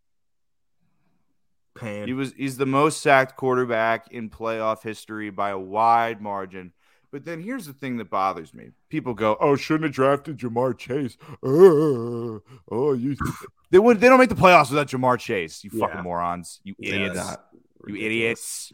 he 2.04 2.12
was 2.12 2.32
he's 2.36 2.56
the 2.56 2.66
most 2.66 3.00
sacked 3.00 3.36
quarterback 3.36 4.10
in 4.10 4.30
playoff 4.30 4.82
history 4.82 5.30
by 5.30 5.50
a 5.50 5.58
wide 5.58 6.20
margin. 6.20 6.72
But 7.10 7.24
then 7.24 7.40
here's 7.40 7.66
the 7.66 7.72
thing 7.72 7.96
that 7.98 8.10
bothers 8.10 8.52
me: 8.52 8.70
people 8.90 9.14
go, 9.14 9.36
"Oh, 9.40 9.56
shouldn't 9.56 9.84
have 9.84 9.92
drafted 9.92 10.38
Ja'Marr 10.38 10.76
Chase." 10.76 11.16
Uh, 11.42 12.40
oh, 12.70 12.92
you 12.92 13.16
they 13.70 13.78
would 13.78 14.00
they 14.00 14.08
don't 14.08 14.18
make 14.18 14.28
the 14.28 14.34
playoffs 14.34 14.70
without 14.70 14.88
Ja'Marr 14.88 15.18
Chase. 15.18 15.64
You 15.64 15.70
fucking 15.70 16.02
morons, 16.02 16.60
you 16.64 16.74
idiots, 16.78 17.16
not 17.16 17.46
you 17.86 17.96
idiots. 17.96 18.72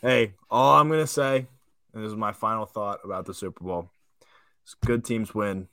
Hey, 0.00 0.34
all 0.48 0.78
I'm 0.78 0.88
gonna 0.88 1.06
say, 1.06 1.46
and 1.92 2.04
this 2.04 2.10
is 2.10 2.16
my 2.16 2.32
final 2.32 2.66
thought 2.66 3.00
about 3.04 3.26
the 3.26 3.34
Super 3.34 3.64
Bowl: 3.64 3.90
is 4.66 4.74
good 4.84 5.04
teams 5.04 5.34
win, 5.34 5.66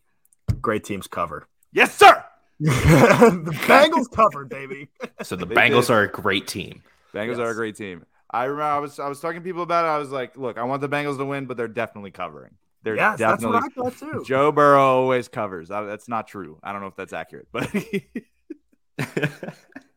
great 0.62 0.84
teams 0.84 1.08
cover. 1.08 1.48
Yes, 1.72 1.96
sir. 1.96 2.24
the 2.60 3.58
Bengals 3.68 4.10
covered, 4.12 4.50
baby. 4.50 4.88
So 5.22 5.36
the 5.36 5.46
They 5.46 5.56
Bengals 5.56 5.88
did. 5.88 5.94
are 5.94 6.04
a 6.04 6.12
great 6.12 6.48
team. 6.48 6.82
Bengals 7.14 7.38
are 7.38 7.50
a 7.50 7.56
great 7.56 7.76
team. 7.76 8.06
I 8.34 8.46
remember 8.46 8.64
I 8.64 8.80
was 8.80 9.00
I 9.00 9.08
was 9.08 9.20
talking 9.20 9.40
to 9.40 9.44
people 9.44 9.62
about 9.62 9.86
it. 9.86 9.90
I 9.90 9.98
was 10.00 10.10
like, 10.10 10.36
look, 10.36 10.58
I 10.58 10.64
want 10.64 10.82
the 10.82 10.90
Bengals 10.90 11.18
to 11.18 11.26
win, 11.26 11.46
but 11.46 11.56
they're 11.56 11.68
definitely 11.68 12.12
covering. 12.12 12.56
They're 12.82 12.96
yes, 12.96 13.20
that's 13.20 13.44
definitely 13.44 13.60
what 13.60 13.90
I 13.90 13.90
thought 13.90 14.00
too. 14.00 14.24
Joe 14.28 14.52
Burrow 14.52 14.82
always 14.82 15.28
covers. 15.28 15.72
I, 15.72 15.84
that's 15.84 16.10
not 16.10 16.28
true. 16.28 16.60
I 16.64 16.72
don't 16.72 16.82
know 16.82 16.88
if 16.88 16.96
that's 16.96 17.14
accurate, 17.14 17.48
but 17.52 17.74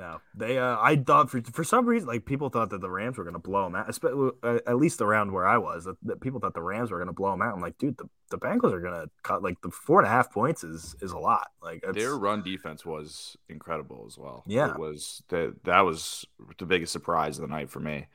No, 0.00 0.22
they. 0.34 0.56
Uh, 0.56 0.78
I 0.80 0.96
thought 0.96 1.28
for 1.28 1.42
for 1.52 1.62
some 1.62 1.84
reason, 1.84 2.08
like 2.08 2.24
people 2.24 2.48
thought 2.48 2.70
that 2.70 2.80
the 2.80 2.88
Rams 2.88 3.18
were 3.18 3.24
going 3.24 3.34
to 3.34 3.38
blow 3.38 3.64
them 3.64 3.74
out. 3.74 3.90
Especially 3.90 4.30
uh, 4.42 4.58
at 4.66 4.76
least 4.76 5.02
around 5.02 5.30
where 5.30 5.46
I 5.46 5.58
was, 5.58 5.84
that, 5.84 5.96
that 6.04 6.20
people 6.22 6.40
thought 6.40 6.54
the 6.54 6.62
Rams 6.62 6.90
were 6.90 6.96
going 6.96 7.08
to 7.08 7.12
blow 7.12 7.30
them 7.32 7.42
out. 7.42 7.54
I'm 7.54 7.60
like, 7.60 7.76
dude, 7.76 7.98
the, 7.98 8.08
the 8.30 8.38
Bengals 8.38 8.72
are 8.72 8.80
going 8.80 8.94
to 8.94 9.10
cut 9.22 9.42
like 9.42 9.60
the 9.60 9.70
four 9.70 9.98
and 10.00 10.06
a 10.06 10.10
half 10.10 10.32
points 10.32 10.64
is 10.64 10.96
is 11.02 11.12
a 11.12 11.18
lot. 11.18 11.48
Like 11.62 11.84
it's, 11.86 11.98
their 11.98 12.16
run 12.16 12.42
defense 12.42 12.86
was 12.86 13.36
incredible 13.50 14.04
as 14.08 14.16
well. 14.16 14.42
Yeah. 14.46 14.70
it 14.70 14.78
was 14.78 15.22
that 15.28 15.64
that 15.64 15.80
was 15.82 16.24
the 16.58 16.64
biggest 16.64 16.92
surprise 16.94 17.36
of 17.38 17.42
the 17.42 17.54
night 17.54 17.68
for 17.68 17.80
me. 17.80 18.06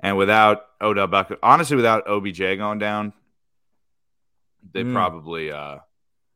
And 0.00 0.16
without 0.16 0.64
Odell 0.80 1.08
Beckham, 1.08 1.36
honestly, 1.42 1.76
without 1.76 2.08
OBJ 2.08 2.38
going 2.56 2.78
down, 2.78 3.12
they 4.72 4.82
Mm. 4.82 4.94
probably 4.94 5.52
uh 5.52 5.80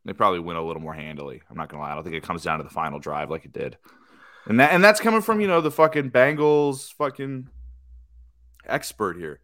they 0.05 0.13
probably 0.13 0.41
win 0.41 0.57
a 0.57 0.63
little 0.63 0.83
more 0.83 0.93
handily. 0.95 1.41
I'm 1.49 1.57
not 1.57 1.71
gonna 1.71 1.83
lie. 1.83 1.93
I 1.93 1.95
don't 1.95 2.05
think 2.05 2.17
it 2.17 2.23
comes 2.23 2.43
down 2.43 2.59
to 2.59 2.65
the 2.65 2.71
final 2.71 2.99
drive 2.99 3.31
like 3.31 3.47
it 3.47 3.53
did. 3.55 3.79
And 4.49 4.59
that 4.61 4.73
and 4.73 4.83
that's 4.83 5.01
coming 5.01 5.21
from, 5.21 5.41
you 5.41 5.47
know, 5.47 5.61
the 5.61 5.71
fucking 5.71 6.11
Bengals 6.11 6.93
fucking 6.95 7.49
expert 8.67 9.17
here. 9.17 9.41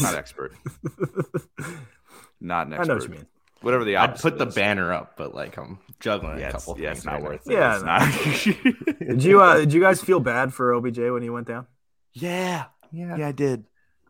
Not 0.00 0.14
expert. 0.14 0.52
Not 2.40 2.66
an 2.66 2.74
I 2.74 2.76
expert. 2.76 2.88
know 2.88 2.94
what 2.94 3.02
you 3.04 3.08
mean. 3.10 3.26
Whatever 3.60 3.84
the 3.84 3.96
I'd 3.96 4.18
put 4.18 4.38
the 4.38 4.46
is. 4.46 4.54
banner 4.54 4.92
up, 4.92 5.16
but 5.16 5.34
like 5.34 5.56
I'm 5.56 5.78
juggling 6.00 6.38
Yeah, 6.38 6.46
a 6.46 6.50
it's, 6.50 6.64
couple 6.64 6.80
yeah, 6.80 6.94
things. 6.94 6.98
it's 6.98 7.06
not 7.06 7.22
right 7.22 7.22
worth 7.22 7.46
it. 7.48 7.52
Yeah, 7.52 7.74
It's 7.74 7.84
not. 7.84 8.98
Did 9.08 9.22
you 9.22 9.40
uh, 9.40 9.56
did 9.58 9.72
you 9.72 9.80
guys 9.80 10.02
feel 10.02 10.18
bad 10.20 10.52
for 10.52 10.72
OBJ 10.74 10.98
when 10.98 11.22
he 11.22 11.30
went 11.30 11.46
down? 11.46 11.66
yeah. 12.12 12.66
Yeah, 12.94 13.16
yeah. 13.16 13.28
I 13.28 13.32
did. 13.32 13.64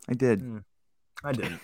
I 0.08 0.14
did. 0.14 0.42
I 1.22 1.32
didn't. 1.32 1.60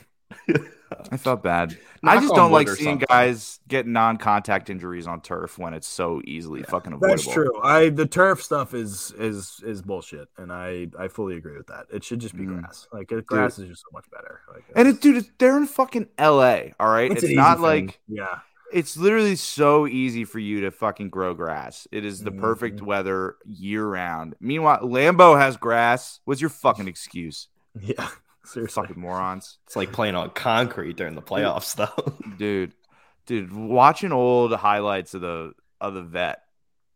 I 1.11 1.16
felt 1.18 1.42
bad. 1.42 1.76
Knock 2.03 2.16
I 2.16 2.20
just 2.20 2.34
don't 2.34 2.51
like 2.51 2.68
seeing 2.68 2.92
something. 3.01 3.07
guys 3.09 3.61
get 3.68 3.86
non-contact 3.86 4.70
injuries 4.70 5.07
on 5.07 5.20
turf 5.20 5.59
when 5.59 5.74
it's 5.74 5.86
so 5.86 6.22
easily 6.24 6.62
fucking 6.62 6.92
avoidable. 6.94 7.16
That's 7.16 7.32
true. 7.32 7.61
I 7.62 7.90
the 7.90 8.07
turf 8.07 8.42
stuff 8.42 8.72
is 8.74 9.12
is 9.18 9.61
is 9.66 9.82
bullshit, 9.82 10.28
and 10.38 10.51
I 10.53 10.88
I 10.99 11.09
fully 11.09 11.36
agree 11.36 11.57
with 11.57 11.66
that. 11.66 11.86
It 11.92 12.05
should 12.05 12.20
just 12.20 12.34
be 12.36 12.44
Mm. 12.44 12.61
grass. 12.61 12.86
Like 12.92 13.12
grass 13.26 13.59
is 13.59 13.68
just 13.68 13.82
so 13.82 13.88
much 13.92 14.11
better. 14.11 14.40
Like, 14.53 14.64
And 14.74 14.88
it's- 14.88 14.96
it, 14.96 15.03
dude, 15.03 15.16
it's- 15.18 15.32
they're 15.38 15.57
in 15.59 15.66
fucking 15.66 16.09
L.A. 16.16 16.72
All 16.80 16.88
right, 16.88 17.11
it's, 17.12 17.22
easy 17.24 17.34
not 17.36 17.57
thing. 17.57 17.62
like 17.86 18.01
yeah, 18.09 18.38
it's 18.72 18.96
literally 18.96 19.36
so 19.36 19.86
easy 19.86 20.24
for 20.24 20.38
you 20.38 20.62
to 20.62 20.70
fucking 20.70 21.11
grow 21.11 21.34
grass. 21.34 21.86
It 21.92 22.05
is 22.07 22.22
the 22.22 22.32
perfect 22.32 22.80
Mhm. 22.80 22.86
weather 22.86 23.36
year 23.44 23.86
round. 23.86 24.36
Meanwhile, 24.40 24.80
Lambeau 24.84 25.38
has 25.38 25.59
grass. 25.59 26.20
What's 26.24 26.40
your 26.40 26.51
fucking 26.51 26.88
excuse? 26.88 27.49
yeah. 27.80 28.09
Seriously, 28.49 28.82
Fucking 28.82 29.01
morons, 29.01 29.59
It's 29.66 29.76
like 29.76 29.92
playing 29.92 30.14
on 30.14 30.30
concrete 30.30 30.96
during 30.96 31.14
the 31.14 31.22
playoffs, 31.22 31.74
though. 31.76 32.14
dude. 32.38 32.72
Dude, 33.26 33.53
watching 33.53 34.11
old 34.11 34.55
highlights 34.55 35.12
of 35.12 35.20
the 35.20 35.53
of 35.82 35.92
the 35.92 36.03
vet, 36.03 36.40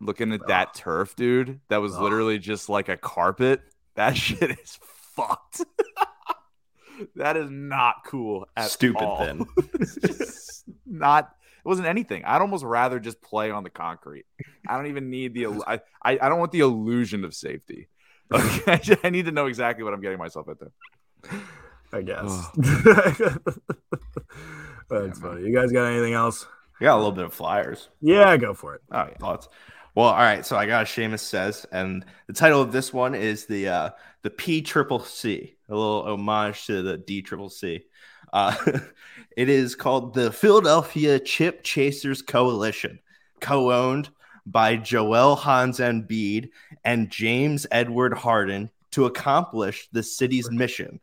looking 0.00 0.32
at 0.32 0.46
that 0.48 0.72
turf, 0.72 1.14
dude, 1.14 1.60
that 1.68 1.82
was 1.82 1.96
literally 1.98 2.38
just 2.38 2.70
like 2.70 2.88
a 2.88 2.96
carpet. 2.96 3.60
That 3.96 4.16
shit 4.16 4.50
is 4.50 4.78
fucked. 5.14 5.60
that 7.16 7.36
is 7.36 7.50
not 7.50 7.96
cool 8.06 8.48
at 8.56 8.70
Stupid 8.70 9.02
all. 9.02 9.46
It's 9.74 10.64
not. 10.86 11.34
It 11.64 11.68
wasn't 11.68 11.86
anything. 11.86 12.24
I'd 12.24 12.40
almost 12.40 12.64
rather 12.64 12.98
just 12.98 13.20
play 13.20 13.50
on 13.50 13.62
the 13.62 13.70
concrete. 13.70 14.24
I 14.66 14.76
don't 14.78 14.86
even 14.86 15.10
need 15.10 15.34
the. 15.34 15.48
I 15.66 15.80
I, 16.02 16.18
I 16.18 16.28
don't 16.30 16.38
want 16.38 16.52
the 16.52 16.60
illusion 16.60 17.24
of 17.24 17.34
safety. 17.34 17.88
Okay, 18.32 18.80
I 19.04 19.10
need 19.10 19.26
to 19.26 19.32
know 19.32 19.44
exactly 19.46 19.84
what 19.84 19.92
I'm 19.92 20.00
getting 20.00 20.18
myself 20.18 20.48
into. 20.48 20.72
I 21.92 22.02
guess. 22.02 22.50
Ugh. 22.56 22.56
That's 24.88 25.06
Yeah, 25.06 25.12
funny. 25.14 25.42
You 25.42 25.54
guys 25.54 25.72
got 25.72 25.86
anything 25.86 26.14
else? 26.14 26.46
We 26.78 26.84
got 26.84 26.96
a 26.96 26.98
little 26.98 27.12
bit 27.12 27.24
of 27.24 27.34
flyers. 27.34 27.88
Yeah, 28.00 28.36
go 28.36 28.54
for 28.54 28.74
it. 28.74 28.82
Oh 28.90 29.06
yeah. 29.08 29.16
thoughts. 29.18 29.48
Well, 29.94 30.08
all 30.08 30.16
right. 30.16 30.44
So 30.44 30.56
I 30.56 30.66
got 30.66 30.82
a 30.82 30.86
Seamus 30.86 31.20
says, 31.20 31.66
and 31.70 32.04
the 32.26 32.32
title 32.32 32.60
of 32.62 32.72
this 32.72 32.92
one 32.92 33.14
is 33.14 33.46
the 33.46 33.68
uh, 33.68 33.90
the 34.22 34.30
P 34.30 34.62
Triple 34.62 35.00
C, 35.00 35.56
a 35.68 35.74
little 35.74 36.04
homage 36.04 36.66
to 36.66 36.82
the 36.82 36.98
D 36.98 37.22
Triple 37.22 37.50
C. 37.50 37.84
Uh, 38.32 38.56
it 39.36 39.48
is 39.48 39.74
called 39.74 40.14
the 40.14 40.32
Philadelphia 40.32 41.20
Chip 41.20 41.62
Chasers 41.62 42.22
Coalition, 42.22 42.98
co-owned 43.40 44.10
by 44.46 44.76
Joel 44.76 45.36
Hans 45.36 45.78
and 45.80 46.08
Embiid 46.08 46.48
and 46.84 47.10
James 47.10 47.66
Edward 47.70 48.14
Harden 48.14 48.70
to 48.92 49.06
accomplish 49.06 49.88
the 49.92 50.02
city's 50.02 50.50
mission. 50.50 51.00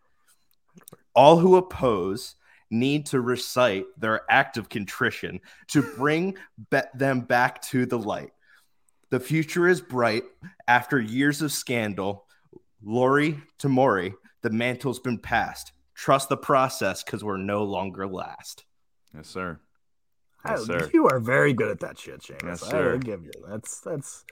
All 1.19 1.37
who 1.37 1.57
oppose 1.57 2.35
need 2.71 3.07
to 3.07 3.19
recite 3.19 3.87
their 3.97 4.21
act 4.31 4.55
of 4.55 4.69
contrition 4.69 5.41
to 5.67 5.81
bring 5.81 6.37
be- 6.71 6.79
them 6.93 7.19
back 7.19 7.61
to 7.63 7.85
the 7.85 7.99
light. 7.99 8.31
The 9.09 9.19
future 9.19 9.67
is 9.67 9.81
bright 9.81 10.23
after 10.65 10.97
years 10.97 11.41
of 11.41 11.51
scandal. 11.51 12.25
Lori 12.81 13.37
to 13.57 13.67
Morey, 13.67 14.13
the 14.43 14.49
mantle's 14.49 15.01
been 15.01 15.17
passed. 15.17 15.73
Trust 15.93 16.29
the 16.29 16.37
process 16.37 17.03
because 17.03 17.21
we're 17.21 17.35
no 17.35 17.65
longer 17.65 18.07
last. 18.07 18.63
Yes, 19.13 19.27
sir. 19.27 19.59
Yes, 20.45 20.59
oh, 20.61 20.63
sir. 20.63 20.89
You 20.93 21.09
are 21.09 21.19
very 21.19 21.51
good 21.51 21.69
at 21.69 21.81
that 21.81 21.99
shit, 21.99 22.21
James. 22.21 22.39
Yes, 22.45 22.63
I 22.63 22.69
sir. 22.69 22.91
will 22.93 22.99
give 22.99 23.25
you 23.25 23.31
that's 23.45 23.81
that's 23.81 24.23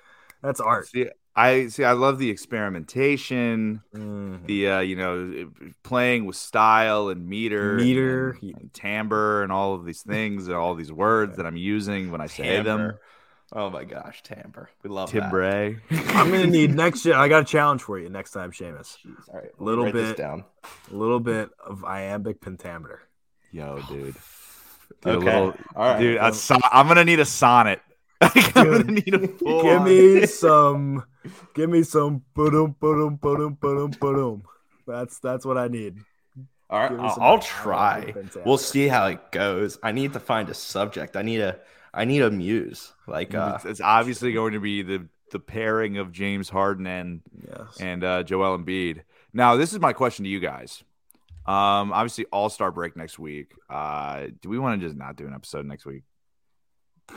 that's 0.42 0.62
art. 0.62 0.88
See, 0.88 1.10
I 1.38 1.68
see. 1.68 1.84
I 1.84 1.92
love 1.94 2.18
the 2.20 2.30
experimentation. 2.32 3.82
Mhm. 3.96 4.46
The 4.46 4.70
uh, 4.70 4.80
you 4.80 4.96
know, 4.96 5.50
playing 5.84 6.26
with 6.26 6.36
style 6.36 7.10
and 7.10 7.28
meter, 7.28 7.76
Meter. 7.76 8.38
and, 8.42 8.56
and 8.60 8.74
timbre, 8.74 9.44
and 9.44 9.52
all 9.52 9.74
of 9.76 9.86
these 9.86 10.02
things, 10.08 10.48
and 10.48 10.56
all 10.58 10.76
these 10.76 10.92
words 10.92 11.38
that 11.38 11.46
I'm 11.46 11.58
using 11.58 12.12
when 12.12 12.22
I 12.22 12.28
say 12.28 12.62
them. 12.62 12.94
Oh 13.54 13.70
my 13.70 13.86
gosh, 13.86 14.24
timbre. 14.24 14.70
We 14.84 14.90
love 14.90 15.12
that. 15.12 15.22
Timbre. 15.22 15.82
I'm 15.92 16.32
gonna 16.32 16.48
need 16.48 16.76
next. 16.76 17.06
I 17.06 17.28
got 17.30 17.44
a 17.44 17.46
challenge 17.46 17.82
for 17.82 17.98
you 17.98 18.10
next 18.10 18.32
time, 18.32 18.52
Seamus. 18.52 18.98
Jeez, 19.06 19.30
all 19.30 19.40
right, 19.40 19.50
A 19.60 19.64
little 19.64 19.90
bit. 19.92 20.18
down. 20.18 20.44
A 20.92 20.96
little 20.96 21.20
bit 21.22 21.50
of 21.66 21.86
iambic 21.86 22.42
pentameter. 22.42 23.02
Yo, 23.52 23.80
dude. 23.90 24.16
Okay. 25.06 25.26
little- 25.26 25.54
All 25.76 25.92
right. 25.94 26.00
dude, 26.00 26.18
a 26.20 26.34
son- 26.34 26.60
I'm 26.72 26.88
gonna 26.88 27.06
need 27.06 27.20
a 27.20 27.26
sonnet. 27.26 27.82
I'm 28.22 28.54
gonna 28.54 28.84
need 28.84 29.14
a 29.14 29.28
full 29.28 29.62
give 29.64 29.84
me 29.84 30.26
some. 30.26 31.04
Give 31.54 31.70
me 31.70 31.84
some. 31.84 32.24
Boom, 32.34 32.76
boom, 32.80 33.16
boom, 33.16 33.54
boom, 33.56 33.92
boom. 34.00 34.44
That's 34.88 35.20
that's 35.20 35.46
what 35.46 35.58
I 35.58 35.68
need. 35.68 35.98
All 36.70 36.80
right, 36.80 36.92
I'll, 36.92 37.14
some 37.14 37.24
I'll 37.24 37.40
try. 37.40 38.14
We'll 38.46 38.58
see 38.58 38.88
how 38.88 39.08
it 39.08 39.32
goes. 39.32 39.78
I 39.84 39.92
need 39.92 40.14
to 40.14 40.20
find 40.20 40.50
a 40.50 40.54
subject. 40.54 41.16
I 41.16 41.22
need 41.22 41.42
a 41.42 41.60
I 41.94 42.06
need 42.06 42.22
a 42.22 42.32
muse. 42.32 42.94
Like 43.08 43.34
uh 43.36 43.54
it's, 43.56 43.66
it's 43.66 43.82
obviously 43.82 44.34
going 44.34 44.54
to 44.54 44.60
be 44.60 44.82
the 44.82 45.08
the 45.32 45.40
pairing 45.40 45.98
of 45.98 46.12
James 46.12 46.50
Harden 46.50 46.88
and 46.88 47.22
Yes. 47.48 47.78
and 47.80 48.04
uh, 48.04 48.24
Joel 48.24 48.58
Embiid. 48.58 49.02
Now, 49.34 49.58
this 49.58 49.74
is 49.74 49.80
my 49.80 49.94
question 49.94 50.24
to 50.24 50.30
you 50.30 50.40
guys. 50.40 50.84
Um, 51.46 51.92
obviously, 51.94 52.26
All 52.32 52.50
Star 52.50 52.72
break 52.72 52.96
next 52.98 53.20
week. 53.20 53.54
Uh, 53.70 54.28
do 54.42 54.50
we 54.50 54.58
want 54.58 54.80
to 54.82 54.88
just 54.88 54.98
not 54.98 55.16
do 55.16 55.28
an 55.28 55.34
episode 55.34 55.66
next 55.66 55.86
week? 55.86 56.04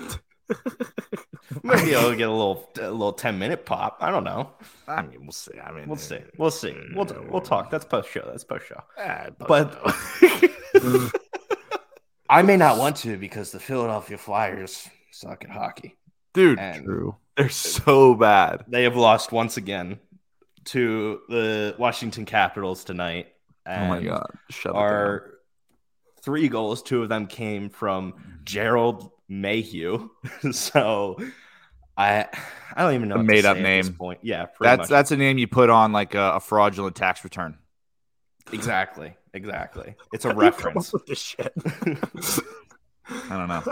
maybe 1.63 1.95
I'll 1.95 2.15
get 2.15 2.29
a 2.29 2.33
little 2.33 2.71
a 2.81 2.91
little 2.91 3.13
10 3.13 3.39
minute 3.39 3.65
pop. 3.67 3.99
I 4.01 4.11
don't 4.11 4.25
know. 4.25 4.51
I 4.89 5.03
mean, 5.03 5.23
we'll 5.23 5.33
see. 5.33 5.59
I 5.59 5.73
mean, 5.73 5.87
We'll 5.89 5.97
see. 5.97 6.19
We'll 6.39 6.51
see. 6.51 6.77
We'll 6.95 7.07
we'll 7.29 7.41
talk. 7.41 7.71
That's 7.71 7.85
post 7.85 8.11
show. 8.11 8.23
That's 8.27 8.45
post 8.45 8.67
show. 8.67 8.83
eh, 8.99 9.31
But- 9.39 9.79
I 12.29 12.43
may 12.43 12.57
not 12.57 12.79
want 12.79 12.97
to 12.99 13.17
because 13.17 13.51
the 13.51 13.59
Philadelphia 13.61 14.17
Flyers 14.17 14.89
suck 15.11 15.45
at 15.45 15.51
hockey. 15.51 15.97
dude, 16.33 16.59
And 16.61 16.85
True. 16.85 17.17
they're 17.37 17.49
so 17.49 18.15
bad. 18.15 18.65
they 18.69 18.85
have 18.85 18.97
lost 18.97 19.33
once 19.33 19.57
again 19.57 19.99
to 20.67 21.21
the 21.29 21.75
Washington 21.79 22.25
Capitals 22.27 22.85
tonight. 22.85 23.29
Oh 23.67 23.87
my 23.87 24.03
god, 24.03 24.27
shut 24.51 24.75
our 24.75 24.89
Our 24.95 25.31
three 26.23 26.49
goals, 26.49 26.83
two 26.83 27.03
of 27.03 27.09
them 27.09 27.27
came 27.27 27.69
from 27.69 28.15
Gerald 28.45 29.11
Mayhew. 29.31 30.11
so 30.53 31.17
I 31.97 32.27
I 32.75 32.83
don't 32.83 32.95
even 32.95 33.09
know 33.09 33.17
A 33.17 33.23
made-up 33.23 33.57
say 33.57 33.63
at 33.63 33.65
this 33.79 33.87
name. 33.87 33.95
point. 33.97 34.19
Yeah, 34.23 34.47
pretty 34.47 34.69
That's 34.69 34.79
much. 34.81 34.89
that's 34.91 35.11
a 35.13 35.17
name 35.17 35.39
you 35.39 35.47
put 35.47 35.71
on 35.71 35.93
like 35.93 36.15
a, 36.15 36.33
a 36.35 36.41
fraudulent 36.41 36.97
tax 36.97 37.25
return. 37.25 37.57
exactly 38.53 39.15
exactly. 39.33 39.95
It's 40.13 40.25
a 40.25 40.29
How 40.35 40.35
do 40.41 40.45
you 40.47 40.51
come 40.51 40.75
reference. 40.75 40.89
up 40.89 40.95
with 40.95 41.07
this 41.07 41.19
shit. 41.21 41.53
I 43.09 43.29
don't 43.29 43.49
know. 43.49 43.63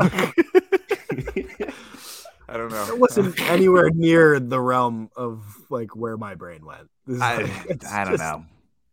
I 2.51 2.57
don't 2.57 2.71
know. 2.71 2.87
It 2.89 2.99
wasn't 2.99 3.39
anywhere 3.51 3.91
near 3.91 4.41
the 4.41 4.61
realm 4.61 5.11
of 5.17 5.45
like 5.69 5.95
where 5.95 6.17
my 6.17 6.35
brain 6.35 6.65
went. 6.65 6.89
This 7.07 7.17
is 7.17 7.23
I, 7.23 7.43
like- 7.43 7.85
I 7.87 8.05
don't 8.05 8.13
just- 8.15 8.23
know. 8.23 8.45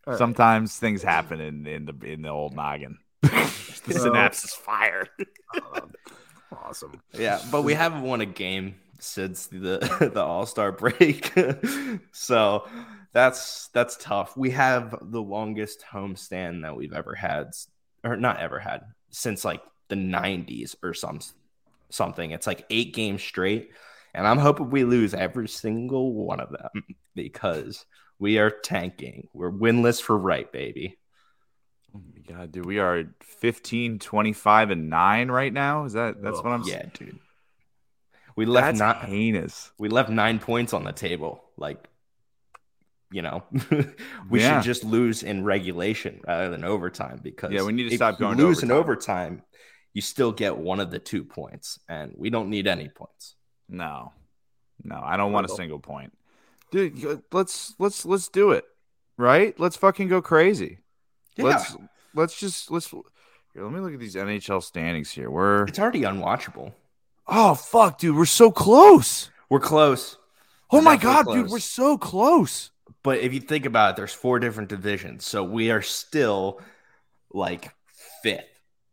all 0.07 0.13
right. 0.13 0.17
Sometimes 0.17 0.75
things 0.77 1.01
happen 1.03 1.39
in, 1.39 1.65
in 1.65 1.85
the 1.85 1.95
in 2.05 2.21
the 2.21 2.29
old 2.29 2.53
noggin. 2.55 2.97
the 3.21 3.47
So- 3.81 3.91
synapse 3.93 4.43
is 4.43 4.53
fired. 4.53 5.09
Awesome. 6.51 7.01
yeah, 7.13 7.39
but 7.51 7.63
we 7.63 7.73
haven't 7.73 8.01
won 8.03 8.21
a 8.21 8.25
game 8.25 8.75
since 8.99 9.47
the 9.47 9.79
the 10.13 10.23
All 10.23 10.45
Star 10.45 10.71
break, 10.71 11.33
so 12.11 12.67
that's 13.13 13.67
that's 13.69 13.97
tough. 13.97 14.35
We 14.37 14.51
have 14.51 14.95
the 15.01 15.21
longest 15.21 15.83
homestand 15.91 16.61
that 16.63 16.75
we've 16.75 16.93
ever 16.93 17.15
had, 17.15 17.51
or 18.03 18.15
not 18.17 18.39
ever 18.39 18.59
had, 18.59 18.81
since 19.09 19.43
like 19.45 19.61
the 19.87 19.95
'90s 19.95 20.75
or 20.83 20.93
some 20.93 21.19
something. 21.89 22.31
It's 22.31 22.47
like 22.47 22.65
eight 22.69 22.93
games 22.93 23.23
straight, 23.23 23.71
and 24.13 24.27
I'm 24.27 24.39
hoping 24.39 24.69
we 24.69 24.83
lose 24.83 25.13
every 25.13 25.47
single 25.47 26.13
one 26.13 26.39
of 26.39 26.51
them 26.51 26.83
because 27.15 27.85
we 28.19 28.37
are 28.39 28.49
tanking. 28.49 29.27
We're 29.33 29.51
winless 29.51 30.01
for 30.01 30.17
right, 30.17 30.51
baby. 30.51 30.97
Oh 31.95 32.01
my 32.13 32.35
god, 32.37 32.51
dude, 32.51 32.65
we 32.65 32.79
are 32.79 33.05
15, 33.21 33.99
25, 33.99 34.71
and 34.71 34.89
9 34.89 35.31
right 35.31 35.53
now. 35.53 35.85
Is 35.85 35.93
that 35.93 36.21
that's 36.21 36.37
what 36.37 36.47
I'm 36.51 36.63
saying? 36.63 36.91
Yeah, 36.99 37.05
dude. 37.05 37.19
We 38.35 38.45
left 38.45 38.65
That's 38.65 38.79
not 38.79 39.05
heinous. 39.05 39.71
we 39.79 39.87
left 39.87 40.09
nine 40.09 40.39
points 40.39 40.73
on 40.73 40.83
the 40.83 40.91
table. 40.91 41.41
Like, 41.55 41.87
you 43.09 43.21
know, 43.21 43.43
we 44.29 44.41
Yeah. 44.41 44.57
should 44.59 44.65
just 44.65 44.83
lose 44.83 45.23
in 45.23 45.45
regulation 45.45 46.19
rather 46.27 46.49
than 46.49 46.65
overtime 46.65 47.21
because 47.23 47.51
Yeah, 47.53 47.63
we 47.63 47.71
need 47.71 47.83
to 47.83 47.93
if 47.93 47.95
stop 47.95 48.15
you 48.19 48.25
going 48.25 48.37
lose 48.37 48.61
in 48.61 48.71
overtime. 48.71 49.33
overtime. 49.37 49.43
You 49.93 50.01
still 50.01 50.33
get 50.33 50.57
one 50.57 50.81
of 50.81 50.91
the 50.91 50.99
two 50.99 51.23
points, 51.23 51.79
and 51.87 52.13
we 52.17 52.29
don't 52.29 52.49
need 52.49 52.67
any 52.67 52.89
points. 52.89 53.35
No. 53.69 54.11
No, 54.83 54.99
I 55.01 55.15
don't 55.15 55.31
want 55.31 55.45
a 55.49 55.49
single 55.55 55.79
point. 55.79 56.11
Dude, 56.71 57.21
let's 57.31 57.73
let's 57.79 58.05
let's 58.05 58.27
do 58.27 58.51
it. 58.51 58.65
Right? 59.17 59.57
Let's 59.57 59.77
fucking 59.77 60.09
go 60.09 60.21
crazy. 60.21 60.79
Let's 61.37 61.75
let's 62.13 62.39
just 62.39 62.71
let's 62.71 62.89
here, 62.89 63.01
let 63.63 63.71
me 63.71 63.79
look 63.79 63.93
at 63.93 63.99
these 63.99 64.15
NHL 64.15 64.63
standings 64.63 65.11
here. 65.11 65.29
We're 65.29 65.65
it's 65.65 65.79
already 65.79 66.01
unwatchable. 66.01 66.73
Oh 67.27 67.55
fuck, 67.55 67.97
dude, 67.99 68.15
we're 68.15 68.25
so 68.25 68.51
close. 68.51 69.29
We're 69.49 69.59
close, 69.59 70.17
Oh 70.71 70.81
my 70.81 70.95
Definitely 70.95 71.33
god, 71.35 71.41
dude, 71.43 71.51
we're 71.51 71.59
so 71.59 71.97
close. 71.97 72.71
but 73.03 73.19
if 73.19 73.33
you 73.33 73.39
think 73.39 73.65
about 73.65 73.91
it, 73.91 73.95
there's 73.97 74.13
four 74.13 74.39
different 74.39 74.69
divisions, 74.69 75.25
so 75.25 75.43
we 75.43 75.69
are 75.71 75.81
still 75.81 76.61
like 77.31 77.73
fifth. 78.23 78.45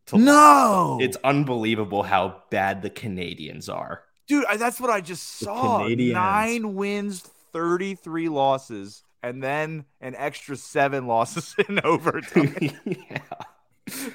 to 0.07 0.19
No, 0.19 0.99
It's 1.01 1.17
unbelievable 1.25 2.03
how 2.03 2.43
bad 2.51 2.83
the 2.83 2.91
Canadiens 2.91 3.73
are. 3.73 4.03
dude. 4.27 4.45
I- 4.47 4.57
That's 4.57 4.81
what 4.81 4.91
I 4.91 5.01
just 5.01 5.39
saw. 5.39 5.87
Nine 5.89 6.75
wins, 6.75 7.21
thirty-three 7.53 8.29
losses, 8.29 9.03
and 9.23 9.43
then 9.43 9.85
an 10.01 10.15
extra 10.17 10.57
seven 10.57 11.07
losses 11.07 11.55
in 11.69 11.81
overtime. 11.85 12.55
yeah. 12.85 13.19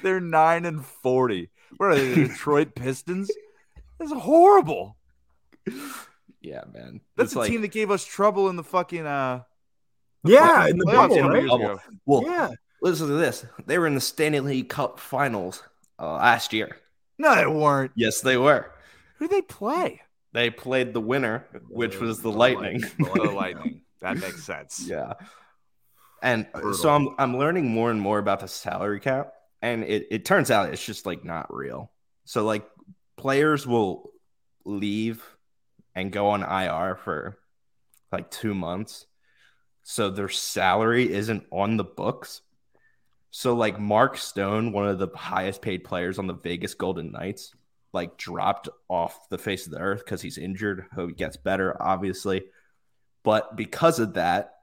They're 0.02 0.20
nine 0.20 0.64
and 0.64 0.84
forty. 0.84 1.50
What 1.76 1.86
are 1.90 1.94
they? 1.96 2.14
The 2.14 2.28
Detroit 2.28 2.74
Pistons? 2.74 3.30
That's 3.98 4.12
horrible. 4.12 4.96
Yeah, 6.40 6.62
man. 6.72 7.00
That's 7.16 7.26
It's 7.28 7.32
the 7.34 7.40
like, 7.40 7.50
team 7.50 7.60
that 7.62 7.68
gave 7.72 7.90
us 7.90 8.04
trouble 8.04 8.48
in 8.48 8.56
the 8.56 8.64
fucking 8.64 9.06
uh. 9.06 9.42
Yeah, 10.24 10.66
in 10.66 10.78
the 10.78 10.84
playoffs 10.84 11.08
bubble, 11.10 11.28
right? 11.28 11.46
Bubble. 11.48 11.80
well, 12.06 12.22
Yeah. 12.24 12.50
listen 12.82 13.06
to 13.08 13.14
this. 13.14 13.44
They 13.66 13.78
were 13.78 13.86
in 13.86 13.94
the 13.94 14.00
Stanley 14.00 14.40
League 14.40 14.68
Cup 14.68 14.98
finals 14.98 15.62
uh, 15.98 16.14
last 16.14 16.52
year. 16.52 16.76
No, 17.18 17.34
they 17.34 17.46
weren't. 17.46 17.92
Yes, 17.94 18.20
they 18.20 18.36
were. 18.36 18.70
Who 19.18 19.28
did 19.28 19.36
they 19.36 19.42
play? 19.42 20.00
They 20.32 20.50
played 20.50 20.92
the 20.92 21.00
winner, 21.00 21.46
which 21.68 21.98
was 21.98 22.18
the, 22.18 22.30
The 22.30 22.36
Lightning. 22.36 22.80
The 22.98 23.30
Lightning. 23.34 23.82
That 24.00 24.18
makes 24.18 24.44
sense. 24.44 24.84
yeah. 24.88 25.14
And 26.22 26.46
Brutal. 26.52 26.74
so 26.74 26.90
I'm 26.90 27.14
I'm 27.18 27.36
learning 27.36 27.68
more 27.68 27.90
and 27.90 28.00
more 28.00 28.18
about 28.18 28.40
the 28.40 28.48
salary 28.48 29.00
cap, 29.00 29.32
and 29.62 29.84
it, 29.84 30.08
it 30.10 30.24
turns 30.24 30.50
out 30.50 30.72
it's 30.72 30.84
just 30.84 31.06
like 31.06 31.24
not 31.24 31.54
real. 31.54 31.90
So 32.24 32.44
like 32.44 32.68
players 33.16 33.66
will 33.66 34.10
leave 34.64 35.22
and 35.94 36.12
go 36.12 36.28
on 36.28 36.42
IR 36.42 36.96
for 36.96 37.38
like 38.12 38.30
two 38.30 38.54
months. 38.54 39.06
So 39.82 40.10
their 40.10 40.28
salary 40.28 41.10
isn't 41.12 41.46
on 41.50 41.76
the 41.76 41.84
books. 41.84 42.42
So 43.30 43.54
like 43.54 43.78
Mark 43.78 44.16
Stone, 44.16 44.72
one 44.72 44.88
of 44.88 44.98
the 44.98 45.08
highest 45.14 45.62
paid 45.62 45.84
players 45.84 46.18
on 46.18 46.26
the 46.26 46.34
Vegas 46.34 46.74
Golden 46.74 47.12
Knights, 47.12 47.54
like 47.92 48.16
dropped 48.16 48.68
off 48.88 49.28
the 49.28 49.38
face 49.38 49.66
of 49.66 49.72
the 49.72 49.78
earth 49.78 50.04
because 50.04 50.22
he's 50.22 50.38
injured. 50.38 50.86
Hope 50.94 51.10
he 51.10 51.14
gets 51.14 51.36
better, 51.36 51.80
obviously. 51.80 52.44
But 53.28 53.56
because 53.56 53.98
of 53.98 54.14
that, 54.14 54.54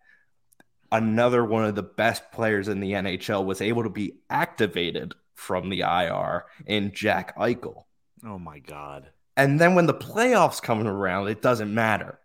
another 0.91 1.45
one 1.45 1.65
of 1.65 1.75
the 1.75 1.83
best 1.83 2.31
players 2.31 2.67
in 2.67 2.79
the 2.79 2.93
NHL 2.93 3.45
was 3.45 3.61
able 3.61 3.83
to 3.83 3.91
be 3.91 4.15
activated 4.27 5.13
from 5.35 5.69
the 5.69 5.81
IR 5.81 6.45
in 6.65 6.91
Jack 6.91 7.37
Eichel. 7.37 7.83
Oh 8.25 8.39
my 8.39 8.57
god. 8.57 9.11
And 9.37 9.59
then 9.61 9.75
when 9.75 9.85
the 9.85 9.93
playoffs 9.93 10.59
come 10.59 10.87
around, 10.87 11.27
it 11.27 11.43
doesn't 11.43 11.71
matter. 11.71 12.19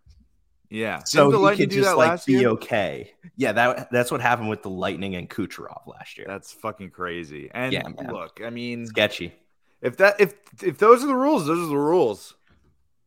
Yeah. 0.71 1.03
So 1.05 1.31
Didn't 1.31 1.43
the 1.43 1.51
he 1.51 1.57
could 1.59 1.71
just 1.73 1.95
like 1.95 2.25
be 2.25 2.33
year? 2.33 2.49
okay. 2.53 3.13
Yeah, 3.37 3.53
that 3.53 3.91
that's 3.91 4.11
what 4.11 4.23
happened 4.23 4.49
with 4.49 4.63
the 4.63 4.71
Lightning 4.71 5.17
and 5.17 5.29
Kucherov 5.29 5.87
last 5.87 6.17
year. 6.17 6.27
That's 6.27 6.53
fucking 6.53 6.89
crazy. 6.89 7.51
And 7.53 7.71
Yeah, 7.71 7.83
man. 7.83 8.15
look, 8.15 8.41
I 8.43 8.49
mean, 8.49 8.87
Sketchy. 8.87 9.35
if 9.83 9.99
that 9.99 10.19
if 10.19 10.33
if 10.63 10.79
those 10.79 11.05
are 11.05 11.07
the 11.07 11.15
rules, 11.15 11.47
those 11.47 11.59
are 11.67 11.69
the 11.69 11.77
rules. 11.77 12.35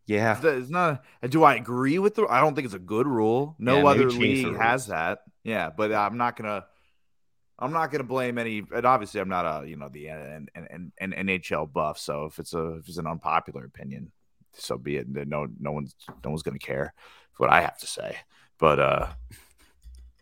Yeah. 0.06 0.40
It's 0.44 0.70
not- 0.70 1.04
Do 1.30 1.44
I 1.44 1.56
agree 1.56 2.00
with 2.00 2.16
the? 2.16 2.26
I 2.28 2.42
don't 2.42 2.56
think 2.56 2.66
it's 2.66 2.74
a 2.74 2.80
good 2.80 3.08
rule. 3.08 3.56
No 3.60 3.78
Yeah, 3.78 3.86
other 3.86 4.10
league 4.12 4.56
has 4.58 4.88
that. 4.88 5.20
Yeah, 5.44 5.70
but 5.76 5.92
I'm 5.94 6.18
not 6.18 6.36
gonna. 6.36 6.66
I'm 7.60 7.72
not 7.72 7.92
gonna 7.92 8.04
blame 8.04 8.38
any. 8.38 8.64
And 8.74 8.86
obviously, 8.86 9.22
I'm 9.22 9.30
not 9.30 9.46
a 9.64 9.68
you 9.68 9.76
know 9.78 9.88
the 9.90 10.08
an, 10.08 10.48
an, 10.56 10.92
an 11.00 11.12
NHL 11.14 11.72
buff. 11.72 11.98
So 12.00 12.26
if 12.26 12.40
it's 12.40 12.54
a 12.54 12.76
if 12.76 12.88
it's 12.90 12.98
an 12.98 13.08
unpopular 13.08 13.64
opinion, 13.66 14.12
so 14.54 14.78
be 14.78 14.98
it. 14.98 15.08
No 15.08 15.48
no 15.60 15.72
one's 15.72 15.96
no 16.24 16.30
one's 16.32 16.44
gonna 16.44 16.60
care 16.60 16.94
what 17.38 17.50
I 17.50 17.62
have 17.62 17.78
to 17.80 17.88
say. 17.88 18.18
But 18.60 18.80
uh, 18.80 19.08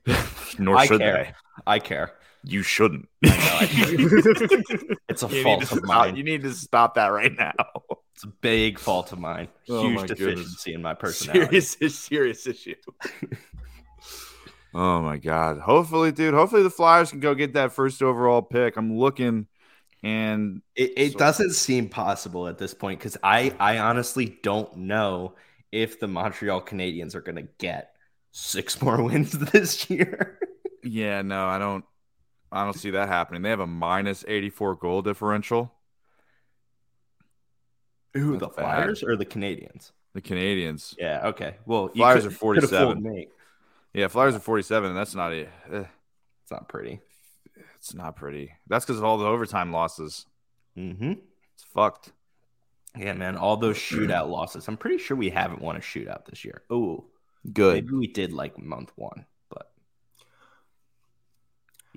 nor 0.59 0.77
I 0.77 0.85
should 0.85 0.99
care. 0.99 1.13
they. 1.13 1.33
I 1.65 1.79
care. 1.79 2.13
You 2.43 2.63
shouldn't. 2.63 3.07
It's 5.09 5.23
a 5.23 5.27
You 5.27 5.43
fault 5.43 5.61
of 5.63 5.67
stop, 5.69 5.83
mine. 5.83 6.15
you 6.15 6.23
need 6.23 6.41
to 6.43 6.53
stop 6.53 6.95
that 6.95 7.07
right 7.07 7.31
now. 7.37 7.53
It's 8.15 8.23
a 8.23 8.27
big 8.27 8.79
fault 8.79 9.11
of 9.11 9.19
mine. 9.19 9.47
Oh 9.69 9.81
Huge 9.83 9.95
my 9.95 10.07
goodness. 10.07 10.17
deficiency 10.19 10.73
in 10.73 10.81
my 10.81 10.93
personality. 10.93 11.59
serious, 11.61 11.99
serious 11.99 12.47
issue. 12.47 12.75
oh 14.73 15.01
my 15.01 15.17
god! 15.17 15.59
Hopefully, 15.59 16.11
dude. 16.11 16.33
Hopefully, 16.33 16.63
the 16.63 16.69
Flyers 16.69 17.11
can 17.11 17.19
go 17.19 17.35
get 17.35 17.53
that 17.53 17.73
first 17.73 18.01
overall 18.01 18.41
pick. 18.41 18.77
I'm 18.77 18.97
looking, 18.97 19.47
and 20.03 20.61
It, 20.75 20.93
it 20.97 21.11
So- 21.13 21.19
doesn't 21.19 21.51
seem 21.51 21.89
possible 21.89 22.47
at 22.47 22.57
this 22.57 22.73
point 22.73 22.99
because 22.99 23.17
I, 23.23 23.53
I 23.59 23.79
honestly 23.79 24.37
don't 24.43 24.75
know 24.77 25.35
if 25.71 25.99
the 25.99 26.07
Montreal 26.07 26.61
Canadiens 26.61 27.15
are 27.15 27.21
going 27.21 27.35
to 27.37 27.47
get 27.57 27.93
six 28.31 28.81
more 28.81 29.01
wins 29.03 29.31
this 29.31 29.89
year. 29.89 30.39
yeah, 30.83 31.21
no, 31.21 31.45
I 31.47 31.59
don't. 31.59 31.83
I 32.51 32.63
don't 32.65 32.73
see 32.77 32.91
that 32.91 33.07
happening. 33.07 33.41
They 33.43 33.49
have 33.49 33.59
a 33.61 33.67
minus 33.67 34.25
84 34.27 34.75
goal 34.75 35.01
differential. 35.01 35.71
Who, 38.13 38.37
the 38.37 38.47
bad. 38.47 38.55
Flyers 38.55 39.03
or 39.03 39.15
the 39.15 39.25
Canadiens? 39.25 39.91
The 40.13 40.21
Canadiens. 40.21 40.95
Yeah, 40.99 41.27
okay. 41.29 41.55
Well, 41.65 41.87
Flyers 41.89 42.23
could- 42.23 42.33
are 42.33 42.35
47. 42.35 43.27
Yeah, 43.93 44.07
Flyers 44.07 44.35
are 44.35 44.39
47. 44.39 44.89
And 44.89 44.97
that's 44.97 45.15
not 45.15 45.31
it. 45.33 45.49
Eh, 45.71 45.83
It's 46.43 46.51
not 46.51 46.67
pretty. 46.67 46.99
it's 47.77 47.93
not 47.93 48.15
pretty. 48.17 48.51
That's 48.67 48.83
because 48.85 48.97
of 48.97 49.05
all 49.05 49.17
the 49.17 49.25
overtime 49.25 49.71
losses. 49.71 50.25
Mm-hmm. 50.77 51.13
It's 51.53 51.63
fucked. 51.63 52.11
Yeah, 52.97 53.13
man. 53.13 53.37
All 53.37 53.55
those 53.55 53.77
shootout 53.77 54.29
losses. 54.29 54.67
I'm 54.67 54.75
pretty 54.77 54.97
sure 54.97 55.15
we 55.15 55.29
haven't 55.29 55.61
won 55.61 55.77
a 55.77 55.79
shootout 55.79 56.25
this 56.25 56.43
year. 56.43 56.63
Oh, 56.69 57.05
Good. 57.53 57.85
maybe 57.85 57.93
we 57.95 58.07
did 58.07 58.33
like 58.33 58.57
month 58.61 58.91
one, 58.97 59.25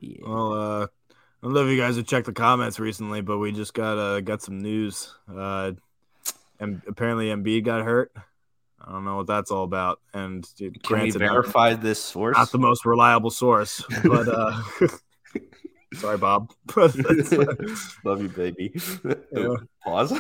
yeah. 0.01 0.19
Well, 0.27 0.53
uh, 0.53 0.87
I 0.87 1.17
don't 1.43 1.53
know 1.55 1.65
if 1.67 1.71
you 1.71 1.81
guys 1.81 1.97
have 1.97 2.07
checked 2.07 2.27
the 2.27 2.33
comments 2.33 2.79
recently, 2.81 3.21
but 3.21 3.39
we 3.39 3.53
just 3.53 3.75
got 3.75 3.99
uh, 3.99 4.21
got 4.21 4.43
some 4.43 4.61
news. 4.61 5.15
Uh, 5.33 5.73
and 6.61 6.81
apparently 6.87 7.27
Embiid 7.29 7.65
got 7.65 7.85
hurt. 7.85 8.13
I 8.87 8.93
don't 8.93 9.05
know 9.05 9.17
what 9.17 9.27
that's 9.27 9.51
all 9.51 9.65
about. 9.65 10.01
And 10.13 10.47
dude, 10.57 10.83
Can 10.83 10.97
we 10.97 11.11
granted, 11.11 11.21
not- 11.21 11.31
verify 11.33 11.75
this 11.75 12.03
source? 12.03 12.37
Not 12.37 12.51
the 12.53 12.59
most 12.59 12.85
reliable 12.85 13.31
source, 13.31 13.83
but 14.05 14.29
uh, 14.29 14.63
sorry, 15.95 16.19
Bob. 16.19 16.53
Love 16.77 18.23
you, 18.23 18.29
baby. 18.35 18.75
Yeah. 19.33 19.57
Pause. 19.85 20.13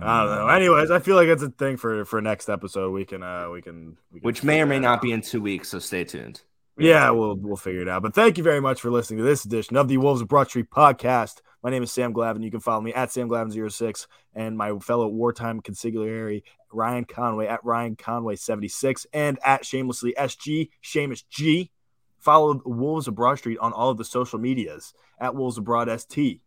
I 0.00 0.22
don't 0.24 0.36
know. 0.36 0.48
Anyways, 0.48 0.90
I 0.90 0.98
feel 1.00 1.16
like 1.16 1.28
it's 1.28 1.42
a 1.42 1.50
thing 1.50 1.76
for 1.78 2.04
for 2.04 2.20
next 2.20 2.48
episode. 2.50 2.92
We 2.92 3.04
can 3.06 3.22
uh 3.22 3.48
we 3.50 3.62
can, 3.62 3.96
we 4.12 4.20
can 4.20 4.26
Which 4.26 4.42
may 4.44 4.60
or 4.60 4.66
may 4.66 4.76
figure 4.76 4.88
it 4.88 4.90
not 4.90 5.02
be 5.02 5.12
in 5.12 5.22
two 5.22 5.40
weeks, 5.40 5.70
so 5.70 5.78
stay 5.78 6.04
tuned. 6.04 6.42
Yeah, 6.78 7.10
we'll 7.10 7.34
we'll 7.34 7.56
figure 7.56 7.82
it 7.82 7.88
out. 7.88 8.02
But 8.02 8.14
thank 8.14 8.38
you 8.38 8.44
very 8.44 8.60
much 8.60 8.80
for 8.80 8.90
listening 8.90 9.18
to 9.18 9.24
this 9.24 9.44
edition 9.44 9.76
of 9.76 9.88
the 9.88 9.96
Wolves 9.96 10.20
of 10.20 10.28
Broad 10.28 10.48
Street 10.48 10.70
podcast. 10.70 11.40
My 11.60 11.70
name 11.70 11.82
is 11.82 11.90
Sam 11.90 12.14
Glavin. 12.14 12.44
You 12.44 12.52
can 12.52 12.60
follow 12.60 12.80
me 12.80 12.94
at 12.94 13.10
Sam 13.10 13.28
Glavin06 13.28 14.06
and 14.32 14.56
my 14.56 14.78
fellow 14.78 15.08
wartime 15.08 15.60
consigliere 15.60 16.42
Ryan 16.72 17.04
Conway 17.04 17.48
at 17.48 17.64
Ryan 17.64 17.96
Conway76 17.96 19.06
and 19.12 19.40
at 19.44 19.66
Shamelessly 19.66 20.14
SG 20.16 20.68
Seamus 20.84 21.24
G. 21.28 21.72
Follow 22.20 22.62
Wolves 22.64 23.08
of 23.08 23.16
Broad 23.16 23.38
Street 23.38 23.58
on 23.58 23.72
all 23.72 23.90
of 23.90 23.98
the 23.98 24.04
social 24.04 24.38
medias 24.38 24.94
at 25.18 25.34
Wolves 25.34 25.58
Abroad 25.58 25.88
ST. 26.00 26.40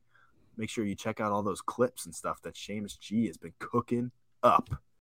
Make 0.55 0.69
sure 0.69 0.85
you 0.85 0.95
check 0.95 1.19
out 1.19 1.33
all 1.33 1.43
those 1.43 1.61
clips 1.61 2.05
and 2.05 2.15
stuff 2.15 2.41
that 2.43 2.55
Seamus 2.55 2.97
G 2.97 3.27
has 3.27 3.37
been 3.37 3.53
cooking 3.59 4.11
up. 4.43 4.69